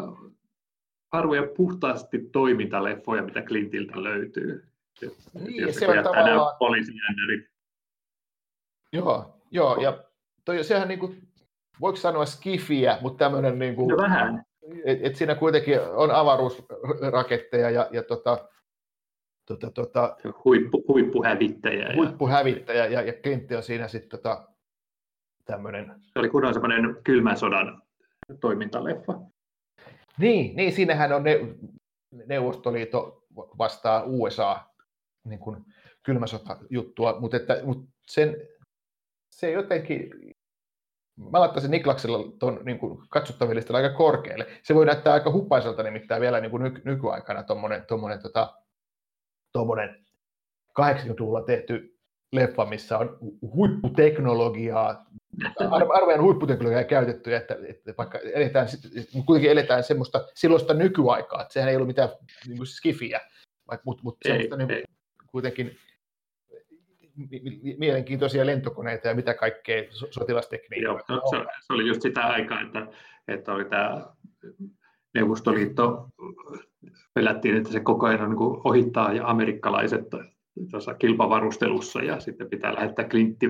harvoja 1.13 1.43
puhtaasti 1.57 2.19
toimintaleffoja, 2.33 3.23
mitä 3.23 3.43
Clintiltä 3.43 4.03
löytyy. 4.03 4.65
Niin, 5.35 5.63
Jos 5.63 5.75
se 5.77 5.89
on 5.89 6.05
tavallaan- 6.05 6.57
poliisijännärit. 6.59 7.47
Joo, 8.93 9.41
joo, 9.51 9.77
ja 9.81 10.05
toi, 10.45 10.65
sehän 10.65 10.89
niinku, 10.89 11.15
voiko 11.81 11.97
sanoa 11.97 12.27
skifiä, 12.27 12.99
mutta 13.01 13.25
tämmöinen, 13.25 13.59
niinku, 13.59 13.89
No 13.89 13.97
vähän. 13.97 14.45
että 14.85 15.07
et 15.07 15.17
siinä 15.17 15.35
kuitenkin 15.35 15.81
on 15.81 16.11
avaruusraketteja 16.11 17.71
ja, 17.71 17.89
ja 17.93 18.03
tota, 18.03 18.49
tota, 19.47 19.71
tota, 19.71 20.17
Huippu, 20.45 20.85
huippuhävittäjä. 20.89 21.89
Ja 21.89 21.97
huippuhävittäjä 21.97 22.87
ja, 22.87 23.03
ja 23.03 23.13
Klintti 23.13 23.57
on 23.57 23.63
siinä 23.63 23.89
sitten 23.89 24.11
tota, 24.11 24.49
tämmöinen. 25.45 25.95
se 26.13 26.19
oli 26.19 26.29
kunnon 26.29 26.55
semmoinen 26.55 26.97
kylmän 27.05 27.37
sodan 27.37 27.83
toimintaleffa. 28.41 29.13
Niin, 30.19 30.57
niin, 30.57 30.73
siinähän 30.73 31.13
on 31.13 31.25
ne, 31.25 31.41
Neuvostoliitto 32.27 33.25
vastaa 33.37 34.03
USA 34.07 34.61
niin 35.25 35.41
kuin 35.41 35.65
kylmä 36.03 36.27
sota 36.27 36.57
juttua, 36.71 37.21
mutta, 37.21 37.37
että, 37.37 37.61
mutta 37.65 37.87
sen, 38.07 38.37
se 39.31 39.51
jotenkin, 39.51 40.11
mä 41.31 41.41
laittaisin 41.41 41.71
Niklaksella 41.71 42.33
tuon 42.39 42.61
niin 42.65 42.79
katsottavilistalla 43.09 43.79
aika 43.79 43.97
korkealle. 43.97 44.47
Se 44.63 44.75
voi 44.75 44.87
näyttää 44.87 45.13
aika 45.13 45.33
huppaiselta 45.33 45.83
nimittäin 45.83 46.21
vielä 46.21 46.41
niin 46.41 46.51
kuin 46.51 46.63
ny, 46.63 46.83
nykyaikana 46.85 47.43
tuommoinen 47.43 48.23
tota, 48.23 48.64
tommonen 49.59 50.05
80-luvulla 50.81 51.43
tehty 51.43 51.99
leffa, 52.33 52.65
missä 52.67 52.99
on 52.99 53.19
huipputeknologiaa, 53.55 55.07
ar- 55.71 55.93
arveen 56.03 56.23
huipputeknologiaa 56.23 56.85
käytetty, 56.85 57.35
että, 57.35 57.57
että 57.69 57.95
vaikka 57.99 58.19
eletään, 58.19 58.67
kuitenkin 59.27 59.51
eletään 59.51 59.85
semmoista 59.85 60.29
silloista 60.35 60.75
nykyaikaa, 60.75 61.43
että 61.43 61.53
sehän 61.53 61.69
ei 61.71 61.77
ollut 61.77 61.87
mitään 61.89 62.09
niin 62.47 62.57
kuin 62.57 62.67
skifiä, 62.67 63.21
mutta 63.85 64.03
mut 64.03 64.19
Ei, 64.25 64.31
semmoista 64.31 64.57
niin, 64.57 64.71
ei. 64.71 64.85
kuitenkin 65.27 65.77
mi- 67.17 67.41
mi- 67.63 67.77
mielenkiintoisia 67.79 68.47
lentokoneita 68.47 69.09
ja 69.09 69.15
mitä 69.15 69.35
kaikkea 69.35 69.83
so- 69.91 70.07
Joo, 70.07 70.13
sotilastekniikkaa. 70.13 71.01
no, 71.09 71.23
se, 71.31 71.37
se 71.67 71.73
oli 71.73 71.87
just 71.89 72.03
sitä 72.03 72.21
aikaa, 72.27 72.61
että, 72.61 72.87
että 73.29 73.53
oli 73.53 73.65
tämä 73.65 74.07
Neuvostoliitto, 75.15 76.09
pelättiin, 77.15 77.57
että 77.57 77.73
se 77.73 77.81
koko 77.81 78.07
ajan 78.07 78.21
on 78.21 78.29
niin 78.31 78.37
kuin 78.39 78.61
ohittaa 78.65 79.13
ja 79.13 79.29
amerikkalaiset 79.29 80.05
tuossa 80.71 80.95
kilpavarustelussa 80.95 82.03
ja 82.03 82.21
sitten 82.21 82.51
pitää 82.51 82.75
lähettää 82.75 83.09
Clintti 83.09 83.47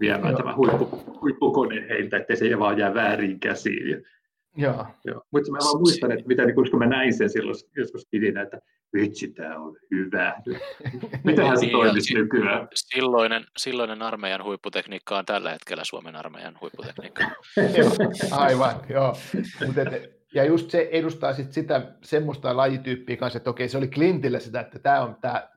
viemään 0.00 0.30
Joo. 0.32 0.36
tämä 0.38 0.56
huippu, 0.56 0.88
huippukone 1.20 1.86
heiltä, 1.88 2.16
ettei 2.16 2.36
se 2.36 2.58
vaan 2.58 2.78
jää 2.78 2.94
väärin 2.94 3.40
käsiin. 3.40 3.90
Ja 3.90 4.00
Joo. 4.56 4.86
Joo. 5.04 5.22
Mutta 5.30 5.52
mä 5.52 5.58
vaan 5.58 5.80
muistan, 5.80 6.12
että 6.12 6.24
mitä, 6.26 6.44
niin 6.44 6.54
kun 6.54 6.78
mä 6.78 6.86
näin 6.86 7.14
sen 7.14 7.30
silloin 7.30 7.56
joskus 7.76 8.06
pidin, 8.10 8.38
että 8.38 8.60
vitsi, 8.92 9.28
tämä 9.32 9.56
on 9.58 9.76
hyvä. 9.90 10.34
Mitähän 11.24 11.58
se 11.58 11.66
Niin, 11.66 11.72
toimisi 11.72 12.14
ja- 12.14 12.20
nykyään? 12.20 12.68
Silloinen, 12.74 13.44
silloinen 13.56 14.02
armeijan 14.02 14.44
huipputekniikka 14.44 15.18
on 15.18 15.24
tällä 15.26 15.50
hetkellä 15.50 15.84
Suomen 15.84 16.16
armeijan 16.16 16.58
huipputekniikka. 16.60 17.24
Joo, 17.78 17.90
aivan, 18.30 18.74
joo. 18.88 19.16
Mut 19.66 19.78
et, 19.78 20.23
ja 20.34 20.44
just 20.44 20.70
se 20.70 20.88
edustaa 20.92 21.32
sit 21.32 21.52
sitä 21.52 21.92
semmoista 22.02 22.56
lajityyppiä 22.56 23.16
kanssa, 23.16 23.36
että 23.36 23.50
okei, 23.50 23.68
se 23.68 23.78
oli 23.78 23.88
Clintillä 23.88 24.38
sitä, 24.40 24.60
että 24.60 24.78
tämä 24.78 25.00
on 25.00 25.16
tämä 25.20 25.48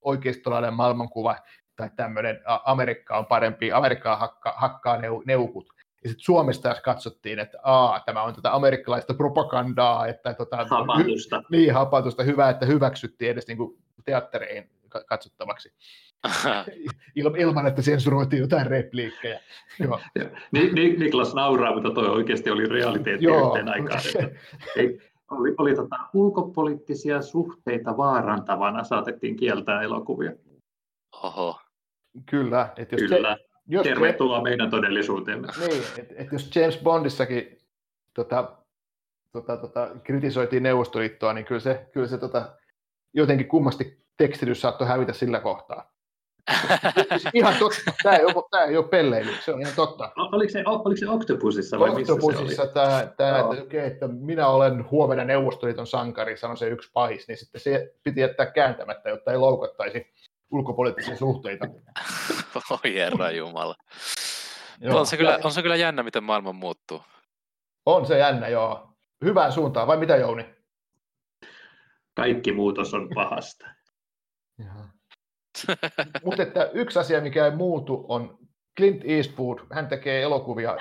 oikeistolainen 0.00 0.74
maailmankuva, 0.74 1.36
tai 1.76 1.90
tämmöinen 1.96 2.40
Amerikka 2.64 3.18
on 3.18 3.26
parempi, 3.26 3.72
Amerikkaa 3.72 4.16
hakka, 4.16 4.54
hakkaa 4.56 4.96
neu, 4.96 5.22
neukut. 5.26 5.66
Ja 6.04 6.08
sitten 6.08 6.24
Suomesta 6.24 6.62
taas 6.62 6.80
katsottiin, 6.80 7.38
että 7.38 7.58
aa, 7.62 8.00
tämä 8.00 8.22
on 8.22 8.34
tätä 8.34 8.54
amerikkalaista 8.54 9.14
propagandaa, 9.14 10.06
että 10.06 10.34
tota, 10.34 10.56
Hapatusta. 10.56 11.42
niin 11.50 11.74
hapatusta, 11.74 12.22
hyvä, 12.22 12.48
että 12.50 12.66
hyväksyttiin 12.66 13.30
edes 13.30 13.46
niin 13.46 13.58
kuin 13.58 13.78
teattereihin 14.04 14.70
ka- 14.88 15.04
katsottavaksi, 15.04 15.72
ilman 17.38 17.66
että 17.66 17.82
sensuroitiin 17.82 18.40
jotain 18.40 18.66
repliikkejä. 18.66 19.40
Joo. 19.78 20.00
Ni, 20.52 20.72
Ni, 20.72 20.96
Niklas 20.96 21.34
nauraa, 21.34 21.74
mutta 21.74 21.90
toi 21.90 22.08
oikeasti 22.08 22.50
oli 22.50 22.66
realiteetti 22.66 23.24
Joo. 23.24 23.46
yhteen 23.46 23.68
aikaan. 23.68 24.00
Että 24.14 24.38
ei, 24.76 25.00
oli, 25.30 25.54
oli 25.58 25.74
tota, 25.74 25.96
ulkopoliittisia 26.14 27.22
suhteita 27.22 27.96
vaarantavana 27.96 28.84
saatettiin 28.84 29.36
kieltää 29.36 29.82
elokuvia. 29.82 30.32
Oho. 31.22 31.60
Kyllä. 32.30 32.72
Että 32.76 32.96
jos 32.96 33.10
Kyllä. 33.10 33.36
jos 33.66 33.82
Tervetuloa 33.82 34.42
meidän 34.42 34.70
todellisuuteemme. 34.70 35.48
Niin, 35.58 35.82
että 35.98 36.14
et 36.18 36.32
jos 36.32 36.56
James 36.56 36.78
Bondissakin 36.82 37.58
tota, 38.14 38.56
tota, 39.32 39.56
tota, 39.56 39.90
kritisoitiin 40.04 40.62
Neuvostoliittoa, 40.62 41.32
niin 41.32 41.44
kyllä 41.44 41.60
se, 41.60 41.88
kyllä 41.92 42.06
se 42.06 42.18
tota, 42.18 42.56
jotenkin 43.14 43.48
kummasti 43.48 44.04
tekstitys 44.16 44.60
saattoi 44.60 44.88
hävitä 44.88 45.12
sillä 45.12 45.40
kohtaa. 45.40 45.92
Ihan 47.34 47.54
totta, 47.58 47.92
tämä 48.02 48.16
ei, 48.16 48.24
ole, 48.24 48.44
tämä 48.50 48.64
ei 48.64 48.76
ole 48.76 48.88
pelleily, 48.88 49.30
se 49.44 49.52
on 49.52 49.60
ihan 49.60 49.74
totta. 49.76 50.12
Oliko 50.16 50.52
se, 50.52 50.62
oliko 50.66 50.96
se 50.96 51.08
Octopusissa 51.08 51.78
vai 51.78 51.90
missä 51.94 52.06
se 52.06 52.12
Octopusissa 52.12 52.62
oli? 52.62 52.70
tämä, 52.72 53.12
tämä 53.16 53.38
Joo. 53.38 53.52
että, 53.52 53.64
okay, 53.64 53.80
että 53.80 54.08
minä 54.08 54.48
olen 54.48 54.90
huomenna 54.90 55.24
Neuvostoliiton 55.24 55.86
sankari, 55.86 56.36
sanoi 56.36 56.56
se 56.56 56.68
yksi 56.68 56.90
pahis, 56.92 57.28
niin 57.28 57.38
sitten 57.38 57.60
se 57.60 57.94
piti 58.02 58.20
jättää 58.20 58.46
kääntämättä, 58.46 59.10
jotta 59.10 59.32
ei 59.32 59.38
loukattaisi 59.38 60.06
ulkopoliittisia 60.50 61.16
suhteita. 61.16 61.66
Oi 62.84 62.94
herra 62.94 63.30
jumala. 63.30 63.74
Joo. 64.80 64.98
On 64.98 65.06
se, 65.06 65.16
kyllä, 65.16 65.38
on 65.44 65.52
se 65.52 65.62
kyllä 65.62 65.76
jännä, 65.76 66.02
miten 66.02 66.24
maailma 66.24 66.52
muuttuu. 66.52 67.02
on 67.86 68.06
se 68.06 68.18
jännä, 68.18 68.48
joo. 68.48 68.90
Hyvään 69.24 69.52
suuntaan, 69.52 69.86
vai 69.86 69.96
mitä 69.96 70.16
Jouni? 70.16 70.44
Kaikki 72.14 72.52
muutos 72.52 72.94
on 72.94 73.08
pahasta. 73.14 73.66
Mutta 76.24 76.42
että 76.42 76.70
yksi 76.72 76.98
asia, 76.98 77.20
mikä 77.20 77.44
ei 77.44 77.50
muutu, 77.50 78.04
on 78.08 78.38
Clint 78.76 79.02
Eastwood. 79.04 79.58
Hän 79.72 79.88
tekee 79.88 80.22
elokuvia 80.22 80.76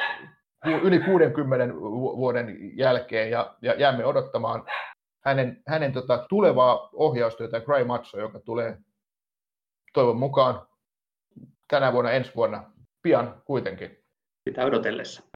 ku- 0.64 0.88
yli 0.88 1.00
60 1.00 1.76
vu- 1.76 2.18
vuoden 2.18 2.78
jälkeen 2.78 3.32
ja, 3.32 3.56
ja 3.62 3.74
jäämme 3.74 4.06
odottamaan 4.06 4.64
hänen, 5.26 5.62
hänen 5.68 5.94
tota, 5.94 6.26
tulevaa 6.30 6.90
ohjaustyötä 6.94 7.62
Cry 7.62 7.84
Macho, 7.84 8.20
joka 8.20 8.40
tulee 8.40 8.78
toivon 9.94 10.18
mukaan 10.18 10.68
tänä 11.68 11.94
vuonna, 11.94 12.12
ensi 12.12 12.32
vuonna, 12.36 12.72
pian 13.02 13.42
kuitenkin. 13.46 13.98
Sitä 14.50 14.66
odotellessa. 14.66 15.29